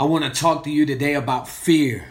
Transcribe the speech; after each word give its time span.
I 0.00 0.04
want 0.04 0.22
to 0.22 0.30
talk 0.30 0.62
to 0.62 0.70
you 0.70 0.86
today 0.86 1.14
about 1.14 1.48
fear. 1.48 2.06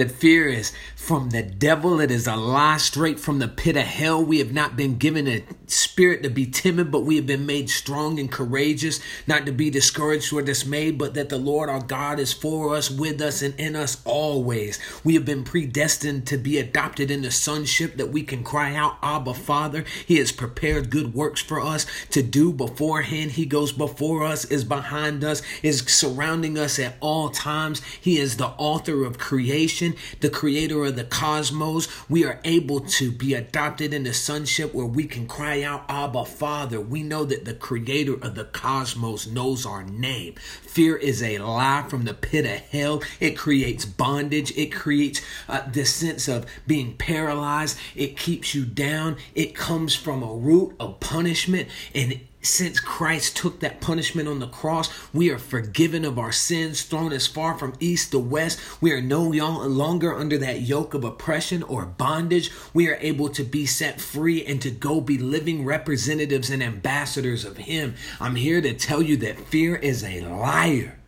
That 0.00 0.12
fear 0.12 0.48
is 0.48 0.72
from 0.96 1.28
the 1.28 1.42
devil. 1.42 2.00
It 2.00 2.10
is 2.10 2.26
a 2.26 2.34
lie 2.34 2.78
straight 2.78 3.20
from 3.20 3.38
the 3.38 3.48
pit 3.48 3.76
of 3.76 3.82
hell. 3.82 4.24
We 4.24 4.38
have 4.38 4.50
not 4.50 4.74
been 4.74 4.96
given 4.96 5.28
a 5.28 5.44
spirit 5.66 6.22
to 6.22 6.30
be 6.30 6.46
timid, 6.46 6.90
but 6.90 7.00
we 7.00 7.16
have 7.16 7.26
been 7.26 7.44
made 7.44 7.68
strong 7.68 8.18
and 8.18 8.32
courageous, 8.32 9.00
not 9.26 9.44
to 9.44 9.52
be 9.52 9.68
discouraged 9.68 10.32
or 10.32 10.40
dismayed, 10.40 10.96
but 10.96 11.12
that 11.12 11.28
the 11.28 11.36
Lord 11.36 11.68
our 11.68 11.82
God 11.82 12.18
is 12.18 12.32
for 12.32 12.74
us, 12.74 12.90
with 12.90 13.20
us, 13.20 13.42
and 13.42 13.54
in 13.60 13.76
us 13.76 14.00
always. 14.06 14.78
We 15.04 15.12
have 15.14 15.26
been 15.26 15.44
predestined 15.44 16.26
to 16.28 16.38
be 16.38 16.56
adopted 16.56 17.10
into 17.10 17.30
sonship 17.30 17.98
that 17.98 18.08
we 18.08 18.22
can 18.22 18.42
cry 18.42 18.74
out, 18.74 18.96
Abba, 19.02 19.34
Father. 19.34 19.84
He 20.06 20.16
has 20.16 20.32
prepared 20.32 20.88
good 20.88 21.12
works 21.12 21.42
for 21.42 21.60
us 21.60 21.84
to 22.08 22.22
do 22.22 22.54
beforehand. 22.54 23.32
He 23.32 23.44
goes 23.44 23.72
before 23.72 24.24
us, 24.24 24.46
is 24.46 24.64
behind 24.64 25.24
us, 25.24 25.42
is 25.62 25.80
surrounding 25.80 26.56
us 26.56 26.78
at 26.78 26.96
all 27.00 27.28
times. 27.28 27.82
He 28.00 28.18
is 28.18 28.38
the 28.38 28.54
author 28.56 29.04
of 29.04 29.18
creation, 29.18 29.89
the 30.20 30.30
creator 30.30 30.84
of 30.84 30.96
the 30.96 31.04
cosmos. 31.04 31.88
We 32.08 32.24
are 32.24 32.40
able 32.44 32.80
to 32.80 33.10
be 33.10 33.34
adopted 33.34 33.92
into 33.92 34.12
sonship 34.14 34.74
where 34.74 34.86
we 34.86 35.04
can 35.06 35.26
cry 35.26 35.62
out, 35.62 35.84
Abba, 35.88 36.24
Father. 36.24 36.80
We 36.80 37.02
know 37.02 37.24
that 37.24 37.44
the 37.44 37.54
creator 37.54 38.14
of 38.14 38.34
the 38.34 38.44
cosmos 38.44 39.26
knows 39.26 39.66
our 39.66 39.82
name. 39.82 40.34
Fear 40.34 40.96
is 40.96 41.22
a 41.22 41.38
lie 41.38 41.84
from 41.88 42.04
the 42.04 42.14
pit 42.14 42.44
of 42.44 42.60
hell. 42.70 43.02
It 43.18 43.36
creates 43.36 43.84
bondage. 43.84 44.56
It 44.56 44.72
creates 44.72 45.20
uh, 45.48 45.62
this 45.70 45.94
sense 45.94 46.28
of 46.28 46.46
being 46.66 46.96
paralyzed. 46.96 47.78
It 47.94 48.16
keeps 48.16 48.54
you 48.54 48.64
down. 48.64 49.16
It 49.34 49.54
comes 49.54 49.94
from 49.94 50.22
a 50.22 50.34
root 50.34 50.74
of 50.78 51.00
punishment 51.00 51.68
and 51.94 52.20
since 52.42 52.80
Christ 52.80 53.36
took 53.36 53.60
that 53.60 53.80
punishment 53.80 54.28
on 54.28 54.38
the 54.38 54.46
cross, 54.46 54.90
we 55.12 55.30
are 55.30 55.38
forgiven 55.38 56.04
of 56.04 56.18
our 56.18 56.32
sins, 56.32 56.82
thrown 56.82 57.12
as 57.12 57.26
far 57.26 57.58
from 57.58 57.74
east 57.80 58.12
to 58.12 58.18
west. 58.18 58.58
We 58.80 58.92
are 58.92 59.02
no 59.02 59.22
longer 59.22 60.14
under 60.14 60.38
that 60.38 60.62
yoke 60.62 60.94
of 60.94 61.04
oppression 61.04 61.62
or 61.62 61.84
bondage. 61.84 62.50
We 62.72 62.88
are 62.88 62.98
able 63.00 63.28
to 63.30 63.44
be 63.44 63.66
set 63.66 64.00
free 64.00 64.44
and 64.44 64.62
to 64.62 64.70
go 64.70 65.00
be 65.00 65.18
living 65.18 65.64
representatives 65.64 66.50
and 66.50 66.62
ambassadors 66.62 67.44
of 67.44 67.58
Him. 67.58 67.94
I'm 68.20 68.36
here 68.36 68.60
to 68.60 68.72
tell 68.74 69.02
you 69.02 69.16
that 69.18 69.40
fear 69.40 69.76
is 69.76 70.02
a 70.02 70.22
liar. 70.22 70.99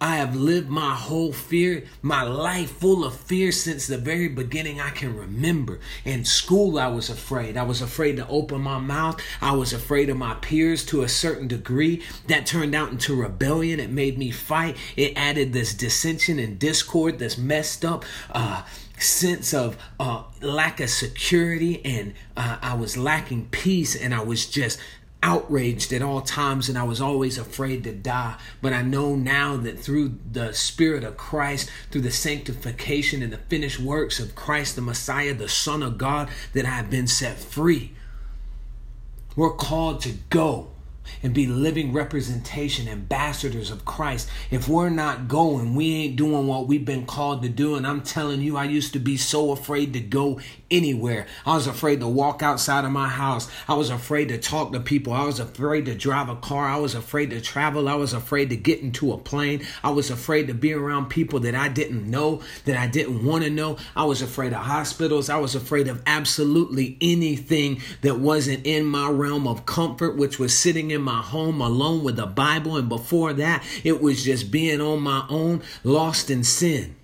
I 0.00 0.16
have 0.16 0.34
lived 0.34 0.68
my 0.68 0.94
whole 0.94 1.32
fear, 1.32 1.84
my 2.02 2.22
life 2.22 2.70
full 2.70 3.04
of 3.04 3.14
fear 3.14 3.52
since 3.52 3.86
the 3.86 3.96
very 3.96 4.28
beginning 4.28 4.80
I 4.80 4.90
can 4.90 5.16
remember. 5.16 5.80
In 6.04 6.24
school, 6.24 6.78
I 6.78 6.88
was 6.88 7.08
afraid. 7.08 7.56
I 7.56 7.62
was 7.62 7.80
afraid 7.80 8.16
to 8.16 8.28
open 8.28 8.60
my 8.60 8.78
mouth. 8.78 9.20
I 9.40 9.52
was 9.52 9.72
afraid 9.72 10.10
of 10.10 10.16
my 10.16 10.34
peers 10.34 10.84
to 10.86 11.02
a 11.02 11.08
certain 11.08 11.48
degree. 11.48 12.02
That 12.26 12.44
turned 12.46 12.74
out 12.74 12.90
into 12.90 13.14
rebellion. 13.14 13.80
It 13.80 13.90
made 13.90 14.18
me 14.18 14.30
fight. 14.30 14.76
It 14.96 15.16
added 15.16 15.52
this 15.52 15.72
dissension 15.72 16.38
and 16.38 16.58
discord, 16.58 17.18
this 17.18 17.38
messed 17.38 17.84
up. 17.84 18.04
Uh, 18.30 18.64
sense 18.98 19.52
of 19.52 19.76
uh, 19.98 20.22
lack 20.40 20.80
of 20.80 20.88
security 20.88 21.84
and 21.84 22.14
uh, 22.36 22.58
I 22.62 22.74
was 22.74 22.96
lacking 22.96 23.48
peace 23.50 23.96
and 23.96 24.14
I 24.14 24.22
was 24.22 24.46
just 24.46 24.78
outraged 25.24 25.90
at 25.94 26.02
all 26.02 26.20
times 26.20 26.68
and 26.68 26.76
I 26.76 26.82
was 26.82 27.00
always 27.00 27.38
afraid 27.38 27.82
to 27.84 27.92
die. 27.92 28.36
But 28.60 28.74
I 28.74 28.82
know 28.82 29.16
now 29.16 29.56
that 29.56 29.80
through 29.80 30.18
the 30.30 30.52
Spirit 30.52 31.02
of 31.02 31.16
Christ, 31.16 31.70
through 31.90 32.02
the 32.02 32.10
sanctification 32.10 33.22
and 33.22 33.32
the 33.32 33.38
finished 33.38 33.80
works 33.80 34.20
of 34.20 34.34
Christ, 34.34 34.76
the 34.76 34.82
Messiah, 34.82 35.32
the 35.32 35.48
Son 35.48 35.82
of 35.82 35.96
God, 35.96 36.28
that 36.52 36.66
I 36.66 36.70
have 36.70 36.90
been 36.90 37.06
set 37.06 37.38
free. 37.38 37.92
We're 39.34 39.54
called 39.54 40.02
to 40.02 40.12
go 40.28 40.68
and 41.22 41.34
be 41.34 41.46
living 41.46 41.92
representation, 41.92 42.88
ambassadors 42.88 43.70
of 43.70 43.84
Christ. 43.84 44.28
If 44.50 44.68
we're 44.68 44.90
not 44.90 45.28
going, 45.28 45.74
we 45.74 45.94
ain't 45.94 46.16
doing 46.16 46.46
what 46.46 46.66
we've 46.66 46.84
been 46.84 47.06
called 47.06 47.42
to 47.42 47.48
do. 47.48 47.76
And 47.76 47.86
I'm 47.86 48.02
telling 48.02 48.40
you, 48.40 48.56
I 48.56 48.64
used 48.64 48.92
to 48.92 48.98
be 48.98 49.16
so 49.16 49.52
afraid 49.52 49.92
to 49.94 50.00
go 50.00 50.40
anywhere. 50.70 51.26
I 51.46 51.54
was 51.54 51.66
afraid 51.66 52.00
to 52.00 52.08
walk 52.08 52.42
outside 52.42 52.84
of 52.84 52.90
my 52.90 53.08
house. 53.08 53.50
I 53.68 53.74
was 53.74 53.90
afraid 53.90 54.28
to 54.28 54.38
talk 54.38 54.72
to 54.72 54.80
people. 54.80 55.12
I 55.12 55.24
was 55.24 55.40
afraid 55.40 55.86
to 55.86 55.94
drive 55.94 56.28
a 56.28 56.36
car. 56.36 56.66
I 56.66 56.76
was 56.76 56.94
afraid 56.94 57.30
to 57.30 57.40
travel. 57.40 57.88
I 57.88 57.94
was 57.94 58.12
afraid 58.12 58.50
to 58.50 58.56
get 58.56 58.80
into 58.80 59.12
a 59.12 59.18
plane. 59.18 59.64
I 59.82 59.90
was 59.90 60.10
afraid 60.10 60.48
to 60.48 60.54
be 60.54 60.72
around 60.72 61.10
people 61.10 61.40
that 61.40 61.54
I 61.54 61.68
didn't 61.68 62.08
know, 62.08 62.42
that 62.64 62.76
I 62.76 62.86
didn't 62.86 63.24
want 63.24 63.44
to 63.44 63.50
know. 63.50 63.78
I 63.94 64.04
was 64.04 64.22
afraid 64.22 64.52
of 64.52 64.62
hospitals. 64.62 65.30
I 65.30 65.38
was 65.38 65.54
afraid 65.54 65.88
of 65.88 66.02
absolutely 66.06 66.96
anything 67.00 67.80
that 68.02 68.18
wasn't 68.18 68.66
in 68.66 68.84
my 68.84 69.08
realm 69.08 69.46
of 69.46 69.66
comfort, 69.66 70.16
which 70.16 70.38
was 70.38 70.56
sitting 70.56 70.90
in 70.90 70.93
my 71.02 71.20
home 71.20 71.60
alone 71.60 72.04
with 72.04 72.16
the 72.16 72.26
Bible. 72.26 72.76
And 72.76 72.88
before 72.88 73.32
that, 73.34 73.64
it 73.82 74.00
was 74.00 74.24
just 74.24 74.50
being 74.50 74.80
on 74.80 75.00
my 75.00 75.24
own, 75.28 75.62
lost 75.82 76.30
in 76.30 76.44
sin. 76.44 76.96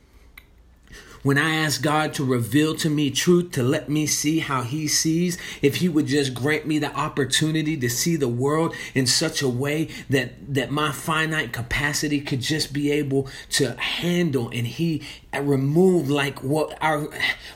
When 1.22 1.36
I 1.36 1.56
asked 1.56 1.82
God 1.82 2.14
to 2.14 2.24
reveal 2.24 2.74
to 2.76 2.88
me 2.88 3.10
truth, 3.10 3.52
to 3.52 3.62
let 3.62 3.90
me 3.90 4.06
see 4.06 4.38
how 4.38 4.62
He 4.62 4.88
sees, 4.88 5.36
if 5.60 5.76
He 5.76 5.88
would 5.88 6.06
just 6.06 6.32
grant 6.32 6.66
me 6.66 6.78
the 6.78 6.94
opportunity 6.96 7.76
to 7.76 7.90
see 7.90 8.16
the 8.16 8.26
world 8.26 8.74
in 8.94 9.06
such 9.06 9.42
a 9.42 9.48
way 9.48 9.88
that, 10.08 10.54
that 10.54 10.70
my 10.70 10.92
finite 10.92 11.52
capacity 11.52 12.22
could 12.22 12.40
just 12.40 12.72
be 12.72 12.90
able 12.90 13.28
to 13.50 13.78
handle, 13.78 14.48
and 14.48 14.66
He 14.66 15.02
removed 15.38 16.10
like 16.10 16.42
what 16.42 16.76
our 16.82 17.08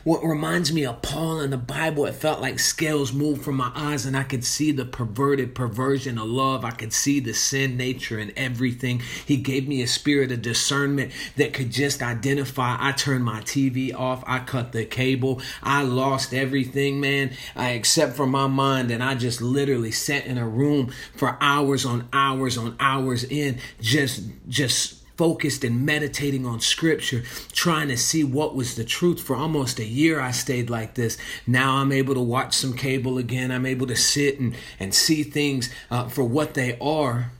what 0.04 0.22
reminds 0.22 0.72
me 0.72 0.86
of 0.86 1.02
Paul 1.02 1.40
in 1.40 1.50
the 1.50 1.56
Bible. 1.56 2.06
It 2.06 2.14
felt 2.14 2.40
like 2.40 2.58
scales 2.58 3.12
moved 3.12 3.42
from 3.42 3.56
my 3.56 3.72
eyes, 3.74 4.06
and 4.06 4.16
I 4.16 4.22
could 4.22 4.44
see 4.44 4.70
the 4.70 4.84
perverted 4.84 5.54
perversion 5.54 6.18
of 6.18 6.26
love. 6.26 6.64
I 6.64 6.70
could 6.70 6.92
see 6.92 7.18
the 7.18 7.34
sin 7.34 7.76
nature 7.76 8.18
and 8.18 8.32
everything. 8.36 9.02
He 9.26 9.36
gave 9.36 9.66
me 9.66 9.82
a 9.82 9.88
spirit 9.88 10.30
of 10.30 10.42
discernment 10.42 11.12
that 11.36 11.52
could 11.52 11.72
just 11.72 12.02
identify. 12.02 12.76
I 12.78 12.92
turned 12.92 13.24
my 13.24 13.40
TV 13.40 13.92
off. 13.94 14.22
I 14.26 14.38
cut 14.38 14.72
the 14.72 14.84
cable. 14.84 15.40
I 15.62 15.82
lost 15.82 16.32
everything, 16.32 17.00
man, 17.00 17.32
I, 17.56 17.70
except 17.70 18.14
for 18.14 18.26
my 18.26 18.46
mind, 18.46 18.90
and 18.90 19.02
I 19.02 19.14
just 19.16 19.40
literally 19.40 19.90
sat 19.90 20.26
in 20.26 20.38
a 20.38 20.48
room 20.48 20.92
for 21.14 21.36
hours 21.40 21.84
on 21.84 22.08
hours 22.12 22.56
on 22.56 22.76
hours 22.78 23.24
in 23.24 23.58
just 23.80 24.22
just 24.48 25.03
focused 25.16 25.64
and 25.64 25.84
meditating 25.84 26.44
on 26.46 26.60
scripture, 26.60 27.22
trying 27.52 27.88
to 27.88 27.96
see 27.96 28.24
what 28.24 28.54
was 28.54 28.74
the 28.74 28.84
truth. 28.84 29.20
For 29.20 29.36
almost 29.36 29.78
a 29.78 29.84
year, 29.84 30.20
I 30.20 30.30
stayed 30.30 30.70
like 30.70 30.94
this. 30.94 31.16
Now 31.46 31.76
I'm 31.76 31.92
able 31.92 32.14
to 32.14 32.20
watch 32.20 32.54
some 32.54 32.74
cable 32.74 33.18
again. 33.18 33.50
I'm 33.50 33.66
able 33.66 33.86
to 33.86 33.96
sit 33.96 34.40
and, 34.40 34.54
and 34.80 34.94
see 34.94 35.22
things 35.22 35.70
uh, 35.90 36.08
for 36.08 36.24
what 36.24 36.54
they 36.54 36.78
are 36.78 37.32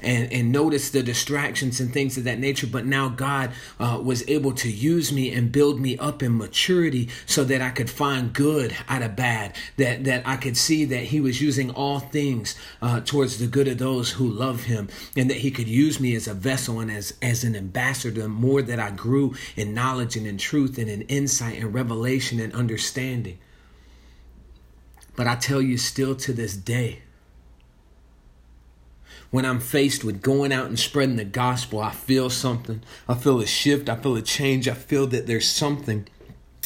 and, 0.00 0.32
and 0.32 0.52
notice 0.52 0.90
the 0.90 1.02
distractions 1.02 1.80
and 1.80 1.92
things 1.92 2.16
of 2.16 2.24
that 2.24 2.38
nature. 2.38 2.66
But 2.66 2.86
now 2.86 3.08
God 3.08 3.52
uh, 3.78 4.00
was 4.02 4.26
able 4.28 4.52
to 4.52 4.70
use 4.70 5.12
me 5.12 5.32
and 5.32 5.50
build 5.50 5.80
me 5.80 5.96
up 5.98 6.22
in 6.22 6.36
maturity 6.36 7.08
so 7.26 7.44
that 7.44 7.60
I 7.62 7.70
could 7.70 7.90
find 7.90 8.32
good 8.32 8.76
out 8.88 9.02
of 9.02 9.16
bad, 9.16 9.56
that, 9.76 10.04
that 10.04 10.26
I 10.26 10.36
could 10.36 10.56
see 10.56 10.84
that 10.86 11.04
He 11.04 11.20
was 11.20 11.40
using 11.40 11.70
all 11.70 12.00
things 12.00 12.56
uh, 12.82 13.00
towards 13.00 13.38
the 13.38 13.46
good 13.46 13.68
of 13.68 13.78
those 13.78 14.12
who 14.12 14.28
love 14.28 14.64
Him, 14.64 14.88
and 15.16 15.30
that 15.30 15.38
He 15.38 15.50
could 15.50 15.68
use 15.68 16.00
me 16.00 16.14
as 16.14 16.28
a 16.28 16.34
vessel 16.34 16.80
and 16.80 16.90
as, 16.90 17.14
as 17.22 17.44
an 17.44 17.56
ambassador. 17.56 18.22
The 18.22 18.28
More 18.28 18.62
that 18.62 18.78
I 18.78 18.90
grew 18.90 19.34
in 19.56 19.74
knowledge 19.74 20.16
and 20.16 20.26
in 20.26 20.38
truth 20.38 20.78
and 20.78 20.88
in 20.88 21.02
insight 21.02 21.58
and 21.58 21.72
revelation 21.74 22.40
and 22.40 22.52
understanding. 22.52 23.38
But 25.16 25.26
I 25.26 25.36
tell 25.36 25.62
you, 25.62 25.78
still 25.78 26.14
to 26.16 26.32
this 26.32 26.56
day, 26.56 27.02
when 29.34 29.44
I'm 29.44 29.58
faced 29.58 30.04
with 30.04 30.22
going 30.22 30.52
out 30.52 30.66
and 30.66 30.78
spreading 30.78 31.16
the 31.16 31.24
gospel, 31.24 31.80
I 31.80 31.90
feel 31.90 32.30
something. 32.30 32.82
I 33.08 33.14
feel 33.14 33.40
a 33.40 33.46
shift. 33.46 33.88
I 33.88 33.96
feel 33.96 34.14
a 34.14 34.22
change. 34.22 34.68
I 34.68 34.74
feel 34.74 35.08
that 35.08 35.26
there's 35.26 35.48
something 35.48 36.06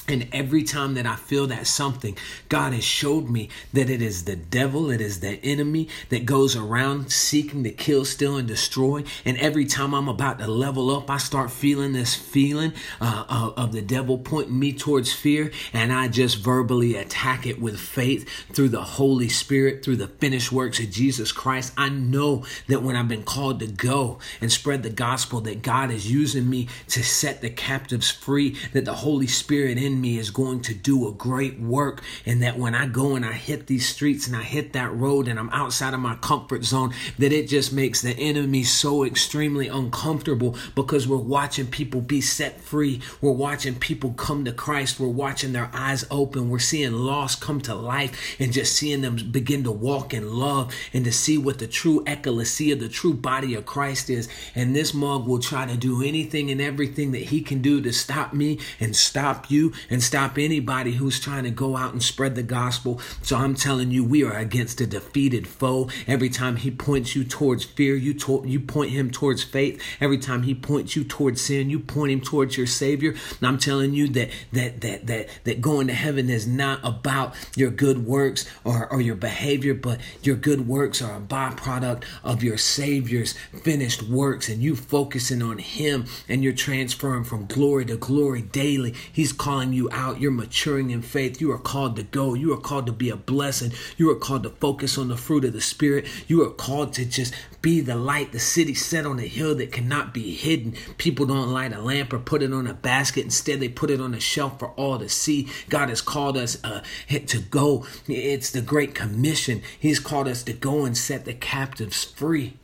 and 0.09 0.27
every 0.33 0.63
time 0.63 0.95
that 0.95 1.07
I 1.07 1.17
feel 1.17 1.47
that 1.49 1.67
something, 1.67 2.17
God 2.49 2.73
has 2.73 2.85
showed 2.85 3.29
me 3.29 3.51
that 3.75 3.91
it 3.91 4.01
is 4.01 4.25
the 4.25 4.37
devil, 4.37 4.91
it 4.91 5.03
is 5.03 5.21
the 5.21 5.39
enemy 5.45 5.89
that 6.09 6.25
goes 6.25 6.57
around 6.57 7.13
seeking 7.13 7.63
to 7.65 7.71
kill, 7.71 8.07
steal, 8.07 8.39
and 8.39 8.49
destroy. 8.49 9.05
And 9.27 9.37
every 9.37 9.67
time 9.67 9.95
I'm 9.95 10.09
about 10.09 10.39
to 10.39 10.47
level 10.47 10.91
up, 10.91 11.11
I 11.11 11.19
start 11.19 11.51
feeling 11.51 11.93
this 11.93 12.15
feeling 12.15 12.73
uh, 13.01 13.25
of, 13.29 13.59
of 13.59 13.73
the 13.73 13.83
devil 13.83 14.17
pointing 14.17 14.59
me 14.59 14.73
towards 14.73 15.13
fear. 15.13 15.53
And 15.75 15.93
I 15.93 16.09
just 16.09 16.39
verbally 16.39 16.97
attack 16.97 17.47
it 17.47 17.61
with 17.61 17.79
faith 17.79 18.27
through 18.53 18.71
the 18.71 18.83
Holy 18.83 19.29
Spirit, 19.29 19.85
through 19.85 19.97
the 19.97 20.09
finished 20.09 20.51
works 20.51 20.81
of 20.81 20.91
Jesus 20.91 21.33
Christ. 21.33 21.75
I 21.77 21.91
know 21.91 22.47
that 22.69 22.83
when 22.83 22.97
I've 22.97 23.09
been 23.09 23.25
called 23.25 23.61
to 23.61 23.67
go 23.67 24.19
and 24.41 24.51
spread 24.51 24.83
the 24.83 24.91
gospel, 24.91 25.43
that 25.43 25.63
God 25.63 25.91
is 25.91 26.11
using 26.11 26.49
me 26.49 26.69
to 26.89 27.03
set 27.03 27.43
the 27.43 27.51
captives 27.51 28.11
free, 28.11 28.57
that 28.73 28.87
the 28.87 28.95
Holy 28.95 29.27
Spirit 29.27 29.77
in 29.77 29.98
me 30.01 30.19
is 30.19 30.31
going 30.31 30.61
to 30.63 30.75
do 30.75 31.09
a 31.09 31.13
great 31.13 31.59
work. 31.59 32.03
And 32.27 32.43
that 32.43 32.59
when 32.59 32.75
I 32.75 32.87
go 32.87 33.17
and 33.17 33.25
I 33.25 33.33
hit 33.33 33.67
these 33.67 33.89
streets 33.89 34.27
and 34.27 34.37
I 34.37 34.43
hit 34.43 34.73
that 34.73 34.95
road 34.95 35.29
and 35.29 35.39
I'm 35.39 35.51
outside 35.51 35.95
of 35.95 36.01
my 36.01 36.17
comfort 36.17 36.65
zone, 36.65 36.93
that 37.19 37.33
it 37.33 37.49
just 37.49 37.73
makes 37.73 38.03
the 38.03 38.13
enemy 38.13 38.65
so 38.65 39.05
extremely 39.05 39.69
uncomfortable 39.69 40.57
because 40.75 41.07
we're 41.07 41.17
watching 41.17 41.67
people 41.67 42.01
be 42.01 42.21
set 42.21 42.61
free. 42.61 43.01
We're 43.21 43.33
watching 43.33 43.75
people 43.75 44.13
come 44.13 44.45
to 44.45 44.53
Christ. 44.53 45.01
We're 45.01 45.09
watching 45.09 45.53
their 45.53 45.71
eyes 45.73 46.05
open. 46.11 46.51
We're 46.51 46.59
seeing 46.59 46.93
lost 46.93 47.41
come 47.41 47.61
to 47.63 47.75
life 47.75 48.37
and 48.39 48.53
just 48.53 48.77
seeing 48.77 49.01
them 49.01 49.17
begin 49.31 49.65
to 49.65 49.73
walk 49.73 50.15
in 50.15 50.35
love 50.35 50.75
and 50.93 51.05
to 51.05 51.13
see 51.13 51.39
what 51.39 51.59
the 51.59 51.67
true 51.67 52.03
ecclesia, 52.07 52.77
the 52.77 52.89
true 52.89 53.15
body 53.15 53.55
of 53.55 53.67
Christ 53.67 54.11
is. 54.11 54.29
And 54.55 54.75
this 54.75 54.95
mug 54.95 55.27
will 55.27 55.39
try 55.39 55.67
to 55.67 55.77
do 55.77 56.03
anything 56.03 56.51
and 56.51 56.61
everything 56.61 57.13
that 57.13 57.23
he 57.23 57.41
can 57.41 57.63
do 57.63 57.81
to 57.81 57.93
stop 57.93 58.33
me 58.33 58.59
and 58.81 58.95
stop 58.95 59.51
you 59.51 59.73
and 59.91 60.03
stop 60.03 60.39
anybody 60.39 60.93
who's 60.93 61.21
trying 61.21 61.45
to 61.45 61.51
go 61.51 61.77
out 61.77 61.93
and 61.93 62.03
spread 62.03 62.35
the 62.35 62.43
gospel. 62.43 63.01
So 63.23 63.37
I'm 63.37 63.55
telling 63.55 63.91
you, 63.91 64.05
we 64.05 64.25
are 64.25 64.37
against 64.37 64.81
a 64.81 64.87
defeated 64.87 65.47
foe. 65.47 65.89
Every 66.07 66.29
time 66.29 66.57
he 66.57 66.71
points 66.71 67.15
you 67.15 67.25
towards 67.25 67.65
fear, 67.65 67.95
you 67.95 68.15
to- 68.15 68.45
you 68.47 68.61
point 68.61 68.91
him 68.91 69.11
towards 69.11 69.43
faith. 69.43 69.81
Every 70.01 70.19
time 70.19 70.43
he 70.43 70.55
points 70.55 70.97
you 70.97 71.05
towards 71.05 71.41
sin, 71.41 71.71
you 71.71 71.79
point 71.79 72.13
him 72.13 72.21
towards 72.21 72.57
your 72.57 72.67
Savior. 72.67 73.15
And 73.39 73.49
I'm 73.49 73.59
telling 73.59 73.95
you 73.95 74.09
that 74.09 74.31
that 74.53 74.81
that 74.81 75.07
that 75.07 75.29
that 75.45 75.61
going 75.61 75.87
to 75.87 75.95
heaven 75.95 76.29
is 76.29 76.47
not 76.47 76.81
about 76.83 77.35
your 77.57 77.71
good 77.71 78.05
works 78.05 78.49
or, 78.65 78.91
or 78.93 79.01
your 79.01 79.17
behavior, 79.17 79.75
but 79.75 80.01
your 80.23 80.37
good 80.37 80.67
works 80.67 81.01
are 81.03 81.17
a 81.17 81.21
byproduct 81.21 82.03
of 82.25 82.43
your 82.43 82.57
Savior's 82.57 83.35
finished 83.63 84.03
works, 84.03 84.49
and 84.49 84.63
you 84.63 84.77
focusing 84.77 85.43
on 85.43 85.59
Him 85.59 86.07
and 86.29 86.43
you're 86.43 86.53
transferring 86.53 87.25
from 87.25 87.47
glory 87.47 87.85
to 87.87 87.97
glory 87.97 88.43
daily. 88.43 88.95
He's 89.13 89.33
calling 89.33 89.73
you 89.73 89.78
out. 89.93 90.21
You're 90.21 90.31
maturing 90.31 90.91
in 90.91 91.03
faith. 91.03 91.41
You 91.41 91.53
are 91.53 91.59
called 91.59 91.97
to 91.97 92.03
go. 92.03 92.35
You 92.35 92.53
are 92.55 92.61
called 92.61 92.87
to 92.87 92.93
be 92.93 93.11
a 93.11 93.17
blessing. 93.17 93.73
You 93.97 94.11
are 94.11 94.17
called 94.17 94.43
to 94.45 94.51
focus 94.51 94.97
on 94.97 95.09
the 95.09 95.17
fruit 95.17 95.45
of 95.45 95.53
the 95.53 95.61
Spirit. 95.61 96.07
You 96.27 96.43
are 96.43 96.51
called 96.51 96.95
to 96.95 97.05
just 97.05 97.35
be 97.63 97.81
the 97.81 97.97
light, 97.97 98.33
the 98.33 98.41
city 98.41 98.75
set 98.75 99.07
on 99.07 99.19
a 99.19 99.27
hill 99.27 99.55
that 99.57 99.73
cannot 99.73 100.15
be 100.15 100.35
hidden. 100.35 100.75
People 100.97 101.27
don't 101.27 101.53
light 101.53 101.73
a 101.73 101.81
lamp 101.81 102.13
or 102.13 102.19
put 102.19 102.43
it 102.43 102.53
on 102.53 102.67
a 102.67 102.75
basket. 102.75 103.25
Instead, 103.25 103.61
they 103.61 103.69
put 103.69 103.91
it 103.91 104.01
on 104.01 104.15
a 104.15 104.21
shelf 104.21 104.59
for 104.59 104.71
all 104.71 104.99
to 104.99 105.09
see. 105.09 105.49
God 105.69 105.89
has 105.89 106.01
called 106.01 106.37
us 106.37 106.63
uh, 106.65 106.83
to 107.09 107.39
go. 107.41 107.87
It's 108.09 108.51
the 108.51 108.63
Great 108.63 108.95
Commission. 108.95 109.63
He's 109.79 110.01
called 110.01 110.29
us 110.29 110.43
to 110.45 110.53
go 110.53 110.85
and 110.85 110.97
set 110.97 111.25
the 111.25 111.35
captives 111.35 112.05
free. 112.05 112.55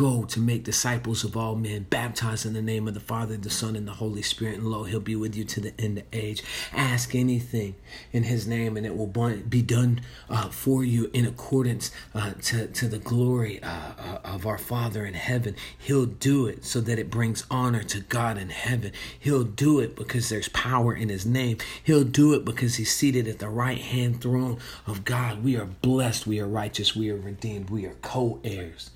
Go 0.00 0.24
to 0.24 0.40
make 0.40 0.64
disciples 0.64 1.24
of 1.24 1.36
all 1.36 1.56
men, 1.56 1.82
baptize 1.90 2.46
in 2.46 2.54
the 2.54 2.62
name 2.62 2.88
of 2.88 2.94
the 2.94 3.00
Father, 3.00 3.36
the 3.36 3.50
Son, 3.50 3.76
and 3.76 3.86
the 3.86 3.92
Holy 3.92 4.22
Spirit, 4.22 4.56
and 4.56 4.66
lo, 4.66 4.84
he'll 4.84 4.98
be 4.98 5.14
with 5.14 5.36
you 5.36 5.44
to 5.44 5.60
the 5.60 5.78
end 5.78 5.98
of 5.98 6.04
age. 6.10 6.42
Ask 6.72 7.14
anything 7.14 7.74
in 8.10 8.22
his 8.22 8.46
name, 8.46 8.78
and 8.78 8.86
it 8.86 8.96
will 8.96 9.06
be 9.06 9.60
done 9.60 10.00
uh, 10.30 10.48
for 10.48 10.82
you 10.84 11.10
in 11.12 11.26
accordance 11.26 11.90
uh, 12.14 12.32
to, 12.44 12.68
to 12.68 12.88
the 12.88 12.96
glory 12.98 13.62
uh, 13.62 13.92
uh, 13.98 14.18
of 14.24 14.46
our 14.46 14.56
Father 14.56 15.04
in 15.04 15.12
heaven. 15.12 15.54
He'll 15.76 16.06
do 16.06 16.46
it 16.46 16.64
so 16.64 16.80
that 16.80 16.98
it 16.98 17.10
brings 17.10 17.44
honor 17.50 17.82
to 17.82 18.00
God 18.00 18.38
in 18.38 18.48
heaven. 18.48 18.92
He'll 19.18 19.44
do 19.44 19.80
it 19.80 19.96
because 19.96 20.30
there's 20.30 20.48
power 20.48 20.94
in 20.94 21.10
his 21.10 21.26
name. 21.26 21.58
He'll 21.84 22.04
do 22.04 22.32
it 22.32 22.46
because 22.46 22.76
he's 22.76 22.90
seated 22.90 23.28
at 23.28 23.38
the 23.38 23.50
right 23.50 23.76
hand 23.76 24.22
throne 24.22 24.60
of 24.86 25.04
God. 25.04 25.44
We 25.44 25.58
are 25.58 25.66
blessed, 25.66 26.26
we 26.26 26.40
are 26.40 26.48
righteous, 26.48 26.96
we 26.96 27.10
are 27.10 27.18
redeemed, 27.18 27.68
we 27.68 27.84
are 27.84 27.96
co 28.00 28.40
heirs. 28.42 28.92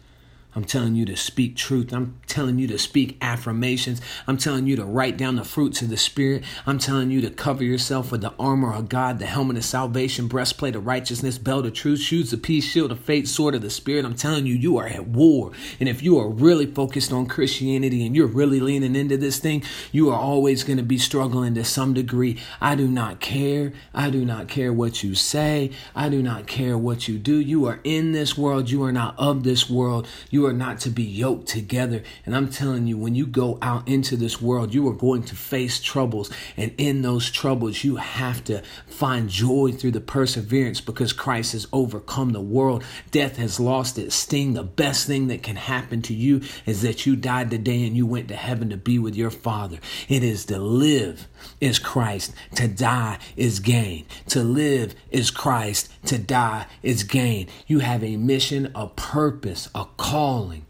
I'm 0.54 0.64
telling 0.64 0.94
you 0.94 1.04
to 1.06 1.16
speak 1.16 1.56
truth. 1.56 1.92
I'm 1.92 2.20
telling 2.26 2.58
you 2.58 2.66
to 2.68 2.78
speak 2.78 3.18
affirmations. 3.20 4.00
I'm 4.26 4.36
telling 4.36 4.66
you 4.66 4.76
to 4.76 4.84
write 4.84 5.16
down 5.16 5.36
the 5.36 5.44
fruits 5.44 5.82
of 5.82 5.90
the 5.90 5.96
Spirit. 5.96 6.44
I'm 6.66 6.78
telling 6.78 7.10
you 7.10 7.20
to 7.22 7.30
cover 7.30 7.64
yourself 7.64 8.12
with 8.12 8.20
the 8.20 8.34
armor 8.38 8.72
of 8.72 8.88
God, 8.88 9.18
the 9.18 9.26
helmet 9.26 9.56
of 9.56 9.64
salvation, 9.64 10.28
breastplate 10.28 10.76
of 10.76 10.86
righteousness, 10.86 11.38
belt 11.38 11.66
of 11.66 11.74
truth, 11.74 12.00
shoes 12.00 12.32
of 12.32 12.42
peace, 12.42 12.64
shield 12.64 12.92
of 12.92 13.00
faith, 13.00 13.26
sword 13.26 13.54
of 13.54 13.62
the 13.62 13.70
Spirit. 13.70 14.04
I'm 14.04 14.14
telling 14.14 14.46
you, 14.46 14.54
you 14.54 14.76
are 14.78 14.86
at 14.86 15.08
war. 15.08 15.52
And 15.80 15.88
if 15.88 16.02
you 16.02 16.18
are 16.18 16.28
really 16.28 16.66
focused 16.66 17.12
on 17.12 17.26
Christianity 17.26 18.06
and 18.06 18.14
you're 18.14 18.26
really 18.26 18.60
leaning 18.60 18.96
into 18.96 19.16
this 19.16 19.38
thing, 19.38 19.62
you 19.92 20.10
are 20.10 20.18
always 20.18 20.64
going 20.64 20.76
to 20.76 20.82
be 20.82 20.98
struggling 20.98 21.54
to 21.54 21.64
some 21.64 21.94
degree. 21.94 22.40
I 22.60 22.74
do 22.74 22.86
not 22.86 23.20
care. 23.20 23.72
I 23.92 24.10
do 24.10 24.24
not 24.24 24.48
care 24.48 24.72
what 24.72 25.02
you 25.02 25.14
say. 25.14 25.70
I 25.94 26.08
do 26.08 26.22
not 26.22 26.46
care 26.46 26.78
what 26.78 27.08
you 27.08 27.18
do. 27.18 27.36
You 27.36 27.66
are 27.66 27.80
in 27.84 28.12
this 28.12 28.38
world. 28.38 28.70
You 28.70 28.82
are 28.84 28.92
not 28.92 29.18
of 29.18 29.42
this 29.42 29.68
world. 29.68 30.06
You 30.30 30.43
are 30.46 30.52
not 30.52 30.80
to 30.80 30.90
be 30.90 31.02
yoked 31.02 31.48
together. 31.48 32.02
And 32.24 32.34
I'm 32.34 32.48
telling 32.48 32.86
you, 32.86 32.96
when 32.96 33.14
you 33.14 33.26
go 33.26 33.58
out 33.62 33.86
into 33.88 34.16
this 34.16 34.40
world, 34.40 34.74
you 34.74 34.88
are 34.88 34.94
going 34.94 35.22
to 35.24 35.36
face 35.36 35.80
troubles. 35.80 36.30
And 36.56 36.74
in 36.78 37.02
those 37.02 37.30
troubles, 37.30 37.84
you 37.84 37.96
have 37.96 38.44
to 38.44 38.62
find 38.86 39.28
joy 39.28 39.72
through 39.72 39.92
the 39.92 40.00
perseverance 40.00 40.80
because 40.80 41.12
Christ 41.12 41.52
has 41.52 41.66
overcome 41.72 42.32
the 42.32 42.40
world. 42.40 42.84
Death 43.10 43.36
has 43.36 43.60
lost 43.60 43.98
its 43.98 44.14
sting. 44.14 44.54
The 44.54 44.62
best 44.62 45.06
thing 45.06 45.28
that 45.28 45.42
can 45.42 45.56
happen 45.56 46.02
to 46.02 46.14
you 46.14 46.42
is 46.66 46.82
that 46.82 47.06
you 47.06 47.16
died 47.16 47.50
today 47.50 47.86
and 47.86 47.96
you 47.96 48.06
went 48.06 48.28
to 48.28 48.36
heaven 48.36 48.70
to 48.70 48.76
be 48.76 48.98
with 48.98 49.14
your 49.14 49.30
Father. 49.30 49.78
It 50.08 50.22
is 50.22 50.44
to 50.46 50.58
live 50.58 51.28
is 51.60 51.78
Christ, 51.78 52.34
to 52.56 52.68
die 52.68 53.18
is 53.36 53.60
gain. 53.60 54.06
To 54.28 54.42
live 54.42 54.94
is 55.10 55.30
Christ, 55.30 55.90
to 56.06 56.18
die 56.18 56.66
is 56.82 57.02
gain. 57.02 57.48
You 57.66 57.80
have 57.80 58.02
a 58.02 58.16
mission, 58.16 58.70
a 58.74 58.88
purpose, 58.88 59.68
a 59.74 59.86
calling. 60.34 60.63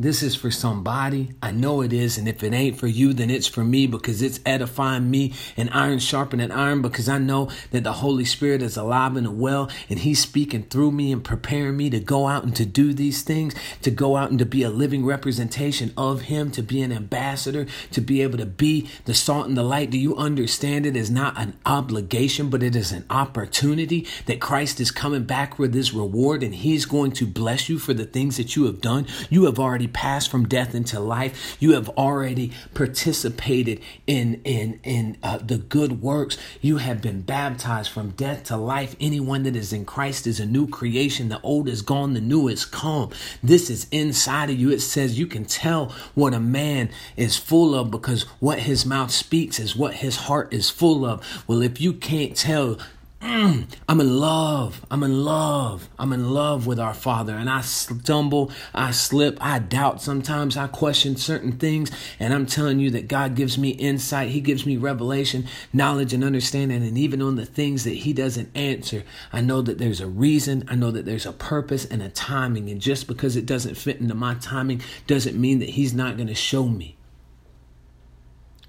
This 0.00 0.22
is 0.22 0.36
for 0.36 0.52
somebody. 0.52 1.30
I 1.42 1.50
know 1.50 1.80
it 1.80 1.92
is. 1.92 2.18
And 2.18 2.28
if 2.28 2.44
it 2.44 2.52
ain't 2.52 2.78
for 2.78 2.86
you, 2.86 3.12
then 3.12 3.30
it's 3.30 3.48
for 3.48 3.64
me 3.64 3.88
because 3.88 4.22
it's 4.22 4.38
edifying 4.46 5.10
me 5.10 5.34
and 5.56 5.68
iron 5.72 5.98
sharpening 5.98 6.52
iron 6.52 6.82
because 6.82 7.08
I 7.08 7.18
know 7.18 7.50
that 7.72 7.82
the 7.82 7.94
Holy 7.94 8.24
Spirit 8.24 8.62
is 8.62 8.76
alive 8.76 9.16
and 9.16 9.40
well 9.40 9.68
and 9.90 9.98
He's 9.98 10.20
speaking 10.20 10.62
through 10.62 10.92
me 10.92 11.10
and 11.10 11.24
preparing 11.24 11.76
me 11.76 11.90
to 11.90 11.98
go 11.98 12.28
out 12.28 12.44
and 12.44 12.54
to 12.54 12.64
do 12.64 12.94
these 12.94 13.22
things, 13.22 13.56
to 13.82 13.90
go 13.90 14.16
out 14.16 14.30
and 14.30 14.38
to 14.38 14.46
be 14.46 14.62
a 14.62 14.70
living 14.70 15.04
representation 15.04 15.92
of 15.96 16.22
Him, 16.22 16.52
to 16.52 16.62
be 16.62 16.80
an 16.80 16.92
ambassador, 16.92 17.66
to 17.90 18.00
be 18.00 18.22
able 18.22 18.38
to 18.38 18.46
be 18.46 18.88
the 19.04 19.14
salt 19.14 19.48
and 19.48 19.56
the 19.56 19.64
light. 19.64 19.90
Do 19.90 19.98
you 19.98 20.14
understand 20.16 20.86
it 20.86 20.94
is 20.94 21.10
not 21.10 21.36
an 21.36 21.56
obligation, 21.66 22.50
but 22.50 22.62
it 22.62 22.76
is 22.76 22.92
an 22.92 23.04
opportunity 23.10 24.06
that 24.26 24.40
Christ 24.40 24.78
is 24.78 24.92
coming 24.92 25.24
back 25.24 25.58
with 25.58 25.74
His 25.74 25.92
reward 25.92 26.44
and 26.44 26.54
He's 26.54 26.86
going 26.86 27.10
to 27.12 27.26
bless 27.26 27.68
you 27.68 27.80
for 27.80 27.94
the 27.94 28.06
things 28.06 28.36
that 28.36 28.54
you 28.54 28.66
have 28.66 28.80
done? 28.80 29.04
You 29.28 29.46
have 29.46 29.58
already 29.58 29.87
passed 29.88 30.30
from 30.30 30.46
death 30.46 30.74
into 30.74 31.00
life. 31.00 31.56
You 31.60 31.72
have 31.72 31.88
already 31.90 32.52
participated 32.74 33.80
in 34.06 34.40
in 34.44 34.80
in 34.82 35.16
uh, 35.22 35.38
the 35.38 35.58
good 35.58 36.02
works. 36.02 36.38
You 36.60 36.78
have 36.78 37.02
been 37.02 37.22
baptized 37.22 37.90
from 37.90 38.10
death 38.10 38.44
to 38.44 38.56
life. 38.56 38.94
Anyone 39.00 39.42
that 39.44 39.56
is 39.56 39.72
in 39.72 39.84
Christ 39.84 40.26
is 40.26 40.40
a 40.40 40.46
new 40.46 40.68
creation. 40.68 41.28
The 41.28 41.40
old 41.40 41.68
is 41.68 41.82
gone, 41.82 42.14
the 42.14 42.20
new 42.20 42.48
is 42.48 42.64
come. 42.64 43.10
This 43.42 43.70
is 43.70 43.86
inside 43.90 44.50
of 44.50 44.58
you. 44.58 44.70
It 44.70 44.80
says 44.80 45.18
you 45.18 45.26
can 45.26 45.44
tell 45.44 45.94
what 46.14 46.34
a 46.34 46.40
man 46.40 46.90
is 47.16 47.36
full 47.36 47.74
of 47.74 47.90
because 47.90 48.22
what 48.40 48.60
his 48.60 48.86
mouth 48.86 49.10
speaks 49.10 49.58
is 49.58 49.76
what 49.76 49.94
his 49.94 50.16
heart 50.16 50.52
is 50.52 50.70
full 50.70 51.04
of. 51.04 51.24
Well, 51.46 51.62
if 51.62 51.80
you 51.80 51.92
can't 51.92 52.36
tell 52.36 52.78
Mm, 53.20 53.66
I'm 53.88 54.00
in 54.00 54.16
love. 54.18 54.84
I'm 54.90 55.02
in 55.02 55.24
love. 55.24 55.88
I'm 55.98 56.12
in 56.12 56.30
love 56.30 56.66
with 56.66 56.78
our 56.78 56.94
Father. 56.94 57.34
And 57.34 57.50
I 57.50 57.62
stumble, 57.62 58.52
I 58.72 58.92
slip, 58.92 59.38
I 59.40 59.58
doubt 59.58 60.00
sometimes, 60.00 60.56
I 60.56 60.66
question 60.68 61.16
certain 61.16 61.52
things. 61.52 61.90
And 62.20 62.32
I'm 62.32 62.46
telling 62.46 62.78
you 62.78 62.90
that 62.90 63.08
God 63.08 63.34
gives 63.34 63.58
me 63.58 63.70
insight. 63.70 64.30
He 64.30 64.40
gives 64.40 64.64
me 64.66 64.76
revelation, 64.76 65.46
knowledge, 65.72 66.12
and 66.12 66.22
understanding. 66.22 66.82
And 66.82 66.98
even 66.98 67.22
on 67.22 67.36
the 67.36 67.46
things 67.46 67.84
that 67.84 67.90
He 67.90 68.12
doesn't 68.12 68.56
answer, 68.56 69.04
I 69.32 69.40
know 69.40 69.62
that 69.62 69.78
there's 69.78 70.00
a 70.00 70.06
reason. 70.06 70.64
I 70.68 70.76
know 70.76 70.90
that 70.90 71.04
there's 71.04 71.26
a 71.26 71.32
purpose 71.32 71.84
and 71.84 72.02
a 72.02 72.08
timing. 72.10 72.70
And 72.70 72.80
just 72.80 73.06
because 73.06 73.36
it 73.36 73.46
doesn't 73.46 73.76
fit 73.76 74.00
into 74.00 74.14
my 74.14 74.34
timing 74.34 74.82
doesn't 75.06 75.40
mean 75.40 75.58
that 75.58 75.70
He's 75.70 75.94
not 75.94 76.16
going 76.16 76.28
to 76.28 76.34
show 76.34 76.68
me. 76.68 76.97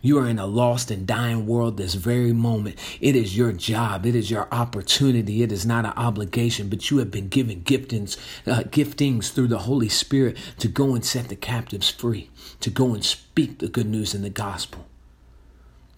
You 0.01 0.17
are 0.19 0.27
in 0.27 0.39
a 0.39 0.45
lost 0.45 0.91
and 0.91 1.05
dying 1.05 1.45
world 1.45 1.77
this 1.77 1.93
very 1.93 2.31
moment. 2.31 2.77
It 3.01 3.15
is 3.15 3.37
your 3.37 3.51
job. 3.51 4.05
It 4.05 4.15
is 4.15 4.31
your 4.31 4.47
opportunity. 4.51 5.43
It 5.43 5.51
is 5.51 5.65
not 5.65 5.85
an 5.85 5.93
obligation, 5.97 6.69
but 6.69 6.89
you 6.89 6.99
have 6.99 7.11
been 7.11 7.27
given 7.27 7.63
giftings, 7.63 8.17
uh, 8.47 8.63
giftings 8.63 9.31
through 9.31 9.47
the 9.47 9.59
Holy 9.59 9.89
Spirit 9.89 10.37
to 10.59 10.67
go 10.67 10.95
and 10.95 11.05
set 11.05 11.27
the 11.27 11.35
captives 11.35 11.89
free, 11.89 12.29
to 12.61 12.69
go 12.69 12.93
and 12.93 13.03
speak 13.03 13.59
the 13.59 13.67
good 13.67 13.87
news 13.87 14.15
in 14.15 14.21
the 14.21 14.29
gospel. 14.29 14.88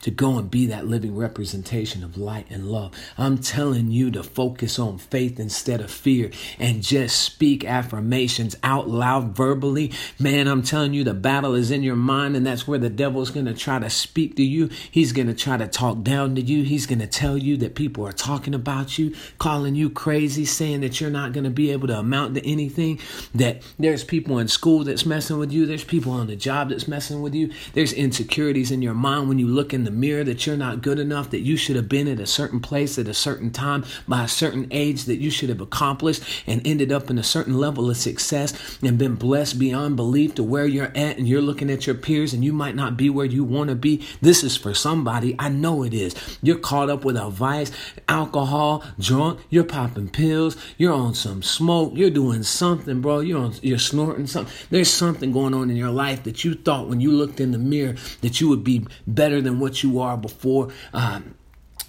To 0.01 0.11
go 0.11 0.37
and 0.37 0.49
be 0.49 0.65
that 0.67 0.87
living 0.87 1.15
representation 1.15 2.03
of 2.03 2.17
light 2.17 2.47
and 2.49 2.67
love. 2.67 2.93
I'm 3.17 3.37
telling 3.37 3.91
you 3.91 4.11
to 4.11 4.23
focus 4.23 4.79
on 4.79 4.97
faith 4.97 5.39
instead 5.39 5.81
of 5.81 5.91
fear 5.91 6.31
and 6.59 6.81
just 6.81 7.21
speak 7.21 7.65
affirmations 7.65 8.55
out 8.63 8.89
loud 8.89 9.35
verbally. 9.35 9.91
Man, 10.19 10.47
I'm 10.47 10.63
telling 10.63 10.93
you, 10.93 11.03
the 11.03 11.13
battle 11.13 11.53
is 11.53 11.71
in 11.71 11.83
your 11.83 11.95
mind, 11.95 12.35
and 12.35 12.45
that's 12.45 12.67
where 12.67 12.79
the 12.79 12.89
devil's 12.89 13.31
going 13.31 13.45
to 13.45 13.53
try 13.53 13.79
to 13.79 13.89
speak 13.89 14.35
to 14.35 14.43
you. 14.43 14.69
He's 14.89 15.13
going 15.13 15.27
to 15.27 15.33
try 15.33 15.57
to 15.57 15.67
talk 15.67 16.03
down 16.03 16.35
to 16.35 16.41
you. 16.41 16.63
He's 16.63 16.85
going 16.85 16.99
to 16.99 17.07
tell 17.07 17.37
you 17.37 17.57
that 17.57 17.75
people 17.75 18.05
are 18.07 18.11
talking 18.11 18.53
about 18.53 18.97
you, 18.97 19.15
calling 19.37 19.75
you 19.75 19.89
crazy, 19.89 20.45
saying 20.45 20.81
that 20.81 20.99
you're 20.99 21.09
not 21.09 21.33
going 21.33 21.43
to 21.43 21.49
be 21.49 21.71
able 21.71 21.87
to 21.87 21.99
amount 21.99 22.35
to 22.35 22.47
anything, 22.47 22.99
that 23.35 23.61
there's 23.77 24.03
people 24.03 24.39
in 24.39 24.47
school 24.47 24.83
that's 24.83 25.05
messing 25.05 25.37
with 25.37 25.51
you, 25.51 25.65
there's 25.65 25.83
people 25.83 26.11
on 26.11 26.27
the 26.27 26.35
job 26.35 26.69
that's 26.69 26.87
messing 26.87 27.21
with 27.21 27.33
you, 27.33 27.51
there's 27.73 27.93
insecurities 27.93 28.71
in 28.71 28.81
your 28.81 28.93
mind 28.93 29.27
when 29.27 29.39
you 29.39 29.47
look 29.47 29.73
in 29.73 29.83
the 29.83 29.90
mirror 29.91 30.23
that 30.23 30.45
you're 30.45 30.57
not 30.57 30.81
good 30.81 30.99
enough, 30.99 31.29
that 31.29 31.41
you 31.41 31.57
should 31.57 31.75
have 31.75 31.89
been 31.89 32.07
at 32.07 32.19
a 32.19 32.25
certain 32.25 32.59
place 32.59 32.97
at 32.97 33.07
a 33.07 33.13
certain 33.13 33.51
time 33.51 33.85
by 34.07 34.23
a 34.23 34.27
certain 34.27 34.67
age, 34.71 35.05
that 35.05 35.17
you 35.17 35.29
should 35.29 35.49
have 35.49 35.61
accomplished 35.61 36.23
and 36.47 36.65
ended 36.65 36.91
up 36.91 37.09
in 37.09 37.17
a 37.17 37.23
certain 37.23 37.57
level 37.57 37.89
of 37.89 37.97
success 37.97 38.79
and 38.81 38.97
been 38.97 39.15
blessed 39.15 39.59
beyond 39.59 39.95
belief 39.95 40.35
to 40.35 40.43
where 40.43 40.65
you're 40.65 40.91
at, 40.95 41.17
and 41.17 41.27
you're 41.27 41.41
looking 41.41 41.69
at 41.69 41.85
your 41.85 41.95
peers 41.95 42.33
and 42.33 42.43
you 42.43 42.53
might 42.53 42.75
not 42.75 42.97
be 42.97 43.09
where 43.09 43.25
you 43.25 43.43
want 43.43 43.69
to 43.69 43.75
be. 43.75 44.05
This 44.21 44.43
is 44.43 44.57
for 44.57 44.73
somebody. 44.73 45.35
I 45.39 45.49
know 45.49 45.83
it 45.83 45.93
is. 45.93 46.15
You're 46.41 46.57
caught 46.57 46.89
up 46.89 47.03
with 47.03 47.17
a 47.17 47.29
vice, 47.29 47.71
alcohol, 48.07 48.83
drunk, 48.99 49.39
you're 49.49 49.63
popping 49.63 50.09
pills, 50.09 50.57
you're 50.77 50.93
on 50.93 51.13
some 51.13 51.41
smoke, 51.41 51.93
you're 51.95 52.09
doing 52.09 52.43
something, 52.43 53.01
bro. 53.01 53.19
You're 53.19 53.39
on, 53.39 53.53
you're 53.61 53.79
snorting 53.79 54.27
something. 54.27 54.53
There's 54.69 54.89
something 54.91 55.31
going 55.31 55.53
on 55.53 55.69
in 55.69 55.75
your 55.75 55.89
life 55.89 56.23
that 56.23 56.43
you 56.43 56.53
thought 56.53 56.87
when 56.87 57.01
you 57.01 57.11
looked 57.11 57.39
in 57.39 57.51
the 57.51 57.57
mirror 57.57 57.95
that 58.21 58.39
you 58.39 58.49
would 58.49 58.63
be 58.63 58.85
better 59.07 59.41
than 59.41 59.59
what 59.59 59.80
you 59.80 59.80
are 59.99 60.17
before 60.17 60.69
um, 60.93 61.35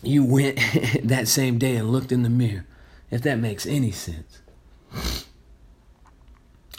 you 0.03 0.25
went 0.25 0.57
that 1.05 1.29
same 1.29 1.59
day 1.59 1.77
and 1.77 1.91
looked 1.91 2.13
in 2.13 2.23
the 2.23 2.31
mirror. 2.31 2.67
If 3.11 3.23
that 3.23 3.39
makes 3.39 3.67
any 3.67 3.91
sense. 3.91 4.41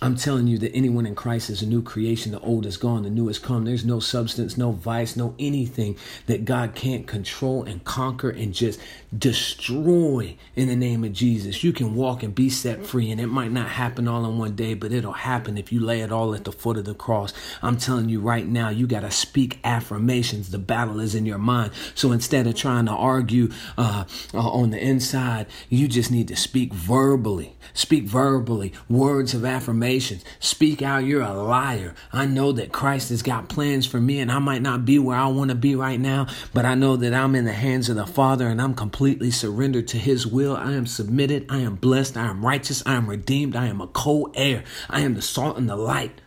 I'm 0.04 0.18
telling 0.18 0.48
you 0.48 0.58
that 0.58 0.76
anyone 0.76 1.06
in 1.06 1.16
Christ 1.16 1.50
is 1.50 1.62
a 1.62 1.66
new 1.66 1.82
creation. 1.82 2.34
The 2.34 2.40
old 2.42 2.66
is 2.66 2.76
gone, 2.76 3.04
the 3.04 3.10
new 3.10 3.28
has 3.28 3.40
come. 3.40 3.64
There's 3.64 3.86
no 3.86 4.02
substance, 4.02 4.58
no 4.58 4.74
vice, 4.74 5.16
no 5.16 5.34
anything 5.40 5.96
that 6.26 6.44
God 6.44 6.76
can't 6.76 7.08
control 7.08 7.64
and 7.64 7.82
conquer 7.86 8.30
and 8.30 8.54
just 8.54 8.82
destroy 9.18 10.36
in 10.58 10.68
the 10.68 10.76
name 10.76 11.06
of 11.06 11.14
Jesus. 11.14 11.64
You 11.64 11.72
can 11.72 11.96
walk 11.96 12.22
and 12.22 12.36
be 12.36 12.50
set 12.50 12.86
free, 12.86 13.12
and 13.12 13.22
it 13.22 13.28
might 13.28 13.54
not 13.54 13.70
happen 13.70 14.10
all 14.10 14.26
in 14.26 14.38
one 14.38 14.58
day, 14.58 14.74
but 14.74 14.92
it'll 14.92 15.14
happen 15.14 15.58
if 15.58 15.72
you 15.72 15.80
lay 15.80 16.02
it 16.02 16.12
all 16.12 16.36
at 16.36 16.44
the 16.44 16.52
foot 16.52 16.76
of 16.76 16.84
the 16.84 16.94
cross. 16.94 17.32
I'm 17.62 17.78
telling 17.78 18.10
you 18.10 18.20
right 18.20 18.46
now, 18.46 18.68
you 18.68 18.88
got 18.88 19.02
to 19.02 19.12
speak 19.12 19.60
affirmations. 19.64 20.52
The 20.52 20.60
battle 20.60 21.00
is 21.00 21.16
in 21.16 21.26
your 21.26 21.38
mind. 21.38 21.72
So 21.96 22.12
instead 22.12 22.46
of 22.46 22.56
trying 22.56 22.88
to 22.88 22.92
argue 22.92 23.52
uh, 23.78 24.04
uh, 24.34 24.38
on 24.38 24.72
the 24.72 24.84
inside, 24.84 25.48
you 25.70 25.88
just 25.88 26.12
need 26.12 26.28
to 26.28 26.36
speak 26.36 26.74
verbally. 26.74 27.56
Speak 27.74 28.04
verbally, 28.04 28.74
words 28.90 29.34
of 29.34 29.46
affirmation 29.46 29.93
Speak 30.00 30.82
out, 30.82 31.06
you're 31.06 31.22
a 31.22 31.34
liar. 31.34 31.94
I 32.12 32.26
know 32.26 32.52
that 32.54 32.72
Christ 32.72 33.10
has 33.10 33.22
got 33.22 33.50
plans 33.50 33.86
for 33.86 34.00
me, 34.00 34.20
and 34.20 34.32
I 34.32 34.40
might 34.40 34.62
not 34.62 34.86
be 34.86 34.98
where 35.00 35.18
I 35.18 35.28
want 35.28 35.50
to 35.50 35.56
be 35.56 35.76
right 35.76 36.00
now, 36.00 36.28
but 36.54 36.66
I 36.66 36.76
know 36.76 36.96
that 36.98 37.14
I'm 37.14 37.36
in 37.36 37.46
the 37.46 37.54
hands 37.54 37.90
of 37.90 37.96
the 37.96 38.06
Father 38.06 38.48
and 38.48 38.62
I'm 38.62 38.74
completely 38.74 39.32
surrendered 39.32 39.88
to 39.90 39.98
His 39.98 40.26
will. 40.26 40.56
I 40.56 40.74
am 40.74 40.86
submitted, 40.86 41.46
I 41.50 41.60
am 41.60 41.76
blessed, 41.76 42.18
I 42.18 42.26
am 42.26 42.46
righteous, 42.46 42.84
I 42.86 42.94
am 42.96 43.10
redeemed, 43.10 43.56
I 43.56 43.68
am 43.68 43.82
a 43.82 43.88
co 43.88 44.32
heir, 44.36 44.64
I 44.90 45.02
am 45.02 45.16
the 45.16 45.22
salt 45.22 45.58
and 45.58 45.70
the 45.70 45.76
light. 45.76 46.22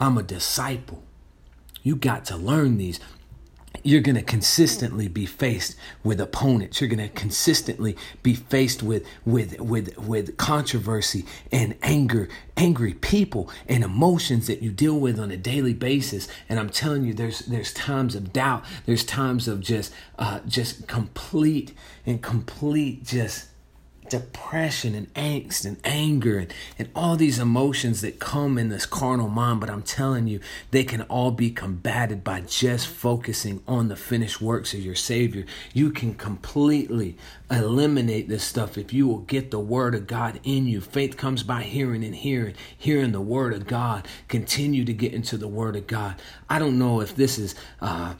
I'm 0.00 0.18
a 0.18 0.22
disciple. 0.22 1.02
You 1.82 1.96
got 1.96 2.24
to 2.26 2.36
learn 2.36 2.78
these 2.78 3.00
you're 3.84 4.00
going 4.00 4.16
to 4.16 4.22
consistently 4.22 5.08
be 5.08 5.26
faced 5.26 5.76
with 6.02 6.20
opponents. 6.20 6.80
You're 6.80 6.88
going 6.88 7.06
to 7.06 7.14
consistently 7.14 7.96
be 8.22 8.34
faced 8.34 8.82
with 8.82 9.06
with 9.24 9.60
with 9.60 9.96
with 9.98 10.36
controversy 10.38 11.26
and 11.52 11.76
anger 11.82 12.28
angry 12.56 12.94
people 12.94 13.50
and 13.68 13.84
emotions 13.84 14.46
that 14.46 14.62
you 14.62 14.70
deal 14.70 14.98
with 14.98 15.20
on 15.20 15.30
a 15.30 15.36
daily 15.36 15.74
basis. 15.74 16.28
And 16.48 16.58
i'm 16.58 16.70
telling 16.70 17.04
you 17.04 17.12
there's 17.12 17.40
there's 17.40 17.72
times 17.72 18.14
of 18.14 18.32
doubt. 18.32 18.64
There's 18.86 19.04
times 19.04 19.46
of 19.46 19.60
just 19.60 19.92
uh 20.18 20.40
just 20.48 20.88
complete 20.88 21.74
and 22.06 22.22
complete 22.22 23.04
just 23.04 23.48
depression 24.08 24.94
and 24.94 25.12
angst 25.14 25.64
and 25.64 25.76
anger 25.84 26.38
and, 26.38 26.54
and 26.78 26.88
all 26.94 27.16
these 27.16 27.38
emotions 27.38 28.00
that 28.00 28.18
come 28.18 28.58
in 28.58 28.68
this 28.68 28.86
carnal 28.86 29.28
mind. 29.28 29.60
But 29.60 29.70
I'm 29.70 29.82
telling 29.82 30.26
you, 30.26 30.40
they 30.70 30.84
can 30.84 31.02
all 31.02 31.30
be 31.30 31.50
combated 31.50 32.22
by 32.22 32.40
just 32.40 32.86
focusing 32.86 33.62
on 33.66 33.88
the 33.88 33.96
finished 33.96 34.40
works 34.40 34.74
of 34.74 34.80
your 34.80 34.94
Savior. 34.94 35.44
You 35.72 35.90
can 35.90 36.14
completely 36.14 37.16
eliminate 37.50 38.28
this 38.28 38.44
stuff 38.44 38.78
if 38.78 38.92
you 38.92 39.06
will 39.06 39.18
get 39.18 39.50
the 39.50 39.60
Word 39.60 39.94
of 39.94 40.06
God 40.06 40.40
in 40.44 40.66
you. 40.66 40.80
Faith 40.80 41.16
comes 41.16 41.42
by 41.42 41.62
hearing 41.62 42.04
and 42.04 42.14
hearing, 42.14 42.54
hearing 42.76 43.12
the 43.12 43.20
Word 43.20 43.52
of 43.52 43.66
God. 43.66 44.06
Continue 44.28 44.84
to 44.84 44.92
get 44.92 45.14
into 45.14 45.36
the 45.36 45.48
Word 45.48 45.76
of 45.76 45.86
God. 45.86 46.16
I 46.48 46.58
don't 46.58 46.78
know 46.78 47.00
if 47.00 47.14
this 47.16 47.38
is 47.38 47.54
uh, 47.80 48.14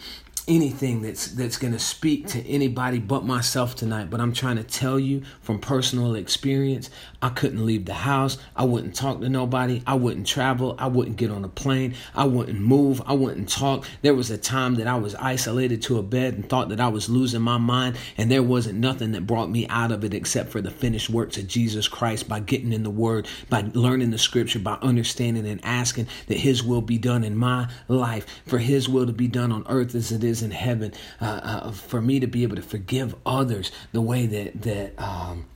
anything 0.46 1.00
that's 1.00 1.28
that's 1.28 1.56
going 1.56 1.72
to 1.72 1.78
speak 1.78 2.26
to 2.26 2.46
anybody 2.46 2.98
but 2.98 3.24
myself 3.24 3.74
tonight 3.74 4.10
but 4.10 4.20
i'm 4.20 4.32
trying 4.32 4.56
to 4.56 4.62
tell 4.62 4.98
you 4.98 5.22
from 5.40 5.58
personal 5.58 6.14
experience 6.14 6.90
i 7.24 7.30
couldn't 7.30 7.64
leave 7.64 7.86
the 7.86 7.94
house. 7.94 8.38
I 8.54 8.64
wouldn't 8.64 8.94
talk 8.94 9.20
to 9.20 9.28
nobody. 9.28 9.82
I 9.86 9.94
wouldn't 9.94 10.26
travel. 10.26 10.76
I 10.78 10.88
wouldn't 10.88 11.16
get 11.16 11.30
on 11.30 11.44
a 11.44 11.48
plane. 11.48 11.94
I 12.14 12.24
wouldn't 12.24 12.60
move. 12.60 13.02
I 13.06 13.14
wouldn't 13.14 13.48
talk. 13.48 13.86
There 14.02 14.14
was 14.14 14.30
a 14.30 14.38
time 14.38 14.74
that 14.76 14.86
i 14.86 14.96
was 14.96 15.14
isolated 15.16 15.82
to 15.82 15.98
a 15.98 16.02
bed 16.02 16.34
and 16.34 16.48
thought 16.48 16.68
that 16.68 16.80
i 16.80 16.88
was 16.88 17.08
losing 17.08 17.40
my 17.40 17.58
mind 17.58 17.96
and 18.16 18.30
there 18.30 18.42
wasn't 18.42 18.78
nothing 18.78 19.12
that 19.12 19.26
brought 19.26 19.50
me 19.50 19.66
out 19.68 19.90
of 19.90 20.04
it 20.04 20.14
except 20.14 20.50
for 20.50 20.60
the 20.60 20.70
finished 20.70 21.10
works 21.10 21.36
of 21.36 21.48
jesus 21.48 21.88
christ 21.88 22.28
by 22.28 22.40
getting 22.40 22.72
in 22.72 22.82
the 22.82 22.90
word 22.90 23.26
by 23.48 23.64
learning 23.72 24.10
the 24.10 24.18
scripture 24.18 24.58
by 24.58 24.74
understanding 24.82 25.46
and 25.46 25.64
asking 25.64 26.06
that 26.26 26.38
his 26.38 26.62
will 26.62 26.82
be 26.82 26.98
done 26.98 27.24
in 27.24 27.36
my 27.36 27.68
life 27.88 28.26
for 28.46 28.58
his 28.58 28.88
will 28.88 29.06
to 29.06 29.12
be 29.12 29.28
done 29.28 29.50
on 29.50 29.64
earth 29.68 29.94
as 29.94 30.12
it 30.12 30.22
is 30.22 30.42
in 30.42 30.50
heaven, 30.50 30.92
uh, 31.20 31.24
uh, 31.24 31.72
for 31.72 32.00
me 32.00 32.20
to 32.20 32.26
be 32.26 32.42
able 32.42 32.56
to 32.56 32.62
forgive 32.62 33.14
others 33.24 33.70
the 33.92 34.00
way 34.00 34.26
that 34.26 34.62
that. 34.62 34.92
Um, 34.98 35.46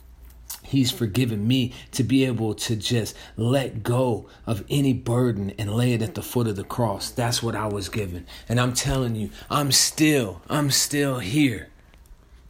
He's 0.68 0.90
forgiven 0.90 1.48
me 1.48 1.72
to 1.92 2.04
be 2.04 2.26
able 2.26 2.54
to 2.54 2.76
just 2.76 3.16
let 3.36 3.82
go 3.82 4.28
of 4.46 4.64
any 4.68 4.92
burden 4.92 5.54
and 5.58 5.74
lay 5.74 5.94
it 5.94 6.02
at 6.02 6.14
the 6.14 6.22
foot 6.22 6.46
of 6.46 6.56
the 6.56 6.64
cross. 6.64 7.10
That's 7.10 7.42
what 7.42 7.56
I 7.56 7.66
was 7.66 7.88
given. 7.88 8.26
And 8.50 8.60
I'm 8.60 8.74
telling 8.74 9.16
you, 9.16 9.30
I'm 9.50 9.72
still, 9.72 10.42
I'm 10.48 10.70
still 10.70 11.20
here. 11.20 11.70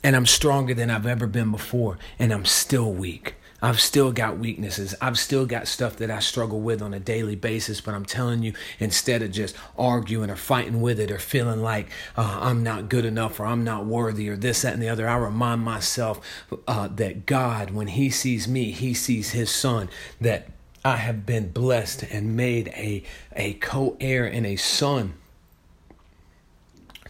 And 0.03 0.17
I'm 0.17 0.27
stronger 0.27 0.75
than 0.75 0.91
I've 0.91 1.07
ever 1.07 1.29
been 1.29 1.53
before. 1.53 1.99
And 2.19 2.33
I'm 2.33 2.45
still 2.45 2.93
weak. 2.93 3.37
I've 3.61 3.81
still 3.81 4.13
got 4.13 4.39
weaknesses. 4.39 4.95
I've 5.01 5.19
still 5.19 5.45
got 5.45 5.67
stuff 5.67 5.97
that 5.97 6.11
I 6.11 6.21
struggle 6.21 6.61
with 6.61 6.81
on 6.81 6.95
a 6.95 7.01
daily 7.01 7.35
basis. 7.35 7.81
But 7.81 7.95
I'm 7.95 8.05
telling 8.05 8.43
you, 8.43 8.53
instead 8.79 9.23
of 9.23 9.33
just 9.33 9.57
arguing 9.77 10.31
or 10.31 10.37
fighting 10.37 10.81
with 10.81 11.01
it 11.01 11.11
or 11.11 11.19
feeling 11.19 11.61
like 11.61 11.89
uh, 12.17 12.39
I'm 12.41 12.63
not 12.63 12.89
good 12.89 13.05
enough 13.05 13.41
or 13.41 13.47
I'm 13.47 13.65
not 13.65 13.85
worthy 13.85 14.29
or 14.29 14.37
this, 14.37 14.63
that, 14.63 14.75
and 14.75 14.83
the 14.83 14.89
other, 14.89 15.09
I 15.09 15.17
remind 15.17 15.63
myself 15.63 16.21
uh, 16.69 16.87
that 16.89 17.27
God, 17.27 17.71
when 17.71 17.89
He 17.89 18.11
sees 18.11 18.47
me, 18.47 18.71
He 18.71 18.95
sees 18.95 19.31
His 19.31 19.51
Son, 19.51 19.89
that 20.21 20.49
I 20.85 20.97
have 20.97 21.27
been 21.27 21.51
blessed 21.51 22.05
and 22.05 22.37
made 22.37 22.69
a, 22.69 23.03
a 23.35 23.55
co 23.55 23.97
heir 24.01 24.25
and 24.25 24.47
a 24.47 24.57
son 24.57 25.15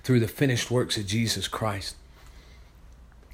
through 0.02 0.20
the 0.20 0.28
finished 0.28 0.70
works 0.70 0.96
of 0.96 1.06
Jesus 1.06 1.46
Christ. 1.48 1.94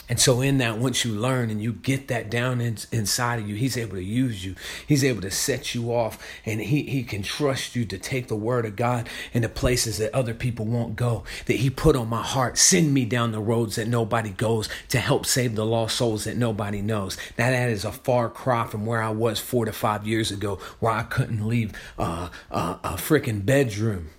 And 0.09 0.21
so, 0.21 0.43
in 0.43 0.59
that, 0.59 0.79
once 0.79 1.05
you 1.05 1.13
learn 1.15 1.49
and 1.49 1.63
you 1.63 1.73
get 1.73 2.09
that 2.09 2.31
down 2.31 2.61
in, 2.61 2.77
inside 2.93 3.39
of 3.39 3.49
you, 3.49 3.55
He's 3.55 3.77
able 3.77 3.97
to 3.97 4.05
use 4.05 4.45
you. 4.45 4.55
He's 4.87 5.03
able 5.03 5.23
to 5.23 5.31
set 5.31 5.75
you 5.75 5.95
off, 5.95 6.23
and 6.45 6.61
he, 6.61 6.83
he 6.83 7.05
can 7.05 7.23
trust 7.23 7.75
you 7.75 7.87
to 7.87 7.97
take 7.97 8.29
the 8.29 8.37
Word 8.37 8.67
of 8.67 8.77
God 8.77 9.09
into 9.33 9.49
places 9.49 9.97
that 9.99 10.15
other 10.15 10.35
people 10.35 10.67
won't 10.67 10.95
go. 10.95 11.25
That 11.47 11.57
He 11.57 11.71
put 11.71 11.97
on 11.97 12.09
my 12.09 12.23
heart, 12.23 12.59
send 12.59 12.93
me 12.93 13.07
down 13.07 13.33
the 13.33 13.41
roads 13.41 13.77
that 13.77 13.89
nobody 13.89 14.31
goes 14.31 14.69
to 14.91 14.99
help 14.99 15.25
save 15.25 15.55
the 15.55 15.65
lost 15.65 15.97
souls 15.97 16.25
that 16.25 16.37
nobody 16.37 16.83
knows. 16.83 17.17
Now, 17.39 17.51
that 17.51 17.71
is 17.71 17.87
a 17.87 17.93
far 17.93 18.29
cry 18.29 18.67
from 18.67 18.85
where 18.85 19.03
I 19.03 19.11
was 19.11 19.41
four 19.41 19.65
to 19.65 19.73
five 19.73 20.07
years 20.07 20.31
ago, 20.31 20.57
where 20.81 20.93
I 20.93 21.05
couldn't 21.05 21.49
leave 21.49 21.73
uh, 21.99 22.29
uh, 22.51 22.77
a 22.85 22.93
freaking 22.95 23.47
bedroom 23.47 24.11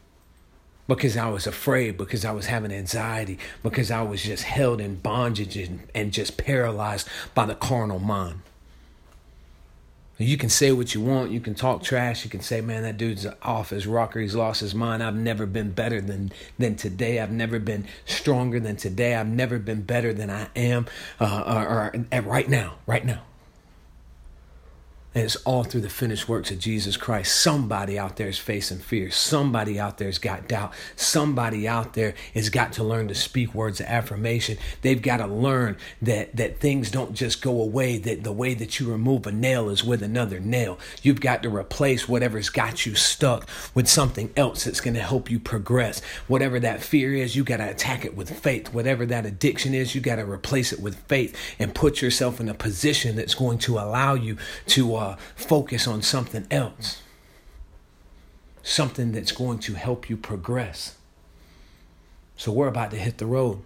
because 0.88 1.18
I 1.18 1.30
was 1.30 1.48
afraid, 1.48 1.98
because 1.98 2.26
I 2.26 2.32
was 2.32 2.46
having 2.48 2.72
anxiety, 2.72 3.40
because 3.64 3.92
I 3.92 4.02
was 4.02 4.24
just 4.24 4.44
held 4.44 4.80
in 4.80 4.96
bondage 4.96 5.58
and, 5.58 5.82
and 5.94 6.12
just 6.12 6.38
paralyzed 6.38 7.08
by 7.34 7.46
the 7.46 7.56
carnal 7.56 8.00
mind. 8.00 8.42
You 10.18 10.38
can 10.38 10.48
say 10.48 10.72
what 10.72 10.96
you 10.96 11.02
want. 11.02 11.32
You 11.32 11.42
can 11.42 11.56
talk 11.56 11.84
trash. 11.84 12.24
You 12.24 12.30
can 12.30 12.40
say, 12.40 12.62
"Man, 12.62 12.84
that 12.84 12.98
dude's 12.98 13.28
off 13.42 13.72
his 13.72 13.86
rocker. 13.86 14.22
He's 14.22 14.34
lost 14.34 14.62
his 14.62 14.74
mind." 14.74 15.04
I've 15.04 15.16
never 15.16 15.46
been 15.46 15.72
better 15.72 16.00
than 16.00 16.32
than 16.58 16.76
today. 16.76 17.20
I've 17.20 17.32
never 17.32 17.60
been 17.60 17.86
stronger 18.06 18.62
than 18.62 18.78
today. 18.78 19.16
I've 19.16 19.28
never 19.28 19.60
been 19.60 19.82
better 19.82 20.14
than 20.14 20.30
I 20.30 20.48
am, 20.56 20.86
uh, 21.20 21.44
or, 21.46 21.68
or, 21.68 22.06
or 22.14 22.22
right 22.22 22.48
now. 22.48 22.76
Right 22.88 23.06
now. 23.06 23.24
And 25.16 25.24
it's 25.24 25.38
all 25.38 25.64
through 25.64 25.80
the 25.80 25.90
finished 25.90 26.28
works 26.28 26.52
of 26.52 26.60
Jesus 26.60 26.98
Christ. 26.98 27.40
Somebody 27.40 27.98
out 27.98 28.18
there 28.18 28.28
is 28.28 28.38
facing 28.38 28.80
fear. 28.80 29.10
Somebody 29.12 29.80
out 29.80 29.98
there 29.98 30.10
has 30.10 30.18
got 30.18 30.50
doubt. 30.50 30.74
Somebody 30.98 31.70
out 31.70 31.94
there 31.94 32.16
has 32.34 32.50
got 32.50 32.74
to 32.74 32.84
learn 32.84 33.08
to 33.08 33.16
speak 33.16 33.56
words 33.56 33.80
of 33.80 33.86
affirmation. 33.86 34.58
They've 34.82 35.02
got 35.02 35.18
to 35.18 35.28
learn 35.28 35.78
that, 36.02 36.36
that 36.36 36.60
things 36.60 36.92
don't 36.92 37.14
just 37.14 37.42
go 37.42 37.62
away, 37.62 37.98
that 38.00 38.26
the 38.26 38.34
way 38.34 38.56
that 38.56 38.78
you 38.78 38.92
remove 38.92 39.26
a 39.26 39.32
nail 39.32 39.70
is 39.70 39.86
with 39.86 40.04
another 40.04 40.42
nail. 40.42 40.78
You've 41.02 41.22
got 41.22 41.44
to 41.44 41.50
replace 41.50 42.10
whatever's 42.10 42.50
got 42.50 42.86
you 42.86 42.94
stuck 42.96 43.48
with 43.74 43.88
something 43.88 44.34
else 44.36 44.66
that's 44.66 44.82
going 44.82 44.96
to 44.96 45.02
help 45.02 45.32
you 45.32 45.40
progress. 45.40 46.02
Whatever 46.28 46.60
that 46.60 46.84
fear 46.84 47.14
is, 47.14 47.38
you 47.38 47.46
got 47.46 47.58
to 47.58 47.70
attack 47.70 48.04
it 48.04 48.18
with 48.18 48.38
faith. 48.38 48.74
Whatever 48.74 49.06
that 49.06 49.26
addiction 49.26 49.74
is, 49.74 49.96
you 49.96 50.02
got 50.02 50.18
to 50.18 50.30
replace 50.30 50.74
it 50.74 50.82
with 50.82 50.98
faith 51.08 51.34
and 51.58 51.74
put 51.74 52.02
yourself 52.02 52.42
in 52.42 52.50
a 52.50 52.54
position 52.54 53.16
that's 53.16 53.34
going 53.34 53.60
to 53.60 53.80
allow 53.80 54.14
you 54.14 54.36
to. 54.68 54.96
Uh, 54.98 55.05
uh, 55.06 55.18
focus 55.36 55.88
on 55.88 56.02
something 56.02 56.46
else, 56.50 57.02
something 58.64 59.12
that's 59.12 59.32
going 59.32 59.60
to 59.60 59.74
help 59.74 60.10
you 60.10 60.18
progress. 60.18 60.98
So 62.38 62.52
we're 62.52 62.68
about 62.68 62.92
to 62.92 62.98
hit 62.98 63.18
the 63.18 63.26
road. 63.26 63.62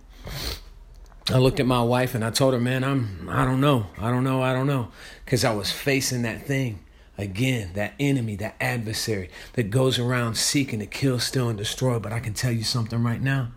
I 1.31 1.37
looked 1.37 1.59
at 1.59 1.65
my 1.65 1.81
wife 1.81 2.15
and 2.15 2.25
I 2.25 2.31
told 2.31 2.53
her, 2.53 2.59
man, 2.59 2.83
I'm, 2.83 3.29
I 3.29 3.45
don't 3.45 3.61
know. 3.61 3.87
I 3.99 4.09
don't 4.09 4.23
know. 4.23 4.41
I 4.41 4.53
don't 4.53 4.67
know. 4.67 4.89
Because 5.25 5.45
I 5.45 5.53
was 5.53 5.71
facing 5.71 6.23
that 6.23 6.45
thing 6.45 6.79
again, 7.17 7.71
that 7.73 7.93
enemy, 7.99 8.35
that 8.37 8.55
adversary 8.59 9.29
that 9.53 9.69
goes 9.69 9.99
around 9.99 10.35
seeking 10.37 10.79
to 10.79 10.85
kill, 10.85 11.19
steal, 11.19 11.49
and 11.49 11.57
destroy. 11.57 11.99
But 11.99 12.13
I 12.13 12.19
can 12.19 12.33
tell 12.33 12.51
you 12.51 12.63
something 12.63 13.03
right 13.03 13.21
now. 13.21 13.51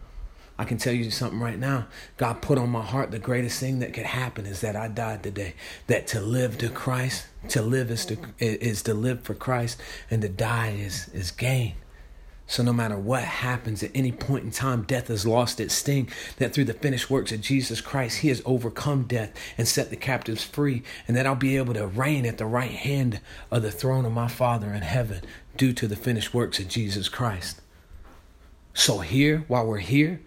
I 0.59 0.65
can 0.65 0.79
tell 0.79 0.93
you 0.93 1.11
something 1.11 1.41
right 1.41 1.59
now. 1.59 1.87
God 2.17 2.43
put 2.43 2.59
on 2.59 2.71
my 2.71 2.83
heart 2.83 3.11
the 3.11 3.19
greatest 3.19 3.59
thing 3.59 3.79
that 3.79 3.95
could 3.95 4.07
happen 4.07 4.47
is 4.47 4.61
that 4.61 4.77
I 4.77 4.89
died 4.89 5.23
today. 5.23 5.55
That 5.87 6.07
to 6.09 6.21
live 6.21 6.59
to 6.59 6.69
Christ, 6.69 7.27
to 7.49 7.63
live 7.63 7.91
is 7.91 8.07
to 8.07 8.19
is 8.39 8.83
to 8.83 8.95
live 8.95 9.23
for 9.23 9.35
Christ, 9.35 9.81
and 10.11 10.23
to 10.23 10.29
die 10.29 10.71
is 10.71 11.09
is 11.09 11.31
gain. 11.31 11.75
So 12.47 12.63
no 12.63 12.73
matter 12.75 12.99
what 12.99 13.23
happens 13.23 13.83
at 13.83 13.93
any 13.95 14.13
point 14.13 14.45
in 14.45 14.51
time, 14.51 14.83
death 14.83 15.09
has 15.09 15.25
lost 15.25 15.59
its 15.59 15.75
sting. 15.75 16.11
That 16.37 16.53
through 16.53 16.67
the 16.67 16.75
finished 16.75 17.09
works 17.09 17.33
of 17.33 17.41
Jesus 17.41 17.81
Christ, 17.81 18.19
He 18.19 18.29
has 18.29 18.43
overcome 18.45 19.05
death 19.05 19.33
and 19.57 19.67
set 19.67 19.89
the 19.89 19.97
captives 19.97 20.45
free, 20.45 20.83
and 21.09 21.17
that 21.17 21.27
I'll 21.27 21.35
be 21.35 21.57
able 21.57 21.73
to 21.73 21.87
reign 21.87 22.27
at 22.27 22.37
the 22.37 22.45
right 22.45 22.71
hand 22.71 23.21
of 23.51 23.63
the 23.63 23.71
throne 23.71 24.05
of 24.05 24.13
my 24.13 24.29
Father 24.29 24.75
in 24.75 24.83
heaven 24.83 25.23
due 25.57 25.73
to 25.73 25.89
the 25.89 25.97
finished 25.97 26.35
works 26.35 26.59
of 26.59 26.69
Jesus 26.69 27.09
Christ. 27.09 27.63
So 28.75 28.99
here, 28.99 29.45
while 29.49 29.67
we're 29.67 29.79
here, 29.79 30.21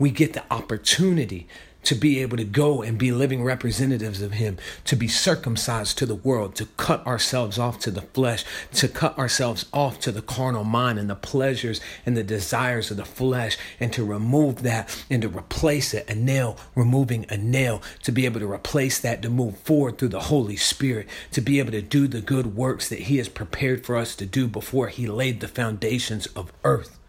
we 0.00 0.10
get 0.10 0.32
the 0.32 0.42
opportunity 0.50 1.46
to 1.82 1.94
be 1.94 2.20
able 2.20 2.36
to 2.36 2.44
go 2.44 2.82
and 2.82 2.98
be 2.98 3.12
living 3.12 3.42
representatives 3.42 4.20
of 4.20 4.32
Him, 4.32 4.58
to 4.84 4.96
be 4.96 5.08
circumcised 5.08 5.96
to 5.98 6.06
the 6.06 6.14
world, 6.14 6.54
to 6.56 6.66
cut 6.76 7.06
ourselves 7.06 7.58
off 7.58 7.78
to 7.80 7.90
the 7.90 8.02
flesh, 8.02 8.44
to 8.72 8.88
cut 8.88 9.16
ourselves 9.18 9.66
off 9.72 9.98
to 10.00 10.12
the 10.12 10.22
carnal 10.22 10.64
mind 10.64 10.98
and 10.98 11.08
the 11.08 11.14
pleasures 11.14 11.80
and 12.04 12.16
the 12.16 12.22
desires 12.22 12.90
of 12.90 12.96
the 12.96 13.04
flesh, 13.04 13.56
and 13.78 13.92
to 13.92 14.04
remove 14.04 14.62
that 14.62 15.04
and 15.08 15.22
to 15.22 15.28
replace 15.28 15.94
it, 15.94 16.08
a 16.10 16.14
nail, 16.14 16.58
removing 16.74 17.24
a 17.28 17.36
nail, 17.36 17.82
to 18.02 18.12
be 18.12 18.24
able 18.26 18.40
to 18.40 18.50
replace 18.50 18.98
that, 18.98 19.22
to 19.22 19.30
move 19.30 19.56
forward 19.58 19.98
through 19.98 20.08
the 20.08 20.20
Holy 20.20 20.56
Spirit, 20.56 21.08
to 21.30 21.40
be 21.40 21.58
able 21.58 21.72
to 21.72 21.82
do 21.82 22.06
the 22.06 22.20
good 22.20 22.56
works 22.56 22.88
that 22.88 23.00
He 23.00 23.16
has 23.16 23.28
prepared 23.28 23.86
for 23.86 23.96
us 23.96 24.14
to 24.16 24.26
do 24.26 24.46
before 24.46 24.88
He 24.88 25.06
laid 25.06 25.40
the 25.40 25.48
foundations 25.48 26.26
of 26.28 26.52
earth. 26.62 26.99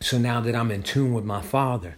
So 0.00 0.18
now 0.18 0.40
that 0.40 0.54
I'm 0.54 0.70
in 0.70 0.82
tune 0.82 1.12
with 1.14 1.24
my 1.24 1.40
Father, 1.40 1.96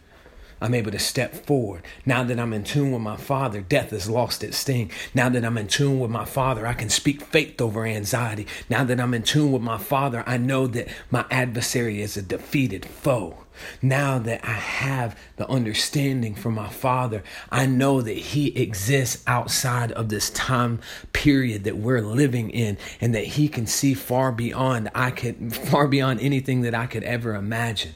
I'm 0.60 0.74
able 0.74 0.90
to 0.92 0.98
step 0.98 1.34
forward. 1.34 1.82
Now 2.06 2.24
that 2.24 2.38
I'm 2.38 2.52
in 2.52 2.64
tune 2.64 2.92
with 2.92 3.02
my 3.02 3.16
Father, 3.16 3.60
death 3.60 3.90
has 3.90 4.08
lost 4.08 4.42
its 4.42 4.56
sting. 4.56 4.90
Now 5.14 5.28
that 5.28 5.44
I'm 5.44 5.58
in 5.58 5.68
tune 5.68 6.00
with 6.00 6.10
my 6.10 6.24
Father, 6.24 6.66
I 6.66 6.72
can 6.72 6.88
speak 6.88 7.20
faith 7.20 7.60
over 7.60 7.84
anxiety. 7.84 8.46
Now 8.70 8.82
that 8.84 8.98
I'm 8.98 9.12
in 9.12 9.22
tune 9.22 9.52
with 9.52 9.62
my 9.62 9.78
Father, 9.78 10.24
I 10.26 10.38
know 10.38 10.66
that 10.68 10.88
my 11.10 11.26
adversary 11.30 12.00
is 12.00 12.16
a 12.16 12.22
defeated 12.22 12.86
foe. 12.86 13.44
Now 13.82 14.18
that 14.18 14.44
I 14.44 14.52
have 14.52 15.18
the 15.36 15.48
understanding 15.48 16.34
from 16.34 16.54
my 16.54 16.68
Father, 16.68 17.22
I 17.50 17.66
know 17.66 18.02
that 18.02 18.16
He 18.16 18.48
exists 18.56 19.22
outside 19.26 19.92
of 19.92 20.08
this 20.08 20.30
time 20.30 20.80
period 21.12 21.64
that 21.64 21.76
we're 21.76 22.00
living 22.00 22.50
in, 22.50 22.78
and 23.00 23.14
that 23.14 23.24
He 23.24 23.48
can 23.48 23.66
see 23.66 23.94
far 23.94 24.32
beyond 24.32 24.90
I 24.94 25.10
could, 25.10 25.54
far 25.54 25.86
beyond 25.88 26.20
anything 26.20 26.62
that 26.62 26.74
I 26.74 26.86
could 26.86 27.04
ever 27.04 27.34
imagine. 27.34 27.94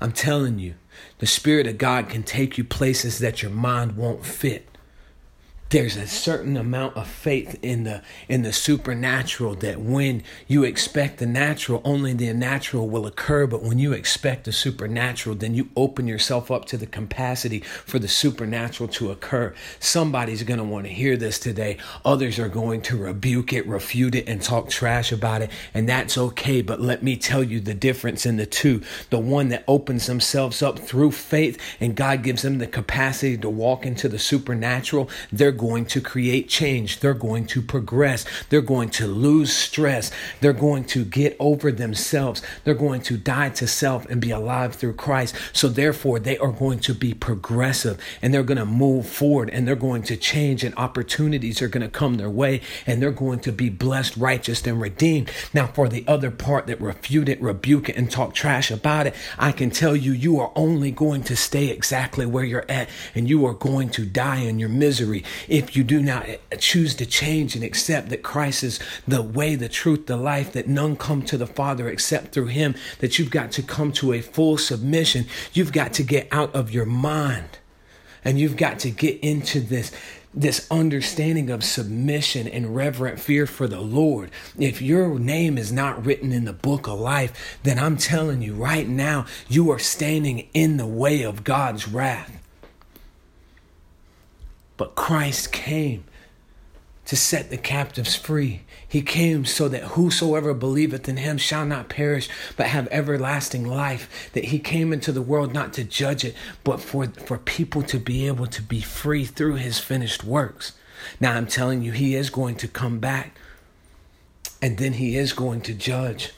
I'm 0.00 0.12
telling 0.12 0.58
you, 0.58 0.74
the 1.18 1.26
Spirit 1.26 1.66
of 1.66 1.78
God 1.78 2.08
can 2.08 2.22
take 2.22 2.58
you 2.58 2.64
places 2.64 3.18
that 3.18 3.42
your 3.42 3.50
mind 3.50 3.96
won't 3.96 4.24
fit 4.24 4.71
there's 5.72 5.96
a 5.96 6.06
certain 6.06 6.58
amount 6.58 6.94
of 6.98 7.06
faith 7.06 7.58
in 7.62 7.84
the 7.84 8.02
in 8.28 8.42
the 8.42 8.52
supernatural 8.52 9.54
that 9.54 9.80
when 9.80 10.22
you 10.46 10.64
expect 10.64 11.16
the 11.16 11.24
natural 11.24 11.80
only 11.82 12.12
the 12.12 12.30
natural 12.34 12.90
will 12.90 13.06
occur. 13.06 13.46
But 13.46 13.62
when 13.62 13.78
you 13.78 13.94
expect 13.94 14.44
the 14.44 14.52
supernatural 14.52 15.34
then 15.34 15.54
you 15.54 15.70
open 15.74 16.06
yourself 16.06 16.50
up 16.50 16.66
to 16.66 16.76
the 16.76 16.84
capacity 16.84 17.60
for 17.60 17.98
the 17.98 18.06
supernatural 18.06 18.86
to 18.90 19.10
occur. 19.10 19.54
Somebody's 19.80 20.42
going 20.42 20.58
to 20.58 20.64
want 20.64 20.84
to 20.84 20.92
hear 20.92 21.16
this 21.16 21.38
today. 21.38 21.78
Others 22.04 22.38
are 22.38 22.50
going 22.50 22.82
to 22.82 22.98
rebuke 22.98 23.54
it 23.54 23.66
refute 23.66 24.14
it 24.14 24.28
and 24.28 24.42
talk 24.42 24.68
trash 24.68 25.10
about 25.10 25.40
it 25.40 25.50
and 25.72 25.88
that's 25.88 26.18
okay. 26.18 26.60
But 26.60 26.82
let 26.82 27.02
me 27.02 27.16
tell 27.16 27.42
you 27.42 27.60
the 27.60 27.72
difference 27.72 28.26
in 28.26 28.36
the 28.36 28.44
two. 28.44 28.82
The 29.08 29.18
one 29.18 29.48
that 29.48 29.64
opens 29.66 30.06
themselves 30.06 30.62
up 30.62 30.78
through 30.78 31.12
faith 31.12 31.58
and 31.80 31.96
God 31.96 32.22
gives 32.22 32.42
them 32.42 32.58
the 32.58 32.66
capacity 32.66 33.38
to 33.38 33.48
walk 33.48 33.86
into 33.86 34.06
the 34.06 34.18
supernatural 34.18 35.08
they're 35.32 35.61
going 35.62 35.86
to 35.86 36.00
create 36.00 36.48
change. 36.48 36.98
They're 36.98 37.14
going 37.14 37.46
to 37.46 37.62
progress. 37.62 38.24
They're 38.48 38.60
going 38.60 38.90
to 38.90 39.06
lose 39.06 39.54
stress. 39.54 40.10
They're 40.40 40.52
going 40.52 40.84
to 40.86 41.04
get 41.04 41.36
over 41.38 41.70
themselves. 41.70 42.42
They're 42.64 42.74
going 42.74 43.02
to 43.02 43.16
die 43.16 43.50
to 43.50 43.68
self 43.68 44.04
and 44.06 44.20
be 44.20 44.32
alive 44.32 44.74
through 44.74 44.94
Christ. 44.94 45.36
So, 45.52 45.68
therefore, 45.68 46.18
they 46.18 46.36
are 46.38 46.50
going 46.50 46.80
to 46.80 46.94
be 46.94 47.14
progressive 47.14 48.00
and 48.20 48.34
they're 48.34 48.42
going 48.42 48.58
to 48.58 48.66
move 48.66 49.06
forward 49.06 49.50
and 49.50 49.66
they're 49.66 49.76
going 49.76 50.02
to 50.02 50.16
change, 50.16 50.64
and 50.64 50.74
opportunities 50.76 51.62
are 51.62 51.68
going 51.68 51.86
to 51.86 51.98
come 52.00 52.16
their 52.16 52.28
way 52.28 52.60
and 52.84 53.00
they're 53.00 53.12
going 53.12 53.38
to 53.40 53.52
be 53.52 53.68
blessed, 53.68 54.16
righteous, 54.16 54.66
and 54.66 54.80
redeemed. 54.80 55.30
Now, 55.54 55.68
for 55.68 55.88
the 55.88 56.04
other 56.08 56.32
part 56.32 56.66
that 56.66 56.80
refute 56.80 57.28
it, 57.28 57.40
rebuke 57.40 57.88
it, 57.88 57.96
and 57.96 58.10
talk 58.10 58.34
trash 58.34 58.72
about 58.72 59.06
it, 59.06 59.14
I 59.38 59.52
can 59.52 59.70
tell 59.70 59.94
you, 59.94 60.10
you 60.12 60.40
are 60.40 60.50
only 60.56 60.90
going 60.90 61.22
to 61.24 61.36
stay 61.36 61.68
exactly 61.68 62.26
where 62.26 62.44
you're 62.44 62.66
at 62.68 62.88
and 63.14 63.28
you 63.28 63.46
are 63.46 63.54
going 63.54 63.90
to 63.90 64.04
die 64.04 64.40
in 64.40 64.58
your 64.58 64.68
misery 64.68 65.22
if 65.52 65.76
you 65.76 65.84
do 65.84 66.02
not 66.02 66.26
eh, 66.26 66.38
choose 66.58 66.94
to 66.94 67.04
change 67.04 67.54
and 67.54 67.62
accept 67.62 68.08
that 68.08 68.22
Christ 68.22 68.64
is 68.64 68.80
the 69.06 69.20
way, 69.20 69.54
the 69.54 69.68
truth, 69.68 70.06
the 70.06 70.16
life, 70.16 70.52
that 70.52 70.66
none 70.66 70.96
come 70.96 71.22
to 71.26 71.36
the 71.36 71.46
Father 71.46 71.88
except 71.88 72.32
through 72.32 72.46
Him, 72.46 72.74
that 73.00 73.18
you've 73.18 73.30
got 73.30 73.52
to 73.52 73.62
come 73.62 73.92
to 73.92 74.14
a 74.14 74.22
full 74.22 74.56
submission. 74.56 75.26
You've 75.52 75.72
got 75.72 75.92
to 75.94 76.02
get 76.02 76.26
out 76.32 76.54
of 76.54 76.70
your 76.70 76.86
mind 76.86 77.58
and 78.24 78.40
you've 78.40 78.56
got 78.56 78.78
to 78.80 78.90
get 78.90 79.20
into 79.20 79.60
this 79.60 79.92
this 80.34 80.66
understanding 80.70 81.50
of 81.50 81.62
submission 81.62 82.48
and 82.48 82.74
reverent 82.74 83.20
fear 83.20 83.46
for 83.46 83.68
the 83.68 83.82
Lord. 83.82 84.30
If 84.58 84.80
your 84.80 85.18
name 85.18 85.58
is 85.58 85.70
not 85.70 86.06
written 86.06 86.32
in 86.32 86.46
the 86.46 86.54
book 86.54 86.88
of 86.88 86.98
life, 86.98 87.58
then 87.64 87.78
I'm 87.78 87.98
telling 87.98 88.40
you 88.40 88.54
right 88.54 88.88
now, 88.88 89.26
you 89.46 89.70
are 89.70 89.78
standing 89.78 90.48
in 90.54 90.78
the 90.78 90.86
way 90.86 91.20
of 91.22 91.44
God's 91.44 91.86
wrath. 91.86 92.41
But 94.82 94.96
Christ 94.96 95.52
came 95.52 96.02
to 97.04 97.14
set 97.14 97.50
the 97.50 97.56
captives 97.56 98.16
free. 98.16 98.62
He 98.88 99.00
came 99.00 99.44
so 99.44 99.68
that 99.68 99.92
whosoever 99.94 100.54
believeth 100.54 101.08
in 101.08 101.18
him 101.18 101.38
shall 101.38 101.64
not 101.64 101.88
perish, 101.88 102.28
but 102.56 102.66
have 102.66 102.88
everlasting 102.90 103.64
life. 103.64 104.28
That 104.32 104.46
he 104.46 104.58
came 104.58 104.92
into 104.92 105.12
the 105.12 105.22
world 105.22 105.54
not 105.54 105.72
to 105.74 105.84
judge 105.84 106.24
it, 106.24 106.34
but 106.64 106.80
for, 106.80 107.06
for 107.06 107.38
people 107.38 107.82
to 107.82 108.00
be 108.00 108.26
able 108.26 108.48
to 108.48 108.60
be 108.60 108.80
free 108.80 109.24
through 109.24 109.54
his 109.54 109.78
finished 109.78 110.24
works. 110.24 110.72
Now 111.20 111.36
I'm 111.36 111.46
telling 111.46 111.82
you, 111.82 111.92
he 111.92 112.16
is 112.16 112.28
going 112.28 112.56
to 112.56 112.66
come 112.66 112.98
back, 112.98 113.38
and 114.60 114.78
then 114.78 114.94
he 114.94 115.16
is 115.16 115.32
going 115.32 115.60
to 115.60 115.74
judge. 115.74 116.32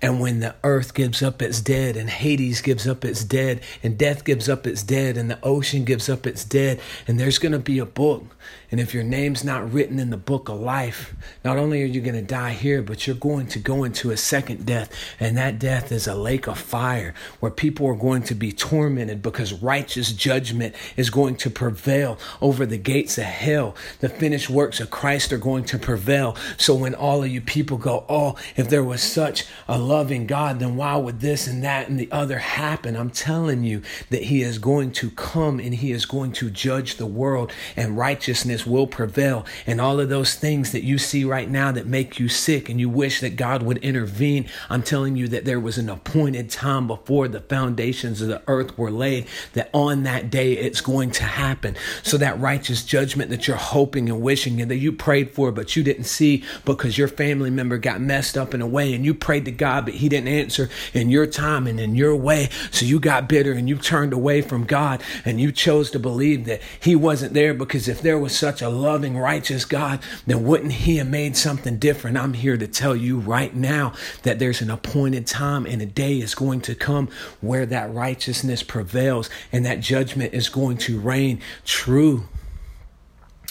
And 0.00 0.20
when 0.20 0.40
the 0.40 0.54
earth 0.62 0.94
gives 0.94 1.22
up 1.22 1.42
its 1.42 1.60
dead, 1.60 1.96
and 1.96 2.08
Hades 2.08 2.60
gives 2.60 2.86
up 2.86 3.04
its 3.04 3.24
dead, 3.24 3.60
and 3.82 3.98
death 3.98 4.24
gives 4.24 4.48
up 4.48 4.66
its 4.66 4.82
dead, 4.82 5.16
and 5.16 5.30
the 5.30 5.38
ocean 5.42 5.84
gives 5.84 6.08
up 6.08 6.26
its 6.26 6.44
dead, 6.44 6.80
and 7.06 7.18
there's 7.18 7.38
going 7.38 7.52
to 7.52 7.58
be 7.58 7.78
a 7.78 7.86
book. 7.86 8.36
And 8.70 8.80
if 8.80 8.92
your 8.92 9.02
name's 9.02 9.44
not 9.44 9.72
written 9.72 9.98
in 9.98 10.10
the 10.10 10.18
book 10.18 10.48
of 10.48 10.60
life, 10.60 11.14
not 11.42 11.56
only 11.56 11.82
are 11.82 11.86
you 11.86 12.02
going 12.02 12.14
to 12.14 12.22
die 12.22 12.52
here, 12.52 12.82
but 12.82 13.06
you're 13.06 13.16
going 13.16 13.46
to 13.48 13.58
go 13.58 13.82
into 13.82 14.10
a 14.10 14.16
second 14.16 14.66
death. 14.66 14.92
And 15.18 15.38
that 15.38 15.58
death 15.58 15.90
is 15.90 16.06
a 16.06 16.14
lake 16.14 16.46
of 16.46 16.58
fire 16.58 17.14
where 17.40 17.50
people 17.50 17.86
are 17.86 17.94
going 17.94 18.22
to 18.24 18.34
be 18.34 18.52
tormented 18.52 19.22
because 19.22 19.54
righteous 19.54 20.12
judgment 20.12 20.74
is 20.96 21.08
going 21.08 21.36
to 21.36 21.50
prevail 21.50 22.18
over 22.42 22.66
the 22.66 22.76
gates 22.76 23.16
of 23.16 23.24
hell. 23.24 23.74
The 24.00 24.10
finished 24.10 24.50
works 24.50 24.80
of 24.80 24.90
Christ 24.90 25.32
are 25.32 25.38
going 25.38 25.64
to 25.64 25.78
prevail. 25.78 26.36
So 26.58 26.74
when 26.74 26.94
all 26.94 27.22
of 27.22 27.30
you 27.30 27.40
people 27.40 27.78
go, 27.78 28.04
oh, 28.08 28.36
if 28.54 28.68
there 28.68 28.84
was 28.84 29.02
such 29.02 29.46
a 29.66 29.78
loving 29.88 30.26
God, 30.26 30.60
then 30.60 30.76
why 30.76 30.96
would 30.96 31.20
this 31.20 31.46
and 31.46 31.64
that 31.64 31.88
and 31.88 31.98
the 31.98 32.12
other 32.12 32.38
happen? 32.38 32.94
I'm 32.94 33.10
telling 33.10 33.64
you 33.64 33.82
that 34.10 34.24
He 34.24 34.42
is 34.42 34.58
going 34.58 34.92
to 34.92 35.10
come 35.10 35.58
and 35.58 35.74
He 35.74 35.90
is 35.90 36.04
going 36.04 36.32
to 36.32 36.50
judge 36.50 36.96
the 36.96 37.06
world 37.06 37.50
and 37.74 37.96
righteousness 37.96 38.66
will 38.66 38.86
prevail. 38.86 39.46
And 39.66 39.80
all 39.80 39.98
of 39.98 40.10
those 40.10 40.34
things 40.34 40.72
that 40.72 40.84
you 40.84 40.98
see 40.98 41.24
right 41.24 41.50
now 41.50 41.72
that 41.72 41.86
make 41.86 42.20
you 42.20 42.28
sick 42.28 42.68
and 42.68 42.78
you 42.78 42.88
wish 42.88 43.20
that 43.20 43.36
God 43.36 43.62
would 43.62 43.78
intervene, 43.78 44.48
I'm 44.68 44.82
telling 44.82 45.16
you 45.16 45.26
that 45.28 45.46
there 45.46 45.58
was 45.58 45.78
an 45.78 45.88
appointed 45.88 46.50
time 46.50 46.86
before 46.86 47.26
the 47.26 47.40
foundations 47.40 48.20
of 48.20 48.28
the 48.28 48.42
earth 48.46 48.76
were 48.76 48.90
laid 48.90 49.26
that 49.54 49.70
on 49.72 50.02
that 50.02 50.30
day 50.30 50.52
it's 50.52 50.82
going 50.82 51.10
to 51.12 51.24
happen. 51.24 51.74
So 52.02 52.18
that 52.18 52.38
righteous 52.38 52.84
judgment 52.84 53.30
that 53.30 53.48
you're 53.48 53.56
hoping 53.56 54.10
and 54.10 54.20
wishing 54.20 54.60
and 54.60 54.70
that 54.70 54.76
you 54.76 54.92
prayed 54.92 55.30
for, 55.30 55.50
but 55.50 55.74
you 55.74 55.82
didn't 55.82 56.04
see 56.04 56.44
because 56.66 56.98
your 56.98 57.08
family 57.08 57.50
member 57.50 57.78
got 57.78 58.00
messed 58.00 58.36
up 58.36 58.52
in 58.52 58.60
a 58.60 58.66
way 58.66 58.92
and 58.92 59.04
you 59.04 59.14
prayed 59.14 59.46
to 59.46 59.50
God, 59.78 59.84
but 59.84 59.94
He 59.94 60.08
didn't 60.08 60.28
answer 60.28 60.68
in 60.92 61.08
your 61.08 61.26
time 61.26 61.66
and 61.66 61.78
in 61.78 61.94
your 61.94 62.16
way. 62.16 62.48
So 62.70 62.84
you 62.84 62.98
got 62.98 63.28
bitter 63.28 63.52
and 63.52 63.68
you 63.68 63.76
turned 63.76 64.12
away 64.12 64.42
from 64.42 64.64
God 64.64 65.02
and 65.24 65.40
you 65.40 65.52
chose 65.52 65.90
to 65.92 65.98
believe 65.98 66.46
that 66.46 66.60
He 66.80 66.96
wasn't 66.96 67.34
there 67.34 67.54
because 67.54 67.86
if 67.86 68.02
there 68.02 68.18
was 68.18 68.36
such 68.36 68.60
a 68.60 68.68
loving, 68.68 69.16
righteous 69.16 69.64
God, 69.64 70.00
then 70.26 70.44
wouldn't 70.44 70.72
He 70.72 70.96
have 70.96 71.08
made 71.08 71.36
something 71.36 71.78
different? 71.78 72.16
I'm 72.16 72.34
here 72.34 72.56
to 72.56 72.66
tell 72.66 72.96
you 72.96 73.20
right 73.20 73.54
now 73.54 73.92
that 74.24 74.40
there's 74.40 74.60
an 74.60 74.70
appointed 74.70 75.26
time 75.26 75.64
and 75.64 75.80
a 75.80 75.86
day 75.86 76.18
is 76.18 76.34
going 76.34 76.60
to 76.62 76.74
come 76.74 77.08
where 77.40 77.66
that 77.66 77.92
righteousness 77.94 78.64
prevails 78.64 79.30
and 79.52 79.64
that 79.64 79.80
judgment 79.80 80.34
is 80.34 80.48
going 80.48 80.78
to 80.78 80.98
reign 80.98 81.40
true. 81.64 82.24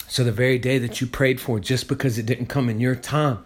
So 0.08 0.24
the 0.24 0.32
very 0.32 0.58
day 0.58 0.78
that 0.78 1.00
you 1.00 1.06
prayed 1.06 1.40
for, 1.40 1.60
just 1.60 1.88
because 1.88 2.18
it 2.18 2.26
didn't 2.26 2.46
come 2.46 2.68
in 2.68 2.80
your 2.80 2.94
time, 2.94 3.44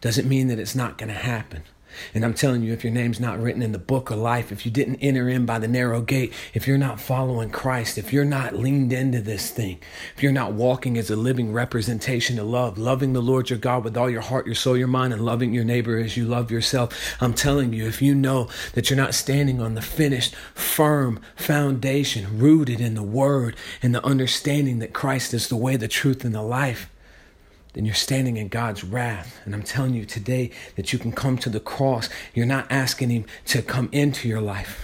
doesn't 0.00 0.28
mean 0.28 0.48
that 0.48 0.58
it's 0.58 0.74
not 0.74 0.98
going 0.98 1.08
to 1.08 1.14
happen. 1.14 1.62
And 2.14 2.24
I'm 2.24 2.34
telling 2.34 2.62
you, 2.62 2.72
if 2.72 2.84
your 2.84 2.92
name's 2.92 3.20
not 3.20 3.40
written 3.40 3.62
in 3.62 3.72
the 3.72 3.78
book 3.78 4.10
of 4.10 4.18
life, 4.18 4.52
if 4.52 4.64
you 4.64 4.72
didn't 4.72 4.96
enter 4.96 5.28
in 5.28 5.46
by 5.46 5.58
the 5.58 5.68
narrow 5.68 6.00
gate, 6.00 6.32
if 6.54 6.66
you're 6.66 6.78
not 6.78 7.00
following 7.00 7.50
Christ, 7.50 7.98
if 7.98 8.12
you're 8.12 8.24
not 8.24 8.54
leaned 8.54 8.92
into 8.92 9.20
this 9.20 9.50
thing, 9.50 9.78
if 10.16 10.22
you're 10.22 10.32
not 10.32 10.52
walking 10.52 10.96
as 10.98 11.10
a 11.10 11.16
living 11.16 11.52
representation 11.52 12.38
of 12.38 12.46
love, 12.46 12.78
loving 12.78 13.12
the 13.12 13.22
Lord 13.22 13.50
your 13.50 13.58
God 13.58 13.84
with 13.84 13.96
all 13.96 14.10
your 14.10 14.20
heart, 14.20 14.46
your 14.46 14.54
soul, 14.54 14.76
your 14.76 14.86
mind, 14.86 15.12
and 15.12 15.24
loving 15.24 15.52
your 15.52 15.64
neighbor 15.64 15.98
as 15.98 16.16
you 16.16 16.24
love 16.24 16.50
yourself, 16.50 17.16
I'm 17.20 17.34
telling 17.34 17.72
you, 17.72 17.86
if 17.86 18.02
you 18.02 18.14
know 18.14 18.48
that 18.74 18.90
you're 18.90 18.96
not 18.96 19.14
standing 19.14 19.60
on 19.60 19.74
the 19.74 19.82
finished, 19.82 20.34
firm 20.54 21.20
foundation 21.36 22.38
rooted 22.38 22.80
in 22.80 22.94
the 22.94 23.02
word 23.02 23.56
and 23.82 23.94
the 23.94 24.04
understanding 24.04 24.78
that 24.78 24.92
Christ 24.92 25.34
is 25.34 25.48
the 25.48 25.56
way, 25.56 25.76
the 25.76 25.88
truth, 25.88 26.24
and 26.24 26.34
the 26.34 26.42
life, 26.42 26.90
then 27.78 27.84
you're 27.84 27.94
standing 27.94 28.38
in 28.38 28.48
God's 28.48 28.82
wrath. 28.82 29.38
And 29.44 29.54
I'm 29.54 29.62
telling 29.62 29.94
you 29.94 30.04
today 30.04 30.50
that 30.74 30.92
you 30.92 30.98
can 30.98 31.12
come 31.12 31.38
to 31.38 31.48
the 31.48 31.60
cross. 31.60 32.08
You're 32.34 32.44
not 32.44 32.66
asking 32.70 33.10
Him 33.10 33.24
to 33.46 33.62
come 33.62 33.88
into 33.92 34.28
your 34.28 34.40
life, 34.40 34.82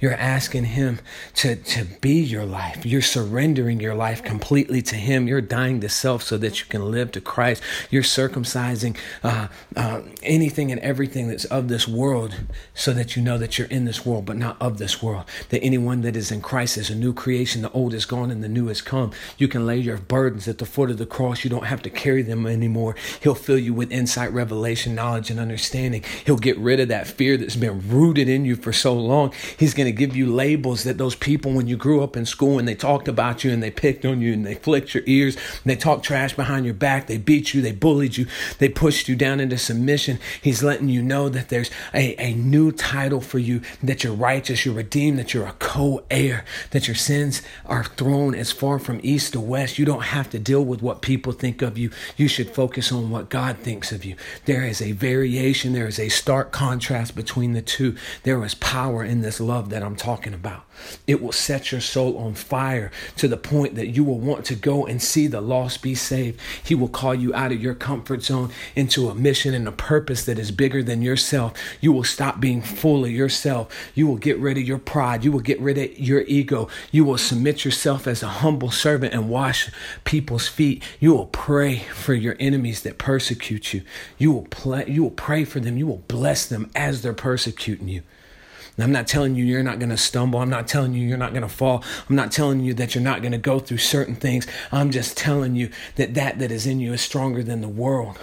you're 0.00 0.12
asking 0.14 0.64
Him 0.64 0.98
to, 1.36 1.54
to 1.54 1.84
be 2.00 2.20
your 2.20 2.44
life. 2.44 2.84
You're 2.84 3.00
surrendering 3.00 3.78
your 3.78 3.94
life 3.94 4.24
completely 4.24 4.82
to 4.82 4.96
Him. 4.96 5.28
You're 5.28 5.40
dying 5.40 5.80
to 5.82 5.88
self 5.88 6.24
so 6.24 6.36
that 6.38 6.58
you 6.58 6.66
can 6.66 6.90
live 6.90 7.12
to 7.12 7.20
Christ. 7.20 7.62
You're 7.90 8.02
circumcising 8.02 8.96
uh, 9.22 9.46
uh, 9.76 10.02
anything 10.24 10.72
and 10.72 10.80
everything 10.80 11.28
that's 11.28 11.44
of 11.44 11.68
this 11.68 11.86
world 11.86 12.40
so 12.74 12.92
that 12.92 13.14
you 13.14 13.22
know 13.22 13.38
that 13.38 13.56
you're 13.56 13.68
in 13.68 13.84
this 13.84 14.04
world, 14.04 14.26
but 14.26 14.36
not 14.36 14.60
of 14.60 14.78
this 14.78 15.00
world. 15.00 15.26
That 15.50 15.62
anyone 15.62 16.00
that 16.00 16.16
is 16.16 16.32
in 16.32 16.40
Christ 16.40 16.76
is 16.76 16.90
a 16.90 16.96
new 16.96 17.14
creation. 17.14 17.62
The 17.62 17.70
old 17.70 17.94
is 17.94 18.04
gone 18.04 18.32
and 18.32 18.42
the 18.42 18.48
new 18.48 18.66
has 18.66 18.82
come. 18.82 19.12
You 19.38 19.46
can 19.46 19.64
lay 19.64 19.78
your 19.78 19.98
burdens 19.98 20.48
at 20.48 20.58
the 20.58 20.66
foot 20.66 20.90
of 20.90 20.98
the 20.98 21.06
cross. 21.06 21.44
You 21.44 21.50
don't 21.50 21.66
have 21.66 21.82
to 21.82 21.90
carry 21.90 22.22
them 22.22 22.31
anymore. 22.32 22.96
He'll 23.22 23.34
fill 23.34 23.58
you 23.58 23.74
with 23.74 23.92
insight, 23.92 24.32
revelation, 24.32 24.94
knowledge, 24.94 25.30
and 25.30 25.40
understanding. 25.40 26.04
He'll 26.24 26.36
get 26.36 26.58
rid 26.58 26.80
of 26.80 26.88
that 26.88 27.06
fear 27.06 27.36
that's 27.36 27.56
been 27.56 27.88
rooted 27.88 28.28
in 28.28 28.44
you 28.44 28.56
for 28.56 28.72
so 28.72 28.94
long. 28.94 29.32
He's 29.58 29.74
going 29.74 29.86
to 29.86 29.92
give 29.92 30.16
you 30.16 30.32
labels 30.32 30.84
that 30.84 30.98
those 30.98 31.14
people, 31.14 31.52
when 31.52 31.68
you 31.68 31.76
grew 31.76 32.02
up 32.02 32.16
in 32.16 32.26
school 32.26 32.58
and 32.58 32.66
they 32.66 32.74
talked 32.74 33.08
about 33.08 33.44
you 33.44 33.52
and 33.52 33.62
they 33.62 33.70
picked 33.70 34.04
on 34.04 34.20
you 34.20 34.32
and 34.32 34.44
they 34.44 34.54
flicked 34.54 34.94
your 34.94 35.04
ears 35.06 35.36
they 35.64 35.76
talked 35.76 36.04
trash 36.04 36.34
behind 36.34 36.64
your 36.64 36.74
back, 36.74 37.06
they 37.06 37.18
beat 37.18 37.54
you, 37.54 37.62
they 37.62 37.72
bullied 37.72 38.16
you, 38.16 38.26
they 38.58 38.68
pushed 38.68 39.08
you 39.08 39.16
down 39.16 39.40
into 39.40 39.58
submission. 39.58 40.18
He's 40.40 40.62
letting 40.62 40.88
you 40.88 41.02
know 41.02 41.28
that 41.28 41.48
there's 41.48 41.70
a, 41.94 42.14
a 42.20 42.34
new 42.34 42.72
title 42.72 43.20
for 43.20 43.38
you, 43.38 43.62
that 43.82 44.04
you're 44.04 44.14
righteous, 44.14 44.64
you're 44.64 44.74
redeemed, 44.74 45.18
that 45.18 45.34
you're 45.34 45.46
a 45.46 45.52
co 45.58 46.04
heir, 46.10 46.44
that 46.70 46.88
your 46.88 46.94
sins 46.94 47.42
are 47.66 47.84
thrown 47.84 48.34
as 48.34 48.52
far 48.52 48.78
from 48.78 49.00
east 49.02 49.32
to 49.32 49.40
west. 49.40 49.78
You 49.78 49.84
don't 49.84 50.02
have 50.02 50.30
to 50.30 50.38
deal 50.38 50.64
with 50.64 50.82
what 50.82 51.02
people 51.02 51.32
think 51.32 51.62
of 51.62 51.78
you. 51.78 51.90
You 52.16 52.28
should 52.28 52.50
focus 52.50 52.92
on 52.92 53.10
what 53.10 53.28
God 53.28 53.58
thinks 53.58 53.92
of 53.92 54.04
you. 54.04 54.16
There 54.44 54.64
is 54.64 54.80
a 54.80 54.92
variation, 54.92 55.72
there 55.72 55.86
is 55.86 55.98
a 55.98 56.08
stark 56.08 56.52
contrast 56.52 57.14
between 57.14 57.52
the 57.52 57.62
two. 57.62 57.96
There 58.22 58.44
is 58.44 58.54
power 58.54 59.04
in 59.04 59.22
this 59.22 59.40
love 59.40 59.70
that 59.70 59.82
I'm 59.82 59.96
talking 59.96 60.34
about. 60.34 60.64
It 61.06 61.22
will 61.22 61.32
set 61.32 61.72
your 61.72 61.80
soul 61.80 62.18
on 62.18 62.34
fire 62.34 62.90
to 63.16 63.28
the 63.28 63.36
point 63.36 63.74
that 63.74 63.88
you 63.88 64.04
will 64.04 64.18
want 64.18 64.44
to 64.46 64.54
go 64.54 64.86
and 64.86 65.02
see 65.02 65.26
the 65.26 65.40
lost 65.40 65.82
be 65.82 65.94
saved. 65.94 66.40
He 66.62 66.74
will 66.74 66.88
call 66.88 67.14
you 67.14 67.34
out 67.34 67.52
of 67.52 67.62
your 67.62 67.74
comfort 67.74 68.22
zone 68.22 68.50
into 68.74 69.08
a 69.08 69.14
mission 69.14 69.54
and 69.54 69.66
a 69.66 69.72
purpose 69.72 70.24
that 70.24 70.38
is 70.38 70.50
bigger 70.50 70.82
than 70.82 71.02
yourself. 71.02 71.54
You 71.80 71.92
will 71.92 72.04
stop 72.04 72.40
being 72.40 72.62
full 72.62 73.04
of 73.04 73.10
yourself. 73.10 73.72
You 73.94 74.06
will 74.06 74.16
get 74.16 74.38
rid 74.38 74.56
of 74.56 74.64
your 74.64 74.78
pride. 74.78 75.24
You 75.24 75.32
will 75.32 75.40
get 75.40 75.60
rid 75.60 75.78
of 75.78 75.98
your 75.98 76.22
ego. 76.22 76.68
You 76.90 77.04
will 77.04 77.18
submit 77.18 77.64
yourself 77.64 78.06
as 78.06 78.22
a 78.22 78.28
humble 78.28 78.70
servant 78.70 79.14
and 79.14 79.28
wash 79.28 79.70
people's 80.04 80.48
feet. 80.48 80.82
You 81.00 81.14
will 81.14 81.26
pray 81.26 81.78
for 81.78 82.14
your 82.14 82.36
enemies 82.38 82.82
that 82.82 82.98
persecute 82.98 83.74
you. 83.74 83.82
You 84.18 84.32
will 84.32 84.46
play, 84.46 84.86
you 84.88 85.02
will 85.02 85.10
pray 85.10 85.44
for 85.44 85.60
them. 85.60 85.76
You 85.76 85.86
will 85.86 86.04
bless 86.08 86.46
them 86.46 86.70
as 86.74 87.02
they're 87.02 87.12
persecuting 87.12 87.88
you. 87.88 88.02
And 88.76 88.84
I'm 88.84 88.92
not 88.92 89.06
telling 89.06 89.34
you 89.34 89.44
you're 89.44 89.62
not 89.62 89.78
going 89.78 89.90
to 89.90 89.96
stumble. 89.96 90.40
I'm 90.40 90.50
not 90.50 90.66
telling 90.66 90.94
you 90.94 91.06
you're 91.06 91.18
not 91.18 91.32
going 91.32 91.42
to 91.42 91.48
fall. 91.48 91.84
I'm 92.08 92.16
not 92.16 92.32
telling 92.32 92.60
you 92.60 92.72
that 92.74 92.94
you're 92.94 93.04
not 93.04 93.20
going 93.20 93.32
to 93.32 93.38
go 93.38 93.58
through 93.58 93.78
certain 93.78 94.14
things. 94.14 94.46
I'm 94.70 94.90
just 94.90 95.16
telling 95.16 95.54
you 95.54 95.70
that 95.96 96.14
that 96.14 96.38
that 96.38 96.50
is 96.50 96.66
in 96.66 96.80
you 96.80 96.92
is 96.92 97.02
stronger 97.02 97.42
than 97.42 97.60
the 97.60 97.68
world. 97.68 98.18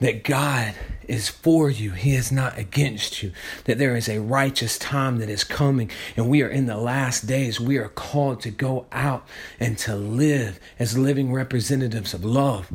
That 0.00 0.24
God 0.24 0.74
is 1.06 1.28
for 1.28 1.70
you. 1.70 1.92
He 1.92 2.14
is 2.14 2.32
not 2.32 2.58
against 2.58 3.22
you. 3.22 3.32
That 3.64 3.78
there 3.78 3.96
is 3.96 4.08
a 4.08 4.20
righteous 4.20 4.78
time 4.78 5.18
that 5.18 5.28
is 5.28 5.44
coming 5.44 5.90
and 6.16 6.28
we 6.28 6.42
are 6.42 6.48
in 6.48 6.66
the 6.66 6.76
last 6.76 7.26
days. 7.26 7.60
We 7.60 7.76
are 7.76 7.88
called 7.88 8.40
to 8.42 8.50
go 8.50 8.86
out 8.92 9.26
and 9.60 9.76
to 9.78 9.94
live 9.94 10.58
as 10.78 10.96
living 10.96 11.32
representatives 11.32 12.14
of 12.14 12.24
love 12.24 12.70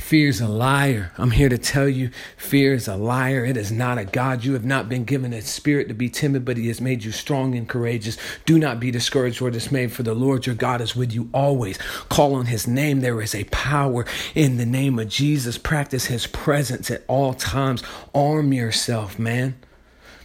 Fear 0.00 0.28
is 0.28 0.40
a 0.40 0.48
liar. 0.48 1.12
I'm 1.18 1.30
here 1.30 1.48
to 1.48 1.58
tell 1.58 1.88
you, 1.88 2.10
fear 2.36 2.74
is 2.74 2.88
a 2.88 2.96
liar. 2.96 3.44
It 3.44 3.56
is 3.56 3.70
not 3.70 3.98
a 3.98 4.04
God. 4.04 4.42
You 4.42 4.54
have 4.54 4.64
not 4.64 4.88
been 4.88 5.04
given 5.04 5.32
a 5.32 5.40
spirit 5.40 5.86
to 5.88 5.94
be 5.94 6.08
timid, 6.08 6.44
but 6.44 6.56
He 6.56 6.66
has 6.68 6.80
made 6.80 7.04
you 7.04 7.12
strong 7.12 7.54
and 7.54 7.68
courageous. 7.68 8.16
Do 8.44 8.58
not 8.58 8.80
be 8.80 8.90
discouraged 8.90 9.40
or 9.40 9.50
dismayed, 9.50 9.92
for 9.92 10.02
the 10.02 10.14
Lord 10.14 10.46
your 10.46 10.56
God 10.56 10.80
is 10.80 10.96
with 10.96 11.12
you 11.12 11.28
always. 11.32 11.78
Call 12.08 12.34
on 12.34 12.46
His 12.46 12.66
name. 12.66 13.00
There 13.00 13.20
is 13.20 13.34
a 13.34 13.44
power 13.44 14.04
in 14.34 14.56
the 14.56 14.66
name 14.66 14.98
of 14.98 15.08
Jesus. 15.08 15.58
Practice 15.58 16.06
His 16.06 16.26
presence 16.26 16.90
at 16.90 17.04
all 17.06 17.34
times. 17.34 17.82
Arm 18.12 18.52
yourself, 18.52 19.18
man. 19.18 19.54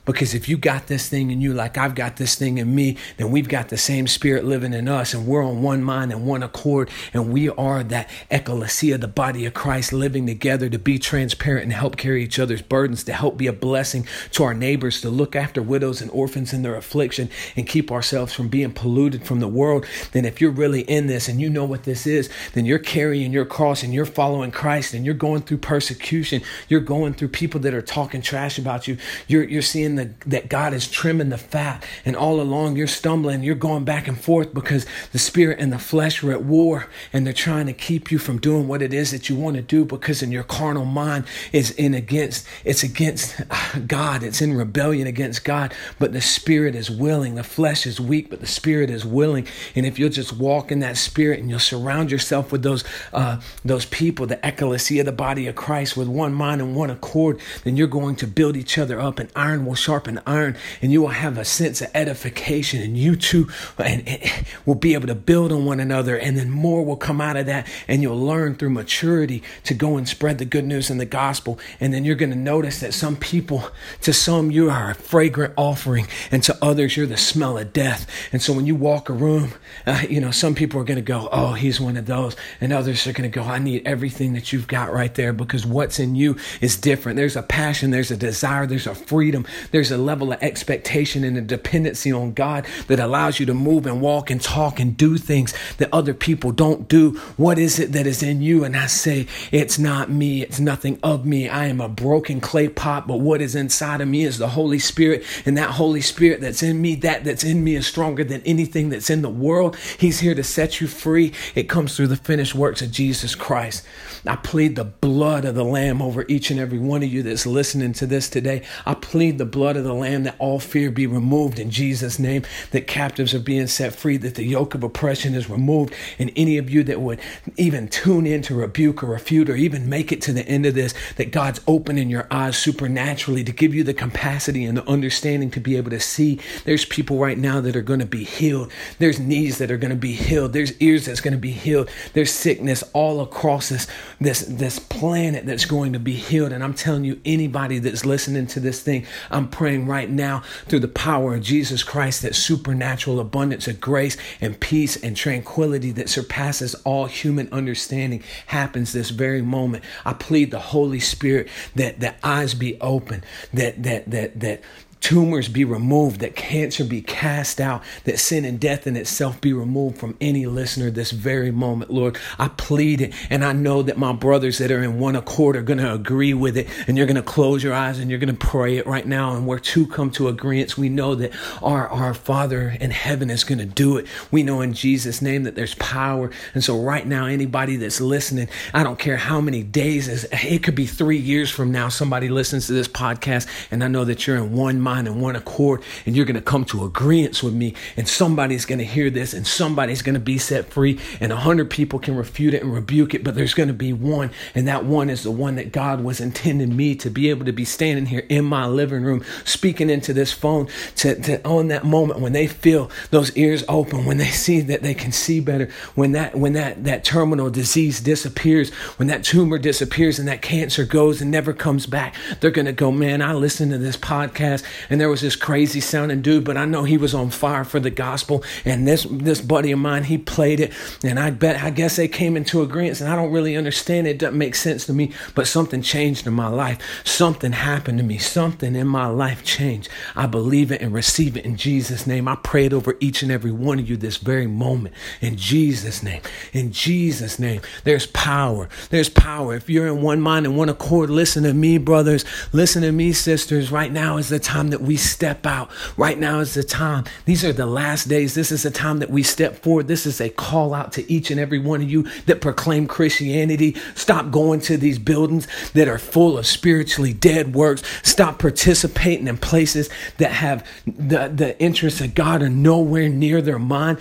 Because 0.06 0.34
if 0.34 0.48
you 0.48 0.58
got 0.58 0.88
this 0.88 1.10
thing 1.10 1.32
in 1.32 1.42
you, 1.42 1.54
like 1.54 1.78
I've 1.78 1.96
got 1.96 2.18
this 2.18 2.36
thing 2.36 2.58
in 2.58 2.74
me, 2.74 2.98
then 3.18 3.32
we've 3.32 3.50
got 3.50 3.70
the 3.70 3.78
same 3.78 4.08
spirit 4.08 4.46
living 4.46 4.74
in 4.74 4.88
us, 4.88 5.14
and 5.14 5.26
we're 5.26 5.44
on 5.44 5.62
one 5.62 5.84
mind 5.84 6.12
and 6.12 6.26
one 6.26 6.44
accord, 6.44 6.90
and 7.14 7.32
we 7.34 7.50
are 7.50 7.84
that 7.84 8.10
ecclesia, 8.30 8.98
the 8.98 9.08
body 9.08 9.46
of 9.46 9.54
Christ, 9.54 9.92
living 9.92 10.28
together 10.28 10.70
to 10.70 10.78
be 10.78 11.00
transparent 11.00 11.64
and 11.64 11.74
help 11.74 11.98
carry 11.98 12.24
each 12.24 12.40
other's 12.40 12.62
burdens, 12.62 13.04
to 13.06 13.14
help 13.14 13.38
be 13.38 13.48
a 13.48 13.54
blessing 13.54 14.08
to 14.32 14.44
our 14.44 14.54
neighbors, 14.54 15.02
to 15.02 15.10
look 15.10 15.36
after 15.36 15.62
widows 15.62 16.02
and 16.02 16.12
orphans 16.12 16.54
in 16.54 16.62
their 16.62 16.76
affliction, 16.76 17.30
and 17.56 17.68
keep 17.68 17.92
ourselves 17.92 18.34
from 18.34 18.48
being 18.48 18.72
polluted 18.72 19.26
from 19.26 19.40
the 19.40 19.48
world. 19.48 19.86
Then, 20.12 20.26
if 20.26 20.40
you're 20.40 20.52
really 20.52 20.82
in 20.82 21.08
this 21.08 21.28
and 21.28 21.42
you 21.42 21.50
know 21.50 21.66
what 21.66 21.84
this 21.84 22.06
is, 22.06 22.30
then 22.54 22.66
you're 22.66 22.80
carrying 22.80 23.32
your 23.32 23.46
cross 23.46 23.82
and 23.82 23.94
you're 23.94 24.06
following 24.06 24.52
Christ, 24.52 24.94
and 24.94 25.04
you're 25.04 25.16
going 25.16 25.42
through 25.42 25.58
persecution. 25.58 26.42
You're 26.70 26.80
going 26.80 27.14
through 27.14 27.30
people 27.30 27.60
that 27.62 27.74
are 27.74 27.82
talking 27.82 28.22
trash 28.22 28.60
about 28.60 28.88
you. 28.88 28.98
You're 29.28 29.44
you're 29.44 29.62
seeing 29.62 29.95
the, 29.96 30.12
that 30.26 30.50
God 30.50 30.74
is 30.74 30.90
trimming 30.90 31.30
the 31.30 31.38
fat, 31.38 31.86
and 32.06 32.16
all 32.16 32.42
along 32.42 32.76
you're 32.76 32.88
stumbling, 32.88 33.44
you're 33.44 33.56
going 33.56 33.84
back 33.84 34.08
and 34.08 34.20
forth 34.20 34.54
because 34.54 34.86
the 35.12 35.20
spirit 35.20 35.60
and 35.60 35.72
the 35.72 35.80
flesh 35.80 36.24
are 36.24 36.32
at 36.32 36.44
war, 36.44 36.88
and 37.14 37.26
they're 37.26 37.34
trying 37.34 37.66
to 37.68 37.74
keep 37.74 38.12
you 38.12 38.20
from 38.20 38.40
doing 38.40 38.68
what 38.68 38.82
it 38.82 38.94
is 38.94 39.12
that 39.12 39.30
you 39.30 39.36
want 39.36 39.56
to 39.56 39.62
do 39.62 39.86
because 39.86 40.22
in 40.22 40.32
your 40.32 40.44
carnal 40.44 40.86
mind 40.86 41.26
is 41.52 41.72
in 41.72 41.94
against 41.94 42.48
it's 42.64 42.84
against 42.84 43.42
God, 43.88 44.24
it's 44.24 44.42
in 44.42 44.56
rebellion 44.56 45.08
against 45.08 45.44
God, 45.44 45.74
but 46.00 46.14
the 46.14 46.22
spirit 46.22 46.76
is 46.76 46.90
willing, 46.90 47.36
the 47.36 47.44
flesh 47.44 47.86
is 47.86 48.00
weak, 48.00 48.30
but 48.30 48.40
the 48.40 48.48
spirit 48.48 48.90
is 48.90 49.06
willing, 49.06 49.48
and 49.76 49.86
if 49.86 50.00
you'll 50.00 50.10
just 50.10 50.34
walk 50.34 50.72
in 50.72 50.80
that 50.80 50.98
spirit 50.98 51.40
and 51.40 51.50
you'll 51.50 51.60
surround 51.60 52.12
yourself 52.12 52.52
with 52.52 52.64
those 52.64 52.84
uh, 53.14 53.40
those 53.64 53.86
people, 53.86 54.26
the 54.26 54.40
ecclesia, 54.48 55.04
the 55.04 55.12
body 55.12 55.48
of 55.48 55.56
Christ, 55.56 55.98
with 55.98 56.08
one 56.08 56.34
mind 56.34 56.62
and 56.62 56.76
one 56.76 56.90
accord, 56.90 57.40
then 57.64 57.78
you're 57.78 57.88
going 57.88 58.16
to 58.18 58.28
build 58.28 58.56
each 58.58 58.78
other 58.78 59.00
up, 59.00 59.20
and 59.20 59.30
iron 59.36 59.66
will 59.66 59.76
sharpen 59.86 60.20
iron, 60.26 60.58
and 60.82 60.92
you 60.92 61.00
will 61.00 61.10
have 61.10 61.38
a 61.38 61.46
sense 61.46 61.80
of 61.80 61.90
edification, 61.94 62.82
and 62.82 62.98
you 62.98 63.16
too 63.16 63.48
and, 63.78 64.08
and 64.08 64.46
will 64.66 64.76
be 64.76 64.96
able 64.96 65.08
to 65.08 65.16
build 65.16 65.52
on 65.52 65.66
one 65.66 65.80
another, 65.80 66.18
and 66.18 66.36
then 66.38 66.50
more 66.50 66.84
will 66.84 66.96
come 66.96 67.22
out 67.22 67.38
of 67.38 67.46
that, 67.46 67.68
and 67.88 68.02
you'll 68.02 68.20
learn 68.20 68.56
through 68.56 68.72
maturity 68.72 69.44
to 69.64 69.76
go 69.76 69.96
and 69.96 70.10
spread 70.10 70.40
the 70.40 70.46
good 70.46 70.66
news 70.66 70.90
and 70.90 71.00
the 71.00 71.06
gospel. 71.06 71.60
And 71.80 71.94
then 71.94 72.04
you're 72.04 72.16
going 72.16 72.32
to 72.32 72.36
notice 72.36 72.80
that 72.80 72.96
some 72.96 73.16
people, 73.16 73.70
to 74.02 74.12
some, 74.12 74.50
you 74.50 74.72
are 74.72 74.92
a 74.92 74.96
fragrant 74.96 75.54
offering, 75.56 76.08
and 76.32 76.42
to 76.44 76.58
others, 76.64 76.98
you're 76.98 77.06
the 77.06 77.18
smell 77.18 77.58
of 77.58 77.72
death. 77.72 78.10
And 78.32 78.42
so 78.42 78.54
when 78.54 78.66
you 78.66 78.76
walk 78.76 79.10
a 79.10 79.14
room, 79.14 79.54
uh, 79.86 80.02
you 80.10 80.20
know, 80.20 80.32
some 80.32 80.56
people 80.56 80.80
are 80.82 80.84
going 80.84 80.96
to 80.96 81.02
go, 81.02 81.30
Oh, 81.32 81.54
he's 81.54 81.80
one 81.80 81.98
of 81.98 82.08
those. 82.08 82.36
And 82.60 82.74
others 82.74 83.06
are 83.06 83.14
going 83.14 83.30
to 83.30 83.34
go, 83.34 83.44
I 83.44 83.60
need 83.60 83.86
everything 83.86 84.34
that 84.34 84.52
you've 84.52 84.68
got 84.68 84.92
right 84.92 85.14
there 85.14 85.34
because 85.34 85.66
what's 85.66 86.00
in 86.00 86.16
you 86.16 86.38
is 86.62 86.78
different. 86.78 87.18
There's 87.18 87.36
a 87.36 87.44
passion, 87.44 87.92
there's 87.92 88.12
a 88.12 88.18
desire, 88.18 88.66
there's 88.66 88.88
a 88.88 88.96
freedom, 88.96 89.46
there's 89.76 89.92
a 89.92 89.98
level 89.98 90.32
of 90.32 90.42
expectation 90.42 91.26
and 91.26 91.36
a 91.36 91.42
dependency 91.42 92.10
on 92.10 92.32
God 92.32 92.66
that 92.88 92.98
allows 92.98 93.42
you 93.42 93.46
to 93.46 93.54
move 93.54 93.86
and 93.86 94.00
walk 94.00 94.32
and 94.32 94.40
talk 94.40 94.80
and 94.80 94.96
do 94.96 95.18
things 95.18 95.54
that 95.80 95.90
other 95.92 96.14
people 96.14 96.54
don't 96.54 96.88
do. 96.88 97.12
What 97.36 97.60
is 97.60 97.78
it 97.78 97.92
that 97.92 98.08
is 98.08 98.24
in 98.24 98.42
you? 98.42 98.64
And 98.64 98.78
I 98.78 98.86
say, 98.88 99.28
It's 99.52 99.78
not 99.78 100.10
me, 100.10 100.44
it's 100.44 100.62
nothing 100.62 100.98
of 101.04 101.26
me. 101.26 101.50
I 101.50 101.66
am 101.66 101.82
a 101.82 101.90
broken 101.90 102.40
clay 102.40 102.70
pot, 102.70 103.06
but 103.06 103.20
what 103.20 103.42
is 103.42 103.54
inside 103.54 104.00
of 104.00 104.08
me 104.08 104.24
is 104.24 104.38
the 104.38 104.48
Holy 104.48 104.80
Spirit. 104.80 105.26
And 105.46 105.58
that 105.58 105.72
Holy 105.72 106.00
Spirit 106.00 106.40
that's 106.40 106.64
in 106.64 106.82
me, 106.82 106.96
that 106.96 107.26
that's 107.26 107.44
in 107.44 107.62
me 107.62 107.76
is 107.76 107.86
stronger 107.86 108.24
than 108.24 108.42
anything 108.44 108.88
that's 108.88 109.10
in 109.10 109.24
the 109.24 109.30
world. 109.30 109.76
He's 110.00 110.22
here 110.22 110.36
to 110.36 110.44
set 110.44 110.80
you 110.80 110.88
free. 110.88 111.34
It 111.54 111.68
comes 111.68 111.98
through 111.98 112.08
the 112.08 112.16
finished 112.16 112.56
works 112.56 112.82
of 112.82 112.92
Jesus 112.92 113.36
Christ. 113.36 113.86
I 114.26 114.38
plead 114.38 114.78
the 114.78 114.86
blood 114.86 115.44
of 115.44 115.56
the 115.56 115.66
Lamb 115.66 116.02
over 116.02 116.24
each 116.30 116.50
and 116.50 116.62
every 116.62 116.80
one 116.80 117.04
of 117.04 117.10
you 117.10 117.24
that's 117.24 117.46
listening 117.46 117.92
to 117.94 118.06
this 118.06 118.30
today. 118.30 118.62
I 118.86 118.94
plead 118.94 119.38
the 119.38 119.46
blood 119.46 119.65
of 119.78 119.84
the 119.84 119.94
Lamb 119.94 120.24
that 120.24 120.36
all 120.40 120.60
fear 120.60 120.92
be 120.92 121.08
removed 121.08 121.60
in 121.60 121.70
Jesus' 121.70 122.20
name, 122.20 122.44
that 122.72 122.88
captives 122.88 123.34
are 123.34 123.40
being 123.40 123.68
set 123.68 123.96
free, 123.96 124.18
that 124.18 124.36
the 124.36 124.46
yoke 124.46 124.76
of 124.76 124.84
oppression 124.84 125.34
is 125.34 125.50
removed, 125.50 125.94
and 126.20 126.32
any 126.36 126.58
of 126.58 126.70
you 126.70 126.84
that 126.84 127.02
would 127.02 127.20
even 127.58 127.88
tune 127.88 128.26
in 128.26 128.42
to 128.44 128.56
rebuke 128.56 129.04
or 129.04 129.08
refute 129.08 129.50
or 129.50 129.56
even 129.56 129.90
make 129.90 130.12
it 130.12 130.22
to 130.22 130.34
the 130.34 130.48
end 130.48 130.66
of 130.66 130.76
this, 130.76 130.94
that 131.16 131.32
God's 131.32 131.62
opening 131.68 132.10
your 132.10 132.28
eyes 132.30 132.58
supernaturally 132.58 133.44
to 133.44 133.52
give 133.52 133.74
you 133.74 133.84
the 133.84 133.94
capacity 133.94 134.64
and 134.66 134.78
the 134.78 134.88
understanding 134.88 135.50
to 135.52 135.60
be 135.60 135.78
able 135.78 135.92
to 135.92 136.00
see. 136.00 136.40
There's 136.66 136.86
people 136.86 137.18
right 137.18 137.38
now 137.38 137.62
that 137.62 137.76
are 137.76 137.82
going 137.82 138.00
to 138.00 138.06
be 138.06 138.24
healed. 138.24 138.72
There's 139.00 139.20
knees 139.20 139.58
that 139.58 139.72
are 139.72 139.78
going 139.78 139.92
to 139.92 139.96
be 139.96 140.14
healed. 140.14 140.54
There's 140.54 140.80
ears 140.80 141.06
that's 141.06 141.22
going 141.22 141.34
to 141.34 141.40
be 141.40 141.52
healed. 141.52 141.90
There's 142.14 142.32
sickness 142.32 142.84
all 142.94 143.22
across 143.22 143.70
this 143.70 143.88
this 144.20 144.42
this 144.42 144.80
planet 144.80 145.46
that's 145.46 145.66
going 145.66 145.94
to 145.94 146.00
be 146.00 146.14
healed. 146.14 146.52
And 146.52 146.64
I'm 146.64 146.74
telling 146.74 147.04
you, 147.04 147.20
anybody 147.26 147.80
that's 147.80 148.06
listening 148.06 148.48
to 148.48 148.60
this 148.60 148.82
thing, 148.82 149.06
I'm 149.30 149.45
praying 149.48 149.88
right 149.88 150.10
now 150.10 150.40
through 150.66 150.80
the 150.80 150.88
power 150.88 151.36
of 151.36 151.42
Jesus 151.42 151.84
Christ 151.84 152.22
that 152.22 152.36
supernatural 152.36 153.20
abundance 153.20 153.68
of 153.68 153.82
grace 153.82 154.18
and 154.42 154.60
peace 154.60 154.96
and 154.96 155.16
tranquility 155.16 155.92
that 155.92 156.10
surpasses 156.10 156.76
all 156.84 157.06
human 157.06 157.52
understanding 157.52 158.24
happens 158.48 158.94
this 158.94 159.10
very 159.10 159.42
moment. 159.42 159.84
I 160.04 160.14
plead 160.14 160.52
the 160.52 160.60
Holy 160.60 161.00
Spirit 161.00 161.50
that 161.76 162.00
that 162.00 162.20
eyes 162.24 162.54
be 162.54 162.80
open, 162.82 163.24
that 163.54 163.84
that 163.84 164.10
that 164.12 164.40
that 164.40 164.62
tumors 165.06 165.48
be 165.48 165.64
removed, 165.64 166.20
that 166.22 166.36
cancer 166.36 166.84
be 166.84 167.00
cast 167.00 167.62
out, 167.62 167.84
that 168.06 168.18
sin 168.18 168.44
and 168.44 168.60
death 168.60 168.88
in 168.88 168.98
itself 168.98 169.40
be 169.40 169.54
removed 169.54 170.00
from 170.00 170.18
any 170.20 170.48
listener 170.48 170.90
this 170.90 171.12
very 171.12 171.52
moment, 171.52 171.92
Lord. 171.92 172.18
I 172.40 172.48
plead 172.48 173.02
it, 173.02 173.14
and 173.30 173.46
I 173.46 173.54
know 173.54 173.84
that 173.84 174.00
my 174.00 174.14
brothers 174.14 174.58
that 174.58 174.72
are 174.72 174.82
in 174.82 174.98
one 174.98 175.16
accord 175.16 175.58
are 175.58 175.62
going 175.62 175.78
to 175.78 175.94
agree 175.94 176.34
with 176.34 176.58
it, 176.58 176.68
and 176.88 176.98
you're 176.98 177.06
going 177.06 177.18
to 177.18 177.22
close 177.22 177.64
your 177.64 177.76
eyes 177.76 178.00
and 178.00 178.10
you're 178.10 178.18
going 178.18 178.36
to 178.36 178.48
pray 178.48 178.78
it 178.78 178.88
right 178.88 179.06
now. 179.06 179.36
And 179.36 179.46
where 179.46 179.60
two 179.60 179.86
come 179.86 180.10
to 180.14 180.28
agreement, 180.28 180.76
we 180.76 180.90
know 180.90 181.14
that 181.14 181.34
our, 181.62 181.88
our 181.88 182.16
Father 182.16 182.76
in 182.80 182.90
heaven 182.90 183.30
is 183.30 183.44
going 183.44 183.60
to 183.60 183.66
do 183.66 183.98
it. 183.98 184.08
We 184.32 184.42
know 184.42 184.62
in 184.62 184.74
Jesus' 184.74 185.22
name 185.22 185.44
that 185.44 185.54
there's 185.54 185.76
power. 185.76 186.32
And 186.56 186.64
so, 186.64 186.82
right 186.82 187.06
now, 187.06 187.28
anybody 187.28 187.76
that's 187.76 188.02
listening, 188.02 188.50
I 188.74 188.82
don't 188.82 188.98
care 188.98 189.18
how 189.18 189.40
many 189.40 189.62
days, 189.62 190.26
it 190.32 190.64
could 190.64 190.74
be 190.74 190.88
three 190.88 191.20
years 191.20 191.52
from 191.52 191.72
now, 191.72 191.90
somebody 191.90 192.28
listens 192.28 192.66
to 192.66 192.74
this 192.74 192.88
podcast, 192.88 193.48
and 193.70 193.84
I 193.84 193.88
know 193.88 194.04
that 194.04 194.26
you're 194.26 194.38
in 194.38 194.54
one 194.54 194.82
mind 194.82 194.95
mind 194.96 195.08
and 195.08 195.22
one 195.22 195.36
accord, 195.36 195.82
and 196.06 196.16
you're 196.16 196.26
going 196.26 196.36
to 196.36 196.42
come 196.42 196.64
to 196.66 196.86
agreements 196.86 197.44
with 197.44 197.54
me, 197.54 197.74
and 197.98 198.08
somebody's 198.08 198.66
going 198.66 198.80
to 198.80 198.86
hear 198.86 199.10
this, 199.10 199.34
and 199.34 199.46
somebody's 199.46 200.02
going 200.02 200.14
to 200.14 200.20
be 200.20 200.38
set 200.38 200.66
free, 200.66 201.00
and 201.20 201.32
a 201.32 201.38
hundred 201.38 201.70
people 201.70 202.00
can 202.00 202.16
refute 202.16 202.54
it 202.54 202.64
and 202.64 202.74
rebuke 202.74 203.14
it, 203.14 203.24
but 203.24 203.36
there's 203.36 203.54
going 203.54 203.68
to 203.68 203.74
be 203.74 203.92
one, 203.92 204.32
and 204.54 204.68
that 204.68 204.86
one 204.86 205.10
is 205.10 205.24
the 205.24 205.32
one 205.32 205.56
that 205.56 205.72
God 205.72 206.02
was 206.02 206.20
intending 206.20 206.76
me 206.76 206.96
to 206.96 207.10
be 207.10 207.30
able 207.30 207.46
to 207.46 207.52
be 207.52 207.66
standing 207.66 208.06
here 208.06 208.26
in 208.30 208.46
my 208.46 208.66
living 208.66 209.04
room, 209.04 209.24
speaking 209.44 209.90
into 209.90 210.14
this 210.14 210.32
phone 210.32 210.68
to, 210.96 211.20
to 211.22 211.46
on 211.46 211.68
that 211.68 211.84
moment 211.84 212.22
when 212.22 212.34
they 212.34 212.48
feel 212.48 212.90
those 213.12 213.36
ears 213.36 213.64
open, 213.68 214.06
when 214.06 214.18
they 214.18 214.26
see 214.26 214.62
that 214.62 214.82
they 214.82 214.94
can 214.94 215.12
see 215.12 215.40
better, 215.40 215.70
when 215.96 216.14
that 216.14 216.36
when 216.36 216.54
that 216.54 216.84
that 216.86 217.04
terminal 217.04 217.50
disease 217.50 218.00
disappears, 218.00 218.70
when 218.98 219.08
that 219.08 219.24
tumor 219.24 219.58
disappears, 219.58 220.20
and 220.20 220.28
that 220.28 220.42
cancer 220.42 220.86
goes 220.86 221.22
and 221.22 221.30
never 221.30 221.54
comes 221.54 221.86
back, 221.86 222.16
they're 222.40 222.52
going 222.52 222.66
to 222.66 222.72
go, 222.72 222.92
man, 222.92 223.22
I 223.22 223.34
listened 223.34 223.72
to 223.72 223.78
this 223.78 223.98
podcast 223.98 224.64
and 224.90 225.00
there 225.00 225.10
was 225.10 225.22
this 225.22 225.36
crazy 225.36 225.80
sounding 225.80 226.22
dude, 226.22 226.44
but 226.44 226.58
I 226.58 226.66
know 226.66 226.84
he 226.84 226.98
was 226.98 227.14
on 227.14 227.30
fire 227.30 227.64
for 227.64 227.80
the 227.80 227.90
gospel. 227.90 228.44
And 228.64 228.88
this 228.88 229.06
this 229.10 229.42
buddy 229.42 229.72
of 229.72 229.80
mine, 229.80 230.06
he 230.06 230.18
played 230.18 230.60
it, 230.60 230.74
and 231.04 231.20
I 231.20 231.30
bet 231.32 231.64
I 231.64 231.70
guess 231.70 231.96
they 231.96 232.08
came 232.08 232.38
into 232.38 232.62
agreement. 232.62 233.02
And 233.02 233.10
I 233.10 233.16
don't 233.16 233.32
really 233.32 233.56
understand 233.56 234.08
it; 234.08 234.12
it 234.12 234.20
doesn't 234.20 234.38
make 234.38 234.56
sense 234.56 234.86
to 234.86 234.94
me. 234.94 235.12
But 235.34 235.48
something 235.48 235.82
changed 235.82 236.28
in 236.28 236.34
my 236.34 236.48
life. 236.48 236.80
Something 237.04 237.52
happened 237.52 237.98
to 238.00 238.04
me. 238.04 238.18
Something 238.18 238.76
in 238.76 238.88
my 238.88 239.08
life 239.08 239.44
changed. 239.44 239.90
I 240.16 240.28
believe 240.28 240.72
it 240.72 240.82
and 240.82 240.94
receive 240.94 241.38
it 241.38 241.46
in 241.46 241.58
Jesus' 241.58 242.08
name. 242.08 242.28
I 242.28 242.36
pray 242.36 242.66
it 242.66 242.74
over 242.74 242.96
each 243.00 243.24
and 243.24 243.32
every 243.32 243.52
one 243.52 243.80
of 243.80 243.90
you 243.90 243.98
this 243.98 244.18
very 244.18 244.48
moment 244.48 244.96
in 245.22 245.38
Jesus' 245.38 246.04
name. 246.04 246.22
In 246.54 246.72
Jesus' 246.72 247.40
name, 247.40 247.62
there's 247.84 248.08
power. 248.08 248.70
There's 248.90 249.10
power. 249.10 249.56
If 249.56 249.70
you're 249.70 249.88
in 249.88 250.02
one 250.02 250.22
mind 250.22 250.46
and 250.46 250.58
one 250.58 250.70
accord, 250.70 251.10
listen 251.10 251.44
to 251.44 251.54
me, 251.54 251.78
brothers. 251.78 252.26
Listen 252.54 252.82
to 252.84 252.92
me, 252.92 253.14
sisters. 253.14 253.72
Right 253.72 253.92
now 253.92 254.18
is 254.18 254.30
the 254.30 254.40
time 254.40 254.65
that 254.70 254.82
we 254.82 254.98
step 254.98 255.46
out. 255.46 255.70
Right 255.98 256.18
now 256.18 256.40
is 256.40 256.54
the 256.54 256.64
time. 256.64 257.06
These 257.26 257.44
are 257.44 257.54
the 257.54 257.66
last 257.66 258.08
days. 258.08 258.36
This 258.36 258.52
is 258.52 258.64
the 258.64 258.72
time 258.72 259.00
that 259.00 259.10
we 259.10 259.24
step 259.24 259.62
forward. 259.62 259.88
This 259.88 260.06
is 260.06 260.20
a 260.22 260.30
call 260.30 260.74
out 260.74 260.92
to 260.94 261.12
each 261.12 261.32
and 261.32 261.40
every 261.40 261.60
one 261.60 261.82
of 261.82 261.90
you 261.90 262.04
that 262.26 262.42
proclaim 262.42 262.88
Christianity. 262.88 263.76
Stop 263.96 264.32
going 264.32 264.60
to 264.62 264.78
these 264.78 265.00
buildings 265.00 265.48
that 265.74 265.88
are 265.88 265.98
full 265.98 266.38
of 266.38 266.46
spiritually 266.46 267.14
dead 267.14 267.56
works. 267.56 267.84
Stop 268.04 268.40
participating 268.40 269.28
in 269.28 269.38
places 269.38 269.90
that 270.18 270.32
have 270.32 270.68
the, 270.86 271.28
the 271.28 271.60
interests 271.60 272.02
of 272.02 272.16
God 272.16 272.42
are 272.42 272.50
nowhere 272.50 273.10
near 273.10 273.42
their 273.42 273.60
mind 273.60 274.00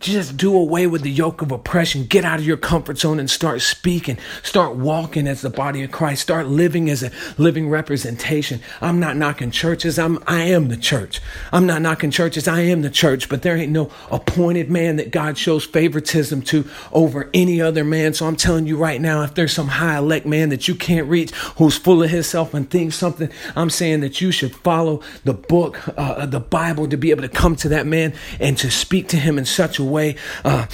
just 0.00 0.38
do 0.38 0.56
away 0.56 0.86
with 0.86 1.02
the 1.02 1.10
yoke 1.10 1.42
of 1.42 1.52
oppression. 1.52 2.06
Get 2.06 2.24
out 2.24 2.38
of 2.38 2.46
your 2.46 2.56
comfort 2.56 2.98
zone 2.98 3.20
and 3.20 3.30
start 3.30 3.60
speaking. 3.60 4.16
Start 4.42 4.74
walking 4.76 5.28
as 5.28 5.42
the 5.42 5.50
body 5.50 5.82
of 5.82 5.92
Christ. 5.92 6.22
Start 6.22 6.46
living 6.46 6.88
as 6.88 7.02
a 7.02 7.10
living 7.36 7.68
representation. 7.68 8.60
I'm 8.80 8.98
not 8.98 9.18
knocking 9.18 9.50
churches. 9.50 9.98
I'm 9.98 10.18
I 10.26 10.44
am 10.44 10.68
the 10.68 10.78
church. 10.78 11.20
I'm 11.52 11.66
not 11.66 11.82
knocking 11.82 12.10
churches. 12.10 12.48
I 12.48 12.60
am 12.60 12.80
the 12.80 12.90
church, 12.90 13.28
but 13.28 13.42
there 13.42 13.56
ain't 13.56 13.72
no 13.72 13.90
appointed 14.10 14.70
man 14.70 14.96
that 14.96 15.10
God 15.10 15.36
shows 15.36 15.66
favoritism 15.66 16.42
to 16.42 16.66
over 16.92 17.28
any 17.34 17.60
other 17.60 17.84
man. 17.84 18.14
So 18.14 18.26
I'm 18.26 18.36
telling 18.36 18.66
you 18.66 18.78
right 18.78 19.00
now, 19.00 19.22
if 19.22 19.34
there's 19.34 19.52
some 19.52 19.68
high 19.68 19.98
elect 19.98 20.24
man 20.24 20.48
that 20.48 20.66
you 20.66 20.74
can't 20.74 21.08
reach 21.08 21.30
who's 21.58 21.76
full 21.76 22.02
of 22.02 22.08
himself 22.08 22.54
and 22.54 22.68
thinks 22.70 22.96
something, 22.96 23.28
I'm 23.54 23.68
saying 23.68 24.00
that 24.00 24.22
you 24.22 24.32
should 24.32 24.54
follow 24.56 25.02
the 25.24 25.34
book, 25.34 25.86
uh, 25.98 26.24
the 26.24 26.40
Bible 26.40 26.88
to 26.88 26.96
be 26.96 27.10
able 27.10 27.22
to 27.22 27.28
come 27.28 27.54
to 27.56 27.68
that 27.68 27.86
man 27.86 28.14
and 28.38 28.56
to 28.58 28.70
speak 28.70 29.06
to 29.08 29.18
him 29.18 29.36
in 29.36 29.44
such 29.44 29.78
a 29.78 29.89
way 29.90 30.16
uh, 30.44 30.66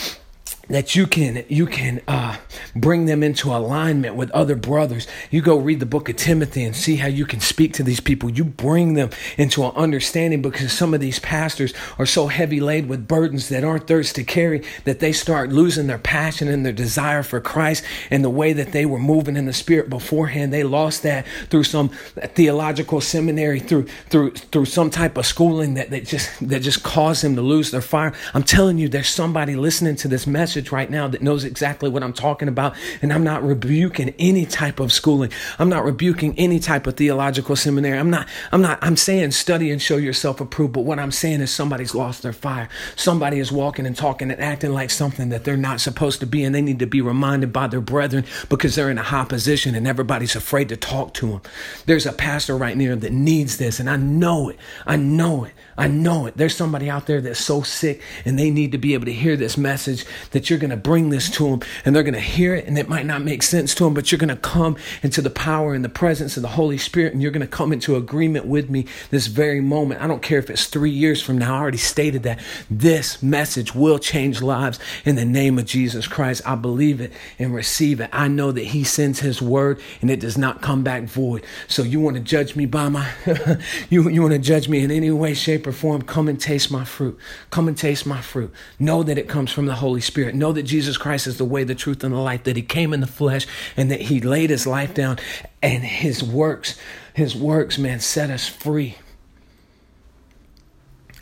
that 0.69 0.95
you 0.97 1.07
can 1.07 1.45
you 1.49 1.67
can 1.67 2.01
uh, 2.09 2.37
bring 2.75 3.07
them 3.07 3.23
into 3.23 3.55
alignment 3.55 4.17
with 4.17 4.31
other 4.33 4.57
brothers. 4.57 5.07
You 5.31 5.41
go 5.43 5.57
read 5.57 5.81
the 5.81 5.87
book 5.87 6.09
of 6.09 6.17
timothy 6.17 6.65
and 6.65 6.75
see 6.75 6.97
how 6.97 7.09
you 7.09 7.25
can 7.25 7.41
speak 7.41 7.73
to 7.75 7.83
these 7.83 8.01
people. 8.01 8.31
You 8.31 8.45
bring 8.45 8.95
them 8.95 9.11
into 9.37 9.65
an 9.65 9.73
understanding 9.77 10.43
because 10.43 10.73
some 10.73 10.95
of 10.95 11.01
these 11.01 11.19
pastors 11.19 11.73
are 11.99 12.07
so 12.07 12.27
heavy 12.27 12.61
laid 12.61 12.89
with 12.89 13.07
burdens 13.07 13.49
that 13.49 13.65
aren't 13.65 13.87
theirs 13.87 14.13
to 14.15 14.25
carry 14.25 14.63
that 14.85 15.01
they 15.01 15.13
start 15.13 15.51
losing 15.51 15.87
their 15.87 15.99
passion 15.99 16.49
and 16.49 16.65
their 16.65 16.73
desire 16.73 17.23
for 17.23 17.41
christ 17.41 17.85
and 18.11 18.25
the 18.25 18.31
way 18.31 18.53
that 18.53 18.73
they 18.73 18.87
were 18.87 18.99
moving 18.99 19.37
in 19.37 19.47
the 19.47 19.53
spirit 19.53 19.89
beforehand. 19.89 20.53
They 20.53 20.65
lost 20.65 21.03
that 21.05 21.27
through 21.49 21.65
some 21.65 21.89
theological 21.89 23.01
seminary 23.01 23.61
through 23.61 23.87
through 24.11 24.33
through 24.33 24.65
some 24.65 24.91
type 24.91 25.17
of 25.17 25.27
schooling 25.27 25.75
that, 25.75 25.91
that 25.91 26.07
just 26.07 26.49
that 26.49 26.61
just 26.61 26.83
caused 26.83 27.23
them 27.23 27.37
to 27.37 27.43
lose 27.43 27.71
their 27.71 27.81
fire. 27.81 28.13
I'm 28.35 28.43
telling 28.43 28.79
you 28.79 28.89
there's 28.89 29.09
somebody 29.09 29.55
listening 29.57 29.97
to 29.97 30.09
this 30.09 30.27
message 30.27 30.56
message 30.57 30.73
right 30.73 30.91
now 30.91 31.07
that 31.07 31.21
knows 31.21 31.45
exactly 31.45 31.91
what 31.91 32.03
I'm 32.03 32.15
talking 32.15 32.49
about. 32.49 32.75
And 33.03 33.13
I'm 33.13 33.23
not 33.23 33.43
rebuking 33.43 34.15
any 34.19 34.47
type 34.47 34.81
of 34.81 34.91
schooling. 34.91 35.31
I'm 35.59 35.69
not 35.69 35.85
rebuking 35.85 36.35
any 36.39 36.59
type 36.61 36.87
of 36.87 36.97
theological 36.97 37.57
seminary. 37.57 37.99
I'm 37.99 38.09
not, 38.09 38.27
I'm 38.53 38.63
not, 38.63 38.79
I'm 38.81 38.97
saying 38.97 39.33
study 39.33 39.71
and 39.71 39.83
show 39.83 39.99
yourself 39.99 40.41
approved. 40.41 40.73
But 40.73 40.87
what 40.87 40.99
I'm 40.99 41.13
saying 41.13 41.43
is 41.43 41.51
somebody's 41.51 41.95
lost 41.95 42.23
their 42.23 42.33
fire. 42.33 42.71
Somebody 42.97 43.39
is 43.39 43.53
walking 43.53 43.85
and 43.85 43.95
talking 43.95 44.31
and 44.31 44.41
acting 44.41 44.73
like 44.73 44.89
something 44.89 45.29
that 45.29 45.45
they're 45.45 45.59
not 45.59 45.81
supposed 45.81 46.21
to 46.21 46.27
be. 46.27 46.43
And 46.43 46.55
they 46.55 46.63
need 46.63 46.79
to 46.79 46.87
be 46.87 47.03
reminded 47.03 47.53
by 47.53 47.67
their 47.67 47.83
brethren 47.83 48.25
because 48.49 48.77
they're 48.77 48.91
in 48.91 48.99
a 48.99 49.03
high 49.03 49.27
position 49.27 49.75
and 49.75 49.87
everybody's 49.87 50.37
afraid 50.37 50.71
to 50.71 50.77
talk 50.77 51.13
to 51.15 51.27
them. 51.27 51.41
There's 51.85 52.07
a 52.07 52.13
pastor 52.15 52.57
right 52.57 52.77
near 52.77 52.97
that 52.97 53.13
needs 53.13 53.59
this. 53.59 53.79
And 53.79 53.91
I 53.91 53.97
know 53.97 54.49
it. 54.49 54.59
I 54.87 54.97
know 54.97 55.45
it. 55.45 55.53
I 55.79 55.89
know 55.89 56.27
it. 56.27 56.37
There's 56.37 56.57
somebody 56.57 56.89
out 56.89 57.07
there 57.07 57.21
that's 57.21 57.41
so 57.41 57.61
sick 57.61 58.01
and 58.25 58.39
they 58.39 58.51
need 58.51 58.73
to 58.73 58.79
be 58.79 58.95
able 58.95 59.05
to 59.05 59.13
hear 59.13 59.37
this 59.37 59.59
message 59.59 60.07
that 60.31 60.49
you're 60.49 60.59
going 60.59 60.71
to 60.71 60.77
bring 60.77 61.11
this 61.11 61.29
to 61.33 61.51
them 61.51 61.61
and 61.85 61.95
they're 61.95 62.03
going 62.03 62.15
to 62.15 62.21
hear 62.21 62.55
it 62.55 62.67
and 62.67 62.79
it 62.79 62.89
might 62.89 63.05
not 63.05 63.23
make 63.23 63.43
sense 63.43 63.75
to 63.75 63.85
them, 63.85 63.93
but 63.93 64.11
you're 64.11 64.19
going 64.19 64.29
to 64.31 64.37
come 64.37 64.77
into 65.03 65.21
the 65.21 65.29
power 65.29 65.75
and 65.75 65.85
the 65.85 65.91
presence 65.91 66.37
of 66.37 66.43
the 66.43 66.49
Holy 66.49 66.79
Spirit 66.79 67.13
and 67.13 67.21
you're 67.21 67.31
going 67.31 67.43
to 67.43 67.47
come 67.47 67.73
into 67.73 67.95
agreement 67.95 68.47
with 68.47 68.71
me 68.71 68.87
this 69.11 69.27
very 69.27 69.61
moment. 69.61 70.01
I 70.01 70.07
don't 70.07 70.23
care 70.23 70.39
if 70.39 70.49
it's 70.49 70.67
three 70.67 70.91
years 70.91 71.21
from 71.21 71.37
now. 71.37 71.57
I 71.57 71.59
already 71.59 71.77
stated 71.77 72.23
that 72.23 72.41
this 72.71 73.23
message 73.23 73.75
will 73.75 73.99
change 73.99 74.41
lives 74.41 74.79
in 75.05 75.17
the 75.17 75.27
name 75.27 75.59
of 75.59 75.67
Jesus 75.67 76.09
Christ. 76.09 76.41
I 76.47 76.55
believe 76.55 77.03
it 77.03 77.13
and 77.39 77.55
receive 77.55 78.01
it. 78.01 78.09
I 78.15 78.29
know 78.29 78.51
that 78.51 78.65
He 78.65 78.83
sends 78.83 79.21
His 79.21 79.43
word 79.43 79.79
and 80.01 80.11
it 80.11 80.21
does 80.21 80.39
not 80.39 80.63
come 80.63 80.83
back 80.83 81.03
void. 81.03 81.45
So 81.69 81.83
you 81.83 82.01
want 82.01 82.17
to 82.17 82.23
judge 82.23 82.57
me 82.57 82.65
by 82.65 82.89
my, 82.89 83.11
you, 83.91 84.09
you 84.09 84.23
want 84.23 84.33
to 84.33 84.39
judge 84.39 84.71
me 84.71 84.83
in 84.83 84.91
any 84.91 85.11
way, 85.11 85.35
shape, 85.35 85.66
perform, 85.67 86.01
come 86.03 86.29
and 86.29 86.41
taste 86.41 86.71
my 86.71 86.85
fruit. 86.85 87.19
Come 87.51 87.67
and 87.67 87.77
taste 87.77 88.07
my 88.07 88.21
fruit. 88.21 88.53
Know 88.79 89.03
that 89.03 89.19
it 89.19 89.29
comes 89.29 89.51
from 89.51 89.67
the 89.67 89.75
Holy 89.75 90.01
Spirit. 90.01 90.37
Know 90.37 90.53
that 90.53 90.63
Jesus 90.63 90.97
Christ 90.97 91.27
is 91.27 91.39
the 91.39 91.45
way, 91.45 91.65
the 91.65 91.75
truth, 91.75 92.05
and 92.05 92.15
the 92.15 92.19
life, 92.19 92.45
that 92.45 92.55
He 92.55 92.63
came 92.63 92.95
in 92.95 93.01
the 93.01 93.07
flesh 93.09 93.49
and 93.77 93.91
that 93.91 94.03
He 94.03 94.21
laid 94.21 94.49
His 94.49 94.65
life 94.65 94.95
down 94.95 95.19
and 95.61 95.83
His 95.83 96.23
works, 96.23 96.79
His 97.13 97.35
works, 97.35 97.79
man, 97.79 97.99
set 97.99 98.31
us 98.31 98.49
free. 98.49 98.97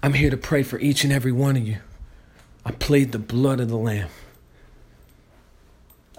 I'm 0.03 0.13
here 0.13 0.29
to 0.29 0.37
pray 0.37 0.63
for 0.63 0.79
each 0.79 1.05
and 1.05 1.13
every 1.13 1.33
one 1.33 1.57
of 1.57 1.67
you. 1.67 1.79
I 2.67 2.73
plead 2.73 3.13
the 3.13 3.19
blood 3.19 3.61
of 3.61 3.71
the 3.71 3.79
Lamb. 3.79 4.11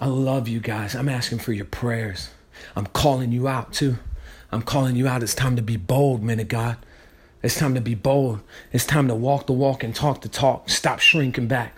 I 0.00 0.06
love 0.06 0.48
you 0.48 0.58
guys. 0.58 0.96
I'm 0.96 1.08
asking 1.08 1.38
for 1.38 1.52
your 1.52 1.64
prayers. 1.64 2.30
I'm 2.74 2.86
calling 2.86 3.30
you 3.30 3.46
out 3.46 3.72
too. 3.72 3.98
I'm 4.50 4.62
calling 4.62 4.96
you 4.96 5.06
out. 5.06 5.22
It's 5.22 5.34
time 5.34 5.54
to 5.54 5.62
be 5.62 5.76
bold, 5.76 6.24
men 6.24 6.40
of 6.40 6.48
God. 6.48 6.76
It's 7.46 7.54
time 7.54 7.76
to 7.76 7.80
be 7.80 7.94
bold. 7.94 8.40
It's 8.72 8.84
time 8.84 9.06
to 9.06 9.14
walk 9.14 9.46
the 9.46 9.52
walk 9.52 9.84
and 9.84 9.94
talk 9.94 10.20
the 10.20 10.28
talk. 10.28 10.68
Stop 10.68 10.98
shrinking 10.98 11.46
back. 11.46 11.76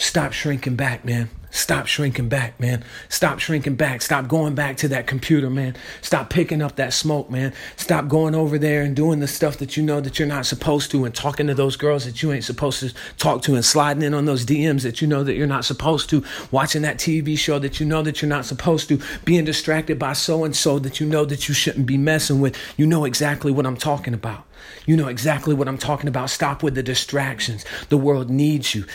Stop 0.00 0.32
shrinking 0.32 0.76
back, 0.76 1.04
man. 1.04 1.28
Stop 1.50 1.86
shrinking 1.86 2.30
back, 2.30 2.58
man. 2.58 2.82
Stop 3.10 3.38
shrinking 3.38 3.74
back. 3.74 4.00
Stop 4.00 4.28
going 4.28 4.54
back 4.54 4.78
to 4.78 4.88
that 4.88 5.06
computer, 5.06 5.50
man. 5.50 5.76
Stop 6.00 6.30
picking 6.30 6.62
up 6.62 6.76
that 6.76 6.94
smoke, 6.94 7.28
man. 7.28 7.52
Stop 7.76 8.08
going 8.08 8.34
over 8.34 8.56
there 8.56 8.80
and 8.80 8.96
doing 8.96 9.20
the 9.20 9.28
stuff 9.28 9.58
that 9.58 9.76
you 9.76 9.82
know 9.82 10.00
that 10.00 10.18
you're 10.18 10.26
not 10.26 10.46
supposed 10.46 10.90
to 10.92 11.04
and 11.04 11.14
talking 11.14 11.48
to 11.48 11.54
those 11.54 11.76
girls 11.76 12.06
that 12.06 12.22
you 12.22 12.32
ain't 12.32 12.44
supposed 12.44 12.80
to 12.80 12.94
talk 13.18 13.42
to 13.42 13.54
and 13.56 13.64
sliding 13.64 14.02
in 14.02 14.14
on 14.14 14.24
those 14.24 14.46
DMs 14.46 14.84
that 14.84 15.02
you 15.02 15.06
know 15.06 15.22
that 15.22 15.34
you're 15.34 15.46
not 15.46 15.66
supposed 15.66 16.08
to, 16.08 16.24
watching 16.50 16.80
that 16.80 16.96
TV 16.96 17.36
show 17.36 17.58
that 17.58 17.78
you 17.78 17.84
know 17.84 18.00
that 18.00 18.22
you're 18.22 18.28
not 18.30 18.46
supposed 18.46 18.88
to, 18.88 18.98
being 19.26 19.44
distracted 19.44 19.98
by 19.98 20.14
so 20.14 20.44
and 20.44 20.56
so 20.56 20.78
that 20.78 20.98
you 20.98 21.06
know 21.06 21.26
that 21.26 21.46
you 21.46 21.54
shouldn't 21.54 21.84
be 21.84 21.98
messing 21.98 22.40
with. 22.40 22.56
You 22.78 22.86
know 22.86 23.04
exactly 23.04 23.52
what 23.52 23.66
I'm 23.66 23.76
talking 23.76 24.14
about. 24.14 24.46
You 24.86 24.96
know 24.96 25.08
exactly 25.08 25.54
what 25.54 25.68
I'm 25.68 25.78
talking 25.78 26.08
about. 26.08 26.30
Stop 26.30 26.62
with 26.62 26.74
the 26.74 26.82
distractions. 26.82 27.64
The 27.90 27.98
world 27.98 28.30
needs 28.30 28.74
you. 28.74 28.86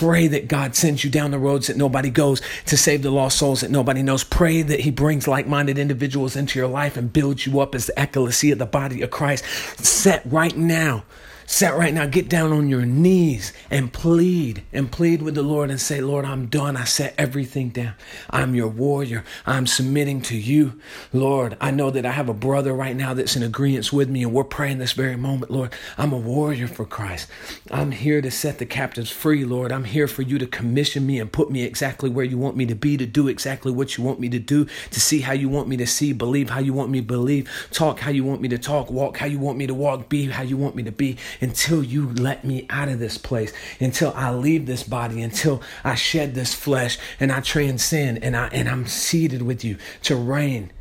Pray 0.00 0.28
that 0.28 0.48
God 0.48 0.74
sends 0.74 1.04
you 1.04 1.10
down 1.10 1.30
the 1.30 1.38
roads 1.38 1.66
that 1.66 1.76
nobody 1.76 2.08
goes 2.08 2.40
to 2.64 2.78
save 2.78 3.02
the 3.02 3.10
lost 3.10 3.36
souls 3.36 3.60
that 3.60 3.70
nobody 3.70 4.02
knows. 4.02 4.24
Pray 4.24 4.62
that 4.62 4.80
He 4.80 4.90
brings 4.90 5.28
like 5.28 5.46
minded 5.46 5.76
individuals 5.76 6.36
into 6.36 6.58
your 6.58 6.68
life 6.68 6.96
and 6.96 7.12
builds 7.12 7.44
you 7.44 7.60
up 7.60 7.74
as 7.74 7.84
the 7.84 8.02
ecclesia, 8.02 8.54
the 8.54 8.64
body 8.64 9.02
of 9.02 9.10
Christ. 9.10 9.44
Set 9.78 10.22
right 10.24 10.56
now 10.56 11.04
Set 11.50 11.76
right 11.76 11.92
now, 11.92 12.06
get 12.06 12.28
down 12.28 12.52
on 12.52 12.68
your 12.68 12.86
knees 12.86 13.52
and 13.72 13.92
plead 13.92 14.62
and 14.72 14.90
plead 14.90 15.20
with 15.20 15.34
the 15.34 15.42
Lord 15.42 15.68
and 15.68 15.80
say, 15.80 16.00
Lord, 16.00 16.24
I'm 16.24 16.46
done. 16.46 16.76
I 16.76 16.84
set 16.84 17.12
everything 17.18 17.70
down. 17.70 17.94
I'm 18.30 18.54
your 18.54 18.68
warrior. 18.68 19.24
I'm 19.44 19.66
submitting 19.66 20.22
to 20.22 20.36
you. 20.36 20.80
Lord, 21.12 21.56
I 21.60 21.72
know 21.72 21.90
that 21.90 22.06
I 22.06 22.12
have 22.12 22.28
a 22.28 22.34
brother 22.34 22.72
right 22.72 22.94
now 22.94 23.14
that's 23.14 23.34
in 23.34 23.42
agreement 23.42 23.92
with 23.92 24.08
me, 24.08 24.22
and 24.22 24.32
we're 24.32 24.44
praying 24.44 24.78
this 24.78 24.92
very 24.92 25.16
moment, 25.16 25.50
Lord. 25.50 25.74
I'm 25.98 26.12
a 26.12 26.18
warrior 26.18 26.68
for 26.68 26.84
Christ. 26.84 27.28
I'm 27.72 27.90
here 27.90 28.22
to 28.22 28.30
set 28.30 28.58
the 28.58 28.64
captives 28.64 29.10
free, 29.10 29.44
Lord. 29.44 29.72
I'm 29.72 29.84
here 29.84 30.06
for 30.06 30.22
you 30.22 30.38
to 30.38 30.46
commission 30.46 31.04
me 31.04 31.18
and 31.18 31.32
put 31.32 31.50
me 31.50 31.64
exactly 31.64 32.10
where 32.10 32.24
you 32.24 32.38
want 32.38 32.56
me 32.56 32.64
to 32.66 32.76
be, 32.76 32.96
to 32.96 33.06
do 33.06 33.26
exactly 33.26 33.72
what 33.72 33.98
you 33.98 34.04
want 34.04 34.20
me 34.20 34.28
to 34.28 34.38
do, 34.38 34.66
to 34.92 35.00
see 35.00 35.18
how 35.22 35.32
you 35.32 35.48
want 35.48 35.66
me 35.66 35.76
to 35.78 35.86
see, 35.86 36.12
believe 36.12 36.50
how 36.50 36.60
you 36.60 36.72
want 36.72 36.90
me 36.90 37.00
to 37.00 37.06
believe, 37.06 37.50
talk 37.72 37.98
how 37.98 38.12
you 38.12 38.22
want 38.22 38.40
me 38.40 38.46
to 38.48 38.58
talk, 38.58 38.88
walk 38.88 39.16
how 39.16 39.26
you 39.26 39.40
want 39.40 39.58
me 39.58 39.66
to 39.66 39.74
walk, 39.74 40.08
be 40.08 40.26
how 40.26 40.44
you 40.44 40.56
want 40.56 40.76
me 40.76 40.84
to 40.84 40.92
be 40.92 41.16
until 41.40 41.82
you 41.82 42.08
let 42.08 42.44
me 42.44 42.66
out 42.70 42.88
of 42.88 42.98
this 42.98 43.18
place, 43.18 43.52
until 43.80 44.12
I 44.14 44.32
leave 44.32 44.66
this 44.66 44.82
body, 44.82 45.22
until 45.22 45.62
I 45.84 45.94
shed 45.94 46.34
this 46.34 46.54
flesh 46.54 46.98
and 47.18 47.32
I 47.32 47.40
transcend 47.40 48.22
and 48.22 48.36
I 48.36 48.48
and 48.48 48.68
I'm 48.68 48.86
seated 48.86 49.42
with 49.42 49.64
you 49.64 49.76
to 50.02 50.16
reign. 50.16 50.72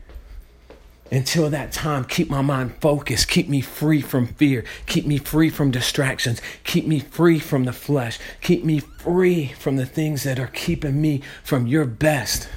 Until 1.11 1.49
that 1.49 1.71
time, 1.71 2.03
keep 2.05 2.29
my 2.29 2.41
mind 2.41 2.75
focused. 2.81 3.29
Keep 3.29 3.49
me 3.49 3.61
free 3.61 3.99
from 3.99 4.27
fear. 4.27 4.63
Keep 4.85 5.07
me 5.07 5.17
free 5.17 5.49
from 5.49 5.71
distractions. 5.71 6.39
Keep 6.63 6.85
me 6.85 6.99
free 6.99 7.39
from 7.39 7.65
the 7.65 7.73
flesh. 7.73 8.19
Keep 8.41 8.63
me 8.63 8.79
free 8.79 9.47
from 9.47 9.77
the 9.77 9.87
things 9.87 10.21
that 10.23 10.39
are 10.39 10.47
keeping 10.47 11.01
me 11.01 11.23
from 11.43 11.65
your 11.65 11.85
best. 11.85 12.47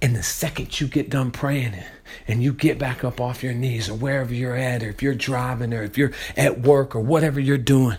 And 0.00 0.14
the 0.14 0.22
second 0.22 0.80
you 0.80 0.86
get 0.86 1.10
done 1.10 1.32
praying 1.32 1.72
and 2.26 2.42
you 2.42 2.52
get 2.52 2.78
back 2.78 3.04
up 3.04 3.20
off 3.20 3.42
your 3.42 3.54
knees 3.54 3.88
or 3.88 3.94
wherever 3.94 4.32
you're 4.32 4.56
at, 4.56 4.82
or 4.82 4.88
if 4.88 5.02
you're 5.02 5.14
driving 5.14 5.72
or 5.72 5.82
if 5.82 5.98
you're 5.98 6.12
at 6.36 6.60
work 6.60 6.94
or 6.94 7.00
whatever 7.00 7.40
you're 7.40 7.58
doing, 7.58 7.98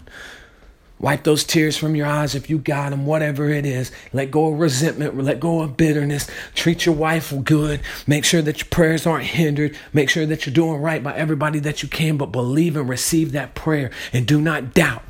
wipe 1.00 1.24
those 1.24 1.44
tears 1.44 1.78
from 1.78 1.96
your 1.96 2.08
eyes 2.08 2.36
if 2.36 2.50
you 2.50 2.58
got 2.58 2.90
them, 2.90 3.06
whatever 3.06 3.50
it 3.50 3.66
is. 3.66 3.92
Let 4.14 4.32
go 4.32 4.54
of 4.54 4.60
resentment, 4.60 5.18
let 5.18 5.40
go 5.40 5.62
of 5.62 5.78
bitterness. 5.78 6.30
Treat 6.54 6.86
your 6.86 6.96
wife 6.96 7.34
good. 7.44 7.82
Make 8.08 8.26
sure 8.26 8.42
that 8.42 8.60
your 8.60 8.68
prayers 8.70 9.06
aren't 9.06 9.26
hindered. 9.26 9.78
Make 9.94 10.10
sure 10.10 10.26
that 10.26 10.46
you're 10.46 10.54
doing 10.54 10.82
right 10.82 11.04
by 11.04 11.16
everybody 11.16 11.60
that 11.60 11.84
you 11.84 11.90
can, 11.90 12.18
but 12.18 12.28
believe 12.28 12.76
and 12.76 12.90
receive 12.90 13.34
that 13.34 13.56
prayer 13.56 13.92
and 14.14 14.26
do 14.26 14.40
not 14.42 14.74
doubt. 14.74 15.04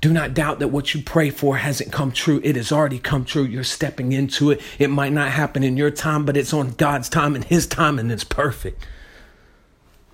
Do 0.00 0.12
not 0.12 0.32
doubt 0.32 0.60
that 0.60 0.68
what 0.68 0.94
you 0.94 1.02
pray 1.02 1.28
for 1.28 1.58
hasn't 1.58 1.92
come 1.92 2.10
true. 2.10 2.40
It 2.42 2.56
has 2.56 2.72
already 2.72 2.98
come 2.98 3.24
true. 3.24 3.42
You're 3.42 3.64
stepping 3.64 4.12
into 4.12 4.50
it. 4.50 4.62
It 4.78 4.88
might 4.88 5.12
not 5.12 5.30
happen 5.30 5.62
in 5.62 5.76
your 5.76 5.90
time, 5.90 6.24
but 6.24 6.38
it's 6.38 6.54
on 6.54 6.70
God's 6.70 7.10
time 7.10 7.34
and 7.34 7.44
His 7.44 7.66
time, 7.66 7.98
and 7.98 8.10
it's 8.10 8.24
perfect. 8.24 8.86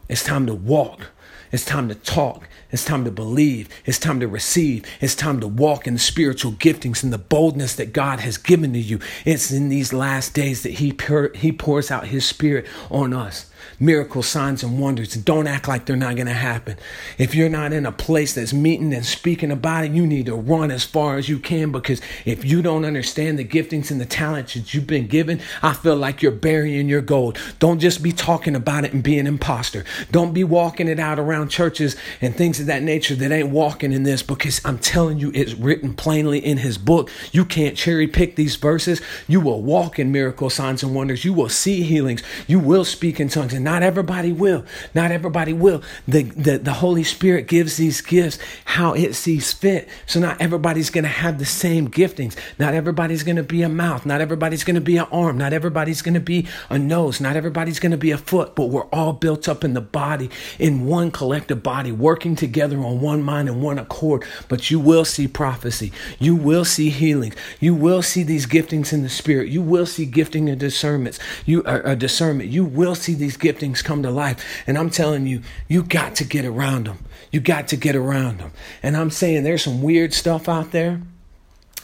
It's 0.09 0.25
time 0.25 0.47
to 0.47 0.55
walk. 0.55 1.09
It's 1.53 1.65
time 1.65 1.89
to 1.89 1.95
talk. 1.95 2.49
It's 2.73 2.85
time 2.85 3.05
to 3.05 3.13
believe. 3.13 3.69
It's 3.85 4.01
time 4.01 4.19
to 4.19 4.27
receive. 4.27 4.85
It's 5.01 5.15
time 5.15 5.39
to 5.39 5.47
walk 5.47 5.87
in 5.87 5.95
the 5.95 6.01
spiritual 6.01 6.53
giftings 6.53 7.05
and 7.05 7.13
the 7.13 7.19
boldness 7.19 7.77
that 7.77 7.93
God 7.93 8.19
has 8.21 8.37
given 8.37 8.73
to 8.73 8.81
you. 8.81 8.99
It's 9.25 9.53
in 9.53 9.69
these 9.69 9.93
last 9.93 10.35
days 10.35 10.65
that 10.65 10.75
He, 10.75 10.93
pur- 10.93 11.33
he 11.35 11.53
pours 11.53 11.93
out 11.93 12.09
His 12.09 12.27
Spirit 12.27 12.67
on 12.91 13.13
us 13.13 13.51
miracles, 13.79 14.27
signs, 14.27 14.63
and 14.63 14.79
wonders. 14.79 15.15
Don't 15.15 15.47
act 15.47 15.69
like 15.69 15.87
they're 15.87 15.97
not 15.97 16.17
going 16.17 16.27
to 16.27 16.33
happen. 16.33 16.77
If 17.19 17.35
you're 17.35 17.49
not 17.49 17.73
in 17.73 17.87
a 17.87 17.93
place 17.93 18.35
that's 18.35 18.53
meeting 18.53 18.93
and 18.93 19.05
speaking 19.05 19.51
about 19.51 19.85
it, 19.85 19.93
you 19.93 20.07
need 20.07 20.27
to 20.27 20.35
run 20.35 20.71
as 20.71 20.85
far 20.85 21.17
as 21.17 21.29
you 21.29 21.39
can 21.39 21.73
because 21.73 22.01
if 22.25 22.45
you 22.45 22.63
don't 22.63 22.85
understand 22.85 23.39
the 23.39 23.45
giftings 23.45 23.91
and 23.91 24.01
the 24.01 24.07
talents 24.07 24.55
that 24.55 24.75
you've 24.75 24.87
been 24.87 25.07
given, 25.07 25.41
I 25.63 25.73
feel 25.73 25.97
like 25.97 26.23
you're 26.23 26.33
burying 26.33 26.89
your 26.89 27.01
gold. 27.01 27.39
Don't 27.59 27.79
just 27.79 28.03
be 28.03 28.13
talking 28.13 28.55
about 28.55 28.85
it 28.85 28.93
and 28.93 29.03
be 29.03 29.19
an 29.19 29.27
imposter. 29.27 29.85
Don't 30.11 30.33
be 30.33 30.45
walking 30.45 30.89
it 30.89 30.99
out 30.99 31.19
around 31.19 31.49
churches 31.49 31.97
and 32.21 32.35
things 32.35 32.61
of 32.61 32.67
that 32.67 32.83
nature 32.83 33.15
that 33.15 33.33
ain't 33.33 33.51
walking 33.51 33.93
in 33.93 34.03
this 34.03 34.23
because 34.23 34.61
I'm 34.65 34.79
telling 34.79 35.19
you, 35.19 35.31
it's 35.35 35.55
written 35.55 35.95
plainly 35.95 36.45
in 36.45 36.59
his 36.59 36.79
book. 36.79 37.11
You 37.33 37.45
can't 37.45 37.77
cherry 37.77 38.07
pick 38.07 38.37
these 38.37 38.57
verses. 38.57 39.01
You 39.29 39.41
will 39.41 39.63
walk 39.63 39.99
in 39.99 40.13
miracle 40.13 40.51
signs 40.51 40.83
and 40.83 40.95
wonders. 40.95 41.25
You 41.25 41.33
will 41.33 41.49
see 41.49 41.83
healings. 41.83 42.23
You 42.47 42.59
will 42.59 42.85
speak 42.85 43.21
in 43.21 43.29
tongues 43.29 43.55
and 43.57 43.65
not 43.65 43.83
everybody 43.83 44.33
will. 44.33 44.65
Not 44.95 45.11
everybody 45.11 45.53
will. 45.53 45.83
The, 46.07 46.23
the, 46.23 46.59
the 46.59 46.75
Holy 46.75 47.03
Spirit 47.03 47.49
gives 47.49 47.77
these 47.77 48.01
gifts 48.01 48.39
how 48.65 48.93
it 48.93 49.15
sees 49.15 49.53
fit. 49.53 49.89
So 50.07 50.21
not 50.21 50.41
everybody's 50.41 50.91
going 50.91 51.05
to 51.05 51.11
have 51.11 51.39
the 51.39 51.45
same 51.45 51.89
giftings. 51.89 52.37
Not 52.59 52.75
everybody's 52.75 53.25
going 53.25 53.37
to 53.37 53.43
be 53.43 53.63
a 53.63 53.69
mouth. 53.69 54.07
Not 54.07 54.21
everybody's 54.21 54.63
going 54.63 54.75
to 54.77 54.81
be 54.81 54.99
an 54.99 55.07
arm. 55.11 55.39
Not 55.39 55.53
everybody's 55.53 56.03
going 56.03 56.15
to 56.15 56.21
be 56.21 56.47
a 56.71 56.79
nose. 56.79 57.21
Not 57.21 57.35
everybody's 57.35 57.81
going 57.81 57.93
to 57.93 57.99
be 57.99 58.13
a 58.13 58.19
foot. 58.19 58.55
But 58.55 58.67
we're 58.67 58.85
all 58.87 59.13
built 59.13 59.49
up 59.49 59.65
in 59.65 59.75
the 59.75 59.81
body, 59.81 60.31
in 60.59 60.87
one 60.87 61.11
collective 61.11 61.63
body, 61.63 61.91
working 61.91 62.37
together 62.37 62.79
on 62.79 63.01
one 63.01 63.23
mind 63.23 63.49
and 63.49 63.63
one 63.63 63.79
accord. 63.79 64.25
But 64.49 64.71
you 64.71 64.79
will 64.79 65.05
see 65.05 65.27
prophecy. 65.27 65.93
You 66.19 66.37
will 66.37 66.65
see 66.65 66.91
healing. 66.91 67.33
You 67.59 67.75
will 67.75 68.03
see 68.03 68.23
these 68.23 68.47
giftings 68.47 68.93
in 68.93 69.03
the 69.03 69.09
spirit. 69.09 69.49
You 69.49 69.63
will 69.63 69.87
see 69.87 70.05
gifting 70.05 70.49
and 70.49 70.61
discernments. 70.61 71.19
You 71.47 71.65
are 71.65 71.87
uh, 71.87 71.95
discernment. 71.95 72.51
You 72.51 72.65
will 72.65 72.95
see 72.95 73.15
these 73.15 73.37
giftings 73.47 73.85
come 73.85 74.03
to 74.03 74.11
life. 74.11 74.63
And 74.67 74.77
I'm 74.77 74.91
telling 74.91 75.27
you, 75.27 75.43
you 75.69 75.83
got 75.83 76.17
to 76.17 76.25
get 76.25 76.45
around 76.45 76.87
them. 76.87 77.05
You 77.31 77.41
got 77.41 77.69
to 77.69 77.77
get 77.77 77.97
around 77.97 78.39
them. 78.39 78.53
And 78.83 78.97
I'm 78.97 79.11
saying 79.11 79.45
there's 79.45 79.63
some 79.63 79.83
weird 79.83 80.13
stuff 80.15 80.49
out 80.49 80.73
there. 80.73 81.03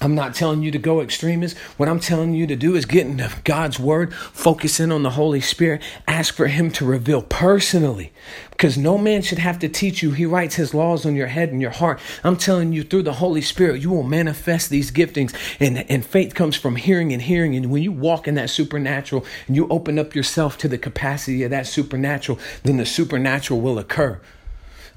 I'm 0.03 0.17
not 0.17 0.35
telling 0.35 0.65
you 0.65 0.73
to 0.73 0.79
go 0.79 1.01
extremist. 1.01 1.57
What 1.77 1.89
I'm 1.89 2.01
telling 2.01 2.35
you 2.35 2.45
to 2.49 2.57
do 2.57 2.75
is 2.75 2.87
get 2.87 3.07
into 3.07 3.31
God's 3.45 3.79
word, 3.79 4.13
focus 4.13 4.81
in 4.81 4.91
on 4.91 5.05
the 5.05 5.11
Holy 5.11 5.41
Spirit, 5.41 5.81
ask 6.09 6.35
for 6.35 6.49
Him 6.49 6.73
to 6.73 6.85
reveal 6.85 7.23
personally. 7.23 8.13
Because 8.51 8.77
no 8.77 8.99
man 8.99 9.23
should 9.23 9.39
have 9.39 9.61
to 9.61 9.69
teach 9.69 10.03
you. 10.03 10.11
He 10.11 10.27
writes 10.27 10.57
His 10.57 10.75
laws 10.75 11.07
on 11.07 11.15
your 11.15 11.29
head 11.29 11.51
and 11.51 11.63
your 11.63 11.71
heart. 11.71 12.01
I'm 12.25 12.37
telling 12.37 12.73
you, 12.73 12.83
through 12.83 13.05
the 13.05 13.15
Holy 13.15 13.43
Spirit, 13.43 13.81
you 13.81 13.91
will 13.91 14.03
manifest 14.03 14.71
these 14.71 14.91
giftings. 14.91 15.33
And, 15.61 15.89
and 15.89 16.05
faith 16.05 16.35
comes 16.35 16.57
from 16.57 16.75
hearing 16.75 17.13
and 17.13 17.23
hearing. 17.23 17.55
And 17.55 17.71
when 17.71 17.85
you 17.85 17.93
walk 17.93 18.27
in 18.27 18.35
that 18.35 18.51
supernatural 18.51 19.25
and 19.47 19.55
you 19.55 19.69
open 19.69 20.01
up 20.01 20.17
yourself 20.17 20.59
to 20.59 20.69
the 20.69 20.79
capacity 20.79 21.45
of 21.45 21.51
that 21.53 21.69
supernatural, 21.69 22.41
then 22.65 22.77
the 22.77 22.87
supernatural 22.87 23.61
will 23.61 23.79
occur. 23.79 24.21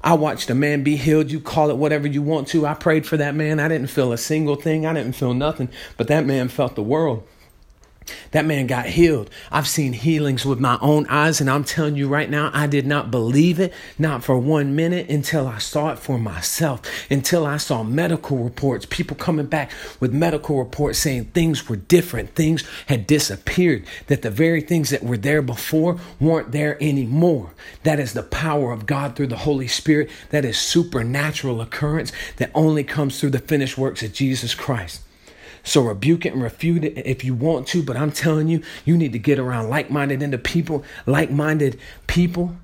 I 0.02 0.14
watched 0.14 0.50
a 0.50 0.54
man 0.54 0.82
be 0.82 0.96
healed. 0.96 1.30
You 1.30 1.40
call 1.40 1.70
it 1.70 1.76
whatever 1.76 2.06
you 2.06 2.22
want 2.22 2.48
to. 2.48 2.66
I 2.66 2.74
prayed 2.74 3.06
for 3.06 3.16
that 3.16 3.34
man. 3.34 3.58
I 3.58 3.68
didn't 3.68 3.88
feel 3.88 4.12
a 4.12 4.18
single 4.18 4.56
thing. 4.56 4.86
I 4.86 4.92
didn't 4.92 5.14
feel 5.14 5.34
nothing. 5.34 5.68
But 5.96 6.08
that 6.08 6.26
man 6.26 6.48
felt 6.48 6.74
the 6.74 6.82
world. 6.82 7.26
That 8.30 8.44
man 8.44 8.66
got 8.66 8.86
healed. 8.86 9.30
I've 9.50 9.66
seen 9.66 9.92
healings 9.92 10.44
with 10.44 10.60
my 10.60 10.78
own 10.80 11.06
eyes, 11.08 11.40
and 11.40 11.50
I'm 11.50 11.64
telling 11.64 11.96
you 11.96 12.08
right 12.08 12.30
now, 12.30 12.50
I 12.52 12.66
did 12.66 12.86
not 12.86 13.10
believe 13.10 13.58
it, 13.58 13.72
not 13.98 14.22
for 14.22 14.38
one 14.38 14.76
minute, 14.76 15.08
until 15.08 15.46
I 15.46 15.58
saw 15.58 15.92
it 15.92 15.98
for 15.98 16.18
myself, 16.18 16.82
until 17.10 17.46
I 17.46 17.56
saw 17.56 17.82
medical 17.82 18.38
reports, 18.38 18.86
people 18.86 19.16
coming 19.16 19.46
back 19.46 19.70
with 20.00 20.12
medical 20.12 20.58
reports 20.58 20.98
saying 20.98 21.26
things 21.26 21.68
were 21.68 21.76
different, 21.76 22.34
things 22.34 22.64
had 22.86 23.06
disappeared, 23.06 23.84
that 24.06 24.22
the 24.22 24.30
very 24.30 24.60
things 24.60 24.90
that 24.90 25.02
were 25.02 25.16
there 25.16 25.42
before 25.42 25.98
weren't 26.20 26.52
there 26.52 26.76
anymore. 26.82 27.54
That 27.82 28.00
is 28.00 28.12
the 28.12 28.22
power 28.22 28.72
of 28.72 28.86
God 28.86 29.16
through 29.16 29.28
the 29.28 29.36
Holy 29.36 29.68
Spirit. 29.68 30.10
That 30.30 30.44
is 30.44 30.58
supernatural 30.58 31.60
occurrence 31.60 32.12
that 32.36 32.50
only 32.54 32.84
comes 32.84 33.20
through 33.20 33.30
the 33.30 33.38
finished 33.38 33.78
works 33.78 34.02
of 34.02 34.12
Jesus 34.12 34.54
Christ. 34.54 35.02
So 35.66 35.82
rebuke 35.82 36.24
it 36.24 36.32
and 36.32 36.42
refute 36.42 36.84
it 36.84 37.04
if 37.04 37.24
you 37.24 37.34
want 37.34 37.66
to, 37.68 37.82
but 37.82 37.96
I'm 37.96 38.12
telling 38.12 38.46
you, 38.46 38.62
you 38.84 38.96
need 38.96 39.12
to 39.12 39.18
get 39.18 39.38
around 39.38 39.68
like-minded 39.68 40.22
into 40.22 40.38
people, 40.38 40.84
like-minded 41.06 41.78
people 42.06 42.56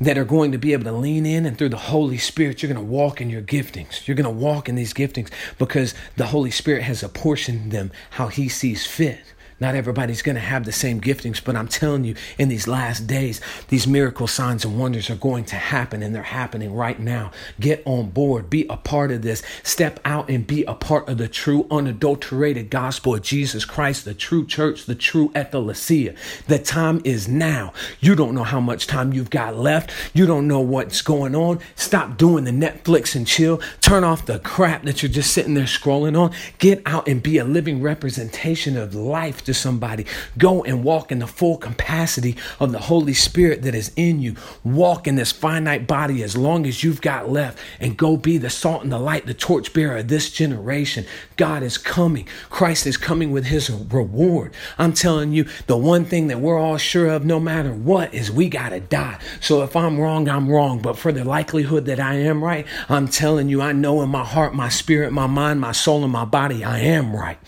that 0.00 0.16
are 0.16 0.24
going 0.24 0.52
to 0.52 0.58
be 0.58 0.72
able 0.72 0.84
to 0.84 0.92
lean 0.92 1.26
in 1.26 1.46
and 1.46 1.58
through 1.58 1.68
the 1.70 1.76
Holy 1.76 2.16
Spirit, 2.16 2.62
you're 2.62 2.72
going 2.72 2.84
to 2.84 2.92
walk 2.92 3.20
in 3.20 3.28
your 3.28 3.42
giftings. 3.42 4.06
You're 4.06 4.16
going 4.16 4.24
to 4.24 4.30
walk 4.30 4.68
in 4.68 4.76
these 4.76 4.94
giftings 4.94 5.30
because 5.58 5.94
the 6.16 6.26
Holy 6.26 6.52
Spirit 6.52 6.84
has 6.84 7.02
apportioned 7.02 7.72
them 7.72 7.90
how 8.10 8.28
he 8.28 8.48
sees 8.48 8.86
fit. 8.86 9.33
Not 9.64 9.76
everybody's 9.76 10.20
going 10.20 10.34
to 10.34 10.42
have 10.42 10.66
the 10.66 10.72
same 10.72 11.00
giftings, 11.00 11.42
but 11.42 11.56
I'm 11.56 11.68
telling 11.68 12.04
you, 12.04 12.16
in 12.36 12.50
these 12.50 12.68
last 12.68 13.06
days, 13.06 13.40
these 13.68 13.86
miracle 13.86 14.26
signs 14.26 14.62
and 14.62 14.78
wonders 14.78 15.08
are 15.08 15.14
going 15.14 15.46
to 15.46 15.56
happen, 15.56 16.02
and 16.02 16.14
they're 16.14 16.22
happening 16.22 16.74
right 16.74 17.00
now. 17.00 17.30
Get 17.58 17.82
on 17.86 18.10
board, 18.10 18.50
be 18.50 18.66
a 18.68 18.76
part 18.76 19.10
of 19.10 19.22
this. 19.22 19.42
Step 19.62 20.00
out 20.04 20.28
and 20.28 20.46
be 20.46 20.64
a 20.64 20.74
part 20.74 21.08
of 21.08 21.16
the 21.16 21.28
true, 21.28 21.66
unadulterated 21.70 22.68
gospel 22.68 23.14
of 23.14 23.22
Jesus 23.22 23.64
Christ, 23.64 24.04
the 24.04 24.12
true 24.12 24.46
church, 24.46 24.84
the 24.84 24.94
true 24.94 25.32
ecclesia. 25.34 26.14
The 26.46 26.58
time 26.58 27.00
is 27.02 27.26
now. 27.26 27.72
You 28.00 28.14
don't 28.14 28.34
know 28.34 28.44
how 28.44 28.60
much 28.60 28.86
time 28.86 29.14
you've 29.14 29.30
got 29.30 29.56
left. 29.56 29.90
You 30.12 30.26
don't 30.26 30.46
know 30.46 30.60
what's 30.60 31.00
going 31.00 31.34
on. 31.34 31.60
Stop 31.74 32.18
doing 32.18 32.44
the 32.44 32.50
Netflix 32.50 33.14
and 33.16 33.26
chill. 33.26 33.62
Turn 33.80 34.04
off 34.04 34.26
the 34.26 34.40
crap 34.40 34.82
that 34.82 35.02
you're 35.02 35.10
just 35.10 35.32
sitting 35.32 35.54
there 35.54 35.64
scrolling 35.64 36.20
on. 36.20 36.34
Get 36.58 36.82
out 36.84 37.08
and 37.08 37.22
be 37.22 37.38
a 37.38 37.44
living 37.44 37.80
representation 37.80 38.76
of 38.76 38.94
life 38.94 39.42
somebody. 39.54 40.06
Go 40.36 40.62
and 40.64 40.84
walk 40.84 41.10
in 41.10 41.20
the 41.20 41.26
full 41.26 41.56
capacity 41.56 42.36
of 42.60 42.72
the 42.72 42.78
Holy 42.78 43.14
Spirit 43.14 43.62
that 43.62 43.74
is 43.74 43.92
in 43.96 44.20
you. 44.20 44.36
Walk 44.62 45.06
in 45.06 45.16
this 45.16 45.32
finite 45.32 45.86
body 45.86 46.22
as 46.22 46.36
long 46.36 46.66
as 46.66 46.84
you've 46.84 47.00
got 47.00 47.30
left 47.30 47.58
and 47.80 47.96
go 47.96 48.16
be 48.16 48.38
the 48.38 48.50
salt 48.50 48.82
and 48.82 48.92
the 48.92 48.98
light, 48.98 49.26
the 49.26 49.34
torchbearer 49.34 49.98
of 49.98 50.08
this 50.08 50.30
generation. 50.30 51.04
God 51.36 51.62
is 51.62 51.78
coming. 51.78 52.28
Christ 52.50 52.86
is 52.86 52.96
coming 52.96 53.30
with 53.30 53.46
his 53.46 53.70
reward. 53.70 54.52
I'm 54.78 54.92
telling 54.92 55.32
you, 55.32 55.46
the 55.66 55.76
one 55.76 56.04
thing 56.04 56.28
that 56.28 56.40
we're 56.40 56.58
all 56.58 56.76
sure 56.76 57.08
of 57.08 57.24
no 57.24 57.40
matter 57.40 57.72
what 57.72 58.12
is 58.12 58.30
we 58.30 58.48
got 58.48 58.70
to 58.70 58.80
die. 58.80 59.18
So 59.40 59.62
if 59.62 59.76
I'm 59.76 59.98
wrong, 59.98 60.28
I'm 60.28 60.48
wrong. 60.48 60.80
But 60.80 60.98
for 60.98 61.12
the 61.12 61.24
likelihood 61.24 61.86
that 61.86 62.00
I 62.00 62.14
am 62.14 62.42
right, 62.42 62.66
I'm 62.88 63.08
telling 63.08 63.48
you, 63.48 63.62
I 63.62 63.72
know 63.72 64.02
in 64.02 64.10
my 64.10 64.24
heart, 64.24 64.54
my 64.54 64.68
spirit, 64.68 65.12
my 65.12 65.26
mind, 65.26 65.60
my 65.60 65.72
soul, 65.72 66.02
and 66.02 66.12
my 66.12 66.24
body, 66.24 66.64
I 66.64 66.80
am 66.80 67.14
right. 67.14 67.38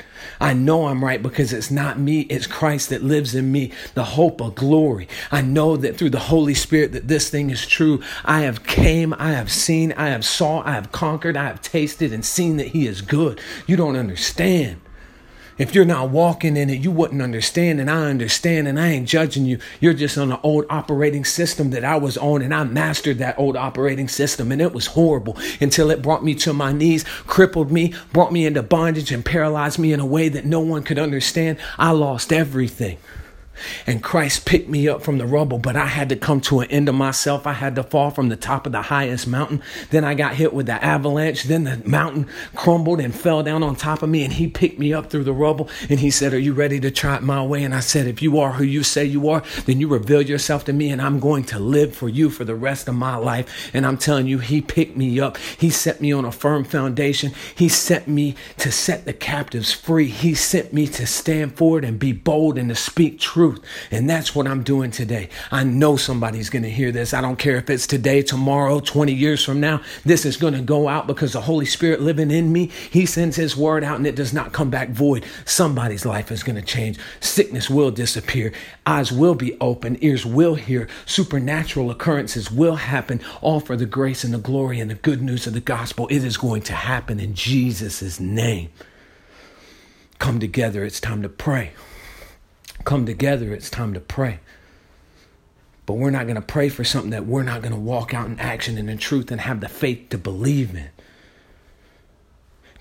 I 0.40 0.52
know 0.52 0.86
I'm 0.86 1.04
right 1.04 1.22
because 1.22 1.52
it's 1.52 1.70
not 1.70 1.98
me, 1.98 2.22
it's 2.22 2.46
Christ 2.46 2.90
that 2.90 3.02
lives 3.02 3.34
in 3.34 3.52
me, 3.52 3.72
the 3.94 4.04
hope 4.04 4.40
of 4.40 4.54
glory. 4.54 5.08
I 5.30 5.42
know 5.42 5.76
that 5.76 5.96
through 5.96 6.10
the 6.10 6.18
Holy 6.18 6.54
Spirit 6.54 6.92
that 6.92 7.08
this 7.08 7.30
thing 7.30 7.50
is 7.50 7.66
true. 7.66 8.02
I 8.24 8.42
have 8.42 8.64
came, 8.64 9.14
I 9.14 9.32
have 9.32 9.50
seen, 9.50 9.92
I 9.92 10.08
have 10.08 10.24
saw, 10.24 10.62
I 10.64 10.72
have 10.72 10.92
conquered, 10.92 11.36
I 11.36 11.44
have 11.44 11.62
tasted 11.62 12.12
and 12.12 12.24
seen 12.24 12.56
that 12.58 12.68
he 12.68 12.86
is 12.86 13.02
good. 13.02 13.40
You 13.66 13.76
don't 13.76 13.96
understand. 13.96 14.80
If 15.58 15.74
you're 15.74 15.86
not 15.86 16.10
walking 16.10 16.56
in 16.56 16.68
it, 16.68 16.80
you 16.80 16.90
wouldn't 16.90 17.22
understand. 17.22 17.80
And 17.80 17.90
I 17.90 18.10
understand, 18.10 18.68
and 18.68 18.78
I 18.78 18.88
ain't 18.88 19.08
judging 19.08 19.46
you. 19.46 19.58
You're 19.80 19.94
just 19.94 20.18
on 20.18 20.30
an 20.30 20.38
old 20.42 20.66
operating 20.68 21.24
system 21.24 21.70
that 21.70 21.84
I 21.84 21.96
was 21.96 22.18
on, 22.18 22.42
and 22.42 22.54
I 22.54 22.64
mastered 22.64 23.18
that 23.18 23.38
old 23.38 23.56
operating 23.56 24.08
system, 24.08 24.52
and 24.52 24.60
it 24.60 24.72
was 24.72 24.88
horrible 24.88 25.38
until 25.60 25.90
it 25.90 26.02
brought 26.02 26.24
me 26.24 26.34
to 26.36 26.52
my 26.52 26.72
knees, 26.72 27.04
crippled 27.26 27.72
me, 27.72 27.94
brought 28.12 28.32
me 28.32 28.44
into 28.44 28.62
bondage, 28.62 29.12
and 29.12 29.24
paralyzed 29.24 29.78
me 29.78 29.92
in 29.92 30.00
a 30.00 30.06
way 30.06 30.28
that 30.28 30.44
no 30.44 30.60
one 30.60 30.82
could 30.82 30.98
understand. 30.98 31.58
I 31.78 31.92
lost 31.92 32.32
everything. 32.32 32.98
And 33.86 34.02
Christ 34.02 34.44
picked 34.44 34.68
me 34.68 34.88
up 34.88 35.02
from 35.02 35.18
the 35.18 35.26
rubble, 35.26 35.58
but 35.58 35.76
I 35.76 35.86
had 35.86 36.08
to 36.10 36.16
come 36.16 36.40
to 36.42 36.60
an 36.60 36.70
end 36.70 36.88
of 36.88 36.94
myself. 36.94 37.46
I 37.46 37.52
had 37.52 37.74
to 37.76 37.82
fall 37.82 38.10
from 38.10 38.28
the 38.28 38.36
top 38.36 38.66
of 38.66 38.72
the 38.72 38.82
highest 38.82 39.26
mountain. 39.26 39.62
Then 39.90 40.04
I 40.04 40.14
got 40.14 40.34
hit 40.34 40.52
with 40.52 40.66
the 40.66 40.82
avalanche. 40.84 41.44
Then 41.44 41.64
the 41.64 41.82
mountain 41.88 42.28
crumbled 42.54 43.00
and 43.00 43.14
fell 43.14 43.42
down 43.42 43.62
on 43.62 43.76
top 43.76 44.02
of 44.02 44.08
me, 44.08 44.24
and 44.24 44.32
He 44.32 44.48
picked 44.48 44.78
me 44.78 44.92
up 44.92 45.10
through 45.10 45.24
the 45.24 45.32
rubble. 45.32 45.68
And 45.88 46.00
He 46.00 46.10
said, 46.10 46.32
Are 46.34 46.38
you 46.38 46.52
ready 46.52 46.80
to 46.80 46.90
try 46.90 47.16
it 47.16 47.22
my 47.22 47.44
way? 47.44 47.62
And 47.64 47.74
I 47.74 47.80
said, 47.80 48.06
If 48.06 48.22
you 48.22 48.38
are 48.38 48.52
who 48.52 48.64
you 48.64 48.82
say 48.82 49.04
you 49.04 49.28
are, 49.28 49.42
then 49.66 49.80
you 49.80 49.88
reveal 49.88 50.22
yourself 50.22 50.64
to 50.66 50.72
me, 50.72 50.90
and 50.90 51.00
I'm 51.00 51.20
going 51.20 51.44
to 51.44 51.58
live 51.58 51.94
for 51.94 52.08
you 52.08 52.30
for 52.30 52.44
the 52.44 52.54
rest 52.54 52.88
of 52.88 52.94
my 52.94 53.16
life. 53.16 53.70
And 53.74 53.86
I'm 53.86 53.98
telling 53.98 54.26
you, 54.26 54.38
He 54.38 54.60
picked 54.60 54.96
me 54.96 55.18
up. 55.20 55.36
He 55.58 55.70
set 55.70 56.00
me 56.00 56.12
on 56.12 56.24
a 56.24 56.32
firm 56.32 56.64
foundation. 56.64 57.32
He 57.54 57.68
sent 57.68 58.08
me 58.08 58.34
to 58.58 58.70
set 58.70 59.04
the 59.04 59.12
captives 59.12 59.72
free. 59.72 60.08
He 60.08 60.34
sent 60.34 60.72
me 60.72 60.86
to 60.88 61.06
stand 61.06 61.56
forward 61.56 61.84
and 61.84 61.98
be 61.98 62.12
bold 62.12 62.58
and 62.58 62.68
to 62.68 62.74
speak 62.74 63.18
truth 63.18 63.45
truth. 63.46 63.64
And 63.90 64.08
that's 64.08 64.34
what 64.34 64.46
I'm 64.46 64.62
doing 64.62 64.90
today. 64.90 65.28
I 65.50 65.64
know 65.64 65.96
somebody's 65.96 66.50
going 66.50 66.62
to 66.62 66.70
hear 66.70 66.92
this. 66.92 67.14
I 67.14 67.20
don't 67.20 67.38
care 67.38 67.56
if 67.56 67.70
it's 67.70 67.86
today, 67.86 68.22
tomorrow, 68.22 68.80
20 68.80 69.12
years 69.12 69.44
from 69.44 69.60
now. 69.60 69.82
This 70.04 70.24
is 70.24 70.36
going 70.36 70.54
to 70.54 70.60
go 70.60 70.88
out 70.88 71.06
because 71.06 71.32
the 71.32 71.42
Holy 71.42 71.66
Spirit 71.66 72.00
living 72.00 72.30
in 72.30 72.52
me, 72.52 72.66
He 72.90 73.06
sends 73.06 73.36
His 73.36 73.56
word 73.56 73.84
out 73.84 73.96
and 73.96 74.06
it 74.06 74.16
does 74.16 74.32
not 74.32 74.52
come 74.52 74.70
back 74.70 74.90
void. 74.90 75.24
Somebody's 75.44 76.04
life 76.06 76.30
is 76.30 76.42
going 76.42 76.56
to 76.56 76.62
change. 76.62 76.98
Sickness 77.20 77.70
will 77.70 77.90
disappear. 77.90 78.52
Eyes 78.84 79.12
will 79.12 79.34
be 79.34 79.56
open. 79.60 79.98
Ears 80.00 80.26
will 80.26 80.54
hear. 80.54 80.88
Supernatural 81.04 81.90
occurrences 81.90 82.50
will 82.50 82.76
happen, 82.76 83.20
all 83.40 83.60
for 83.60 83.76
the 83.76 83.86
grace 83.86 84.24
and 84.24 84.34
the 84.34 84.38
glory 84.38 84.80
and 84.80 84.90
the 84.90 84.94
good 84.94 85.22
news 85.22 85.46
of 85.46 85.52
the 85.52 85.60
gospel. 85.60 86.08
It 86.08 86.24
is 86.24 86.36
going 86.36 86.62
to 86.62 86.72
happen 86.72 87.20
in 87.20 87.34
Jesus' 87.34 88.18
name. 88.18 88.70
Come 90.18 90.40
together. 90.40 90.82
It's 90.84 91.00
time 91.00 91.22
to 91.22 91.28
pray 91.28 91.72
come 92.86 93.04
together, 93.04 93.52
it's 93.52 93.68
time 93.68 93.92
to 93.92 94.00
pray. 94.00 94.38
But 95.84 95.94
we're 95.94 96.10
not 96.10 96.24
going 96.24 96.36
to 96.36 96.42
pray 96.42 96.70
for 96.70 96.84
something 96.84 97.10
that 97.10 97.26
we're 97.26 97.42
not 97.42 97.60
going 97.60 97.74
to 97.74 97.78
walk 97.78 98.14
out 98.14 98.26
in 98.26 98.40
action 98.40 98.78
and 98.78 98.88
in 98.88 98.96
truth 98.96 99.30
and 99.30 99.42
have 99.42 99.60
the 99.60 99.68
faith 99.68 100.08
to 100.10 100.18
believe 100.18 100.74
in. 100.74 100.88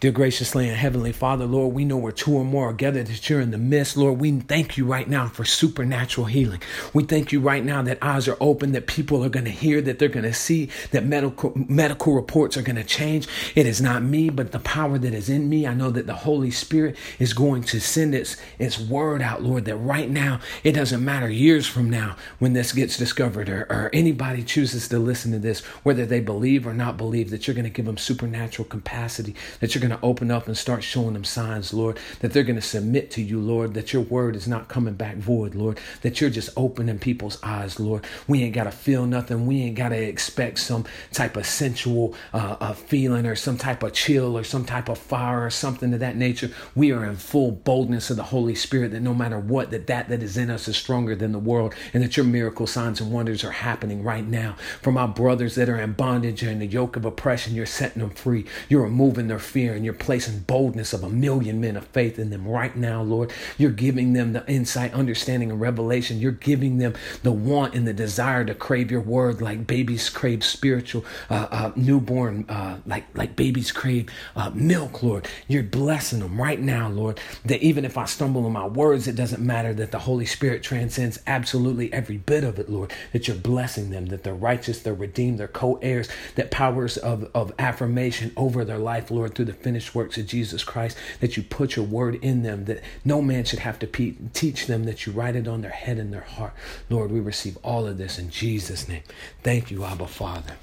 Dear 0.05 0.11
graciously 0.11 0.69
and 0.69 0.77
heavenly 0.77 1.11
Father, 1.11 1.47
Lord, 1.47 1.73
we 1.73 1.83
know 1.83 1.97
where 1.97 2.11
two 2.11 2.31
or 2.31 2.45
more 2.45 2.69
are 2.69 2.73
gathered 2.73 3.07
that 3.07 3.27
you're 3.27 3.41
in 3.41 3.49
the 3.49 3.57
midst. 3.57 3.97
Lord, 3.97 4.19
we 4.21 4.39
thank 4.39 4.77
you 4.77 4.85
right 4.85 5.09
now 5.09 5.29
for 5.29 5.43
supernatural 5.43 6.27
healing. 6.27 6.61
We 6.93 7.05
thank 7.05 7.31
you 7.31 7.39
right 7.39 7.65
now 7.65 7.81
that 7.81 7.97
eyes 8.03 8.27
are 8.27 8.37
open, 8.39 8.73
that 8.73 8.85
people 8.85 9.25
are 9.25 9.29
going 9.29 9.45
to 9.45 9.51
hear, 9.51 9.81
that 9.81 9.97
they're 9.97 10.07
going 10.07 10.25
to 10.25 10.31
see, 10.31 10.69
that 10.91 11.07
medical 11.07 11.53
medical 11.55 12.13
reports 12.13 12.55
are 12.55 12.61
going 12.61 12.75
to 12.75 12.83
change. 12.83 13.27
It 13.55 13.65
is 13.65 13.81
not 13.81 14.03
me, 14.03 14.29
but 14.29 14.51
the 14.51 14.59
power 14.59 14.99
that 14.99 15.11
is 15.11 15.27
in 15.27 15.49
me. 15.49 15.65
I 15.65 15.73
know 15.73 15.89
that 15.89 16.05
the 16.05 16.13
Holy 16.13 16.51
Spirit 16.51 16.97
is 17.17 17.33
going 17.33 17.63
to 17.63 17.79
send 17.79 18.13
its 18.13 18.37
its 18.59 18.79
word 18.79 19.23
out, 19.23 19.41
Lord, 19.41 19.65
that 19.65 19.77
right 19.77 20.07
now 20.07 20.39
it 20.63 20.73
doesn't 20.73 21.03
matter 21.03 21.31
years 21.31 21.65
from 21.65 21.89
now 21.89 22.15
when 22.37 22.53
this 22.53 22.73
gets 22.73 22.95
discovered 22.95 23.49
or, 23.49 23.65
or 23.71 23.89
anybody 23.91 24.43
chooses 24.43 24.87
to 24.89 24.99
listen 24.99 25.31
to 25.31 25.39
this, 25.39 25.61
whether 25.81 26.05
they 26.05 26.19
believe 26.19 26.67
or 26.67 26.75
not 26.75 26.95
believe, 26.95 27.31
that 27.31 27.47
you're 27.47 27.55
going 27.55 27.63
to 27.63 27.71
give 27.71 27.87
them 27.87 27.97
supernatural 27.97 28.67
capacity, 28.67 29.33
that 29.61 29.73
you're 29.73 29.81
going 29.81 29.89
to 29.89 29.94
open 30.03 30.31
up 30.31 30.47
and 30.47 30.57
start 30.57 30.83
showing 30.83 31.13
them 31.13 31.23
signs, 31.23 31.73
Lord, 31.73 31.99
that 32.19 32.33
they're 32.33 32.43
going 32.43 32.55
to 32.55 32.61
submit 32.61 33.11
to 33.11 33.21
you, 33.21 33.39
Lord, 33.39 33.73
that 33.73 33.93
your 33.93 34.01
word 34.01 34.35
is 34.35 34.47
not 34.47 34.67
coming 34.67 34.93
back 34.93 35.17
void, 35.17 35.55
Lord, 35.55 35.79
that 36.01 36.21
you're 36.21 36.29
just 36.29 36.49
opening 36.55 36.99
people's 36.99 37.37
eyes, 37.43 37.79
Lord. 37.79 38.05
We 38.27 38.43
ain't 38.43 38.55
got 38.55 38.65
to 38.65 38.71
feel 38.71 39.05
nothing. 39.05 39.45
We 39.45 39.61
ain't 39.63 39.75
got 39.75 39.89
to 39.89 40.01
expect 40.01 40.59
some 40.59 40.85
type 41.11 41.37
of 41.37 41.45
sensual 41.45 42.15
uh, 42.33 42.57
uh, 42.59 42.73
feeling 42.73 43.25
or 43.25 43.35
some 43.35 43.57
type 43.57 43.83
of 43.83 43.93
chill 43.93 44.37
or 44.37 44.43
some 44.43 44.65
type 44.65 44.89
of 44.89 44.97
fire 44.97 45.45
or 45.45 45.49
something 45.49 45.93
of 45.93 45.99
that 45.99 46.15
nature. 46.15 46.51
We 46.75 46.91
are 46.91 47.05
in 47.05 47.15
full 47.15 47.51
boldness 47.51 48.09
of 48.09 48.17
the 48.17 48.23
Holy 48.23 48.55
Spirit 48.55 48.91
that 48.91 49.01
no 49.01 49.13
matter 49.13 49.39
what, 49.39 49.71
that 49.71 49.87
that 49.87 50.09
that 50.09 50.23
is 50.23 50.37
in 50.37 50.49
us 50.49 50.67
is 50.67 50.77
stronger 50.77 51.15
than 51.15 51.31
the 51.31 51.39
world 51.39 51.73
and 51.93 52.03
that 52.03 52.17
your 52.17 52.25
miracle 52.25 52.67
signs 52.67 53.01
and 53.01 53.11
wonders 53.11 53.43
are 53.43 53.51
happening 53.51 54.03
right 54.03 54.25
now. 54.25 54.55
For 54.81 54.91
my 54.91 55.07
brothers 55.07 55.55
that 55.55 55.69
are 55.69 55.79
in 55.79 55.93
bondage 55.93 56.43
and 56.43 56.61
the 56.61 56.67
yoke 56.67 56.95
of 56.95 57.05
oppression, 57.05 57.55
you're 57.55 57.65
setting 57.65 58.01
them 58.01 58.11
free. 58.11 58.45
You're 58.69 58.83
removing 58.83 59.27
their 59.27 59.39
fear 59.39 59.74
and 59.75 59.85
you're 59.85 59.93
placing 59.93 60.39
boldness 60.39 60.93
of 60.93 61.03
a 61.03 61.09
million 61.09 61.61
men 61.61 61.75
of 61.75 61.85
faith 61.87 62.17
in 62.19 62.29
them 62.29 62.47
right 62.47 62.75
now, 62.75 63.01
Lord. 63.01 63.31
You're 63.57 63.71
giving 63.71 64.13
them 64.13 64.33
the 64.33 64.45
insight, 64.47 64.93
understanding, 64.93 65.51
and 65.51 65.61
revelation. 65.61 66.19
You're 66.19 66.31
giving 66.31 66.77
them 66.77 66.93
the 67.23 67.31
want 67.31 67.75
and 67.75 67.87
the 67.87 67.93
desire 67.93 68.45
to 68.45 68.55
crave 68.55 68.91
your 68.91 69.01
word 69.01 69.41
like 69.41 69.67
babies 69.67 70.09
crave 70.09 70.43
spiritual, 70.43 71.05
uh, 71.29 71.47
uh, 71.51 71.71
newborn, 71.75 72.45
uh, 72.49 72.77
like, 72.85 73.05
like 73.15 73.35
babies 73.35 73.71
crave 73.71 74.09
uh, 74.35 74.51
milk, 74.53 75.03
Lord. 75.03 75.27
You're 75.47 75.63
blessing 75.63 76.19
them 76.19 76.39
right 76.41 76.59
now, 76.59 76.89
Lord, 76.89 77.19
that 77.45 77.61
even 77.61 77.85
if 77.85 77.97
I 77.97 78.05
stumble 78.05 78.45
in 78.47 78.53
my 78.53 78.67
words, 78.67 79.07
it 79.07 79.15
doesn't 79.15 79.41
matter 79.41 79.73
that 79.73 79.91
the 79.91 79.99
Holy 79.99 80.25
Spirit 80.25 80.63
transcends 80.63 81.19
absolutely 81.27 81.91
every 81.93 82.17
bit 82.17 82.43
of 82.43 82.59
it, 82.59 82.69
Lord, 82.69 82.93
that 83.13 83.27
you're 83.27 83.37
blessing 83.37 83.89
them, 83.89 84.07
that 84.07 84.23
they're 84.23 84.33
righteous, 84.33 84.79
they're 84.81 84.93
redeemed, 84.93 85.39
they're 85.39 85.47
co 85.47 85.79
heirs, 85.81 86.09
that 86.35 86.51
powers 86.51 86.97
of, 86.97 87.29
of 87.33 87.53
affirmation 87.59 88.31
over 88.37 88.63
their 88.63 88.77
life, 88.77 89.11
Lord, 89.11 89.35
through 89.35 89.45
the 89.45 89.53
finished 89.65 89.95
works 89.95 90.15
of 90.19 90.27
Jesus 90.27 90.63
Christ, 90.63 90.95
that 91.21 91.35
you 91.35 91.41
put 91.41 91.75
your 91.75 91.85
word 91.85 92.19
in 92.21 92.43
them, 92.43 92.65
that 92.65 92.83
no 93.03 93.19
man 93.19 93.45
should 93.45 93.57
have 93.57 93.79
to 93.79 93.87
pe- 93.87 94.13
teach 94.31 94.67
them, 94.67 94.83
that 94.83 95.07
you 95.07 95.11
write 95.11 95.35
it 95.35 95.47
on 95.47 95.61
their 95.61 95.71
head 95.71 95.97
and 95.97 96.13
their 96.13 96.21
heart. 96.21 96.53
Lord, 96.87 97.11
we 97.11 97.19
receive 97.19 97.57
all 97.63 97.87
of 97.87 97.97
this 97.97 98.19
in 98.19 98.29
Jesus' 98.29 98.87
name. 98.87 99.01
Thank 99.41 99.71
you, 99.71 99.83
Abba 99.83 100.05
Father. 100.05 100.57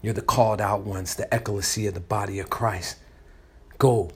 You're 0.00 0.14
the 0.14 0.22
called 0.22 0.62
out 0.62 0.80
ones, 0.80 1.14
the 1.14 1.28
ecclesia, 1.30 1.92
the 1.92 2.00
body 2.00 2.38
of 2.38 2.48
Christ. 2.48 2.96
Go 3.76 4.12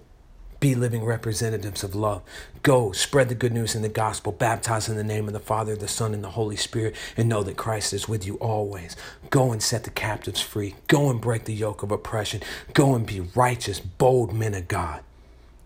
be 0.65 0.75
living 0.75 1.05
representatives 1.05 1.85
of 1.85 1.95
love. 1.95 2.23
Go, 2.62 2.91
spread 2.93 3.29
the 3.29 3.35
good 3.35 3.53
news 3.53 3.75
in 3.75 3.83
the 3.83 3.89
gospel, 3.91 4.33
baptize 4.33 4.89
in 4.89 4.97
the 4.97 5.05
name 5.05 5.27
of 5.27 5.35
the 5.35 5.39
Father, 5.39 5.77
the 5.77 5.87
Son, 5.87 6.15
and 6.15 6.25
the 6.25 6.31
Holy 6.31 6.57
Spirit, 6.57 6.97
and 7.19 7.29
know 7.29 7.43
that 7.43 7.59
Christ 7.59 7.93
is 7.93 8.09
with 8.09 8.27
you 8.27 8.37
always. 8.37 8.97
Go 9.29 9.53
and 9.53 9.62
set 9.62 9.85
the 9.85 9.91
captives 9.91 10.41
free. 10.41 10.75
Go 10.89 11.11
and 11.11 11.21
break 11.21 11.45
the 11.45 11.53
yoke 11.53 11.83
of 11.83 11.93
oppression. 11.93 12.41
Go 12.73 12.95
and 12.95 13.05
be 13.05 13.21
righteous, 13.21 13.79
bold 13.79 14.33
men 14.33 14.55
of 14.55 14.67
God. 14.67 15.03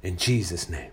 In 0.02 0.16
Jesus' 0.16 0.68
name. 0.68 0.90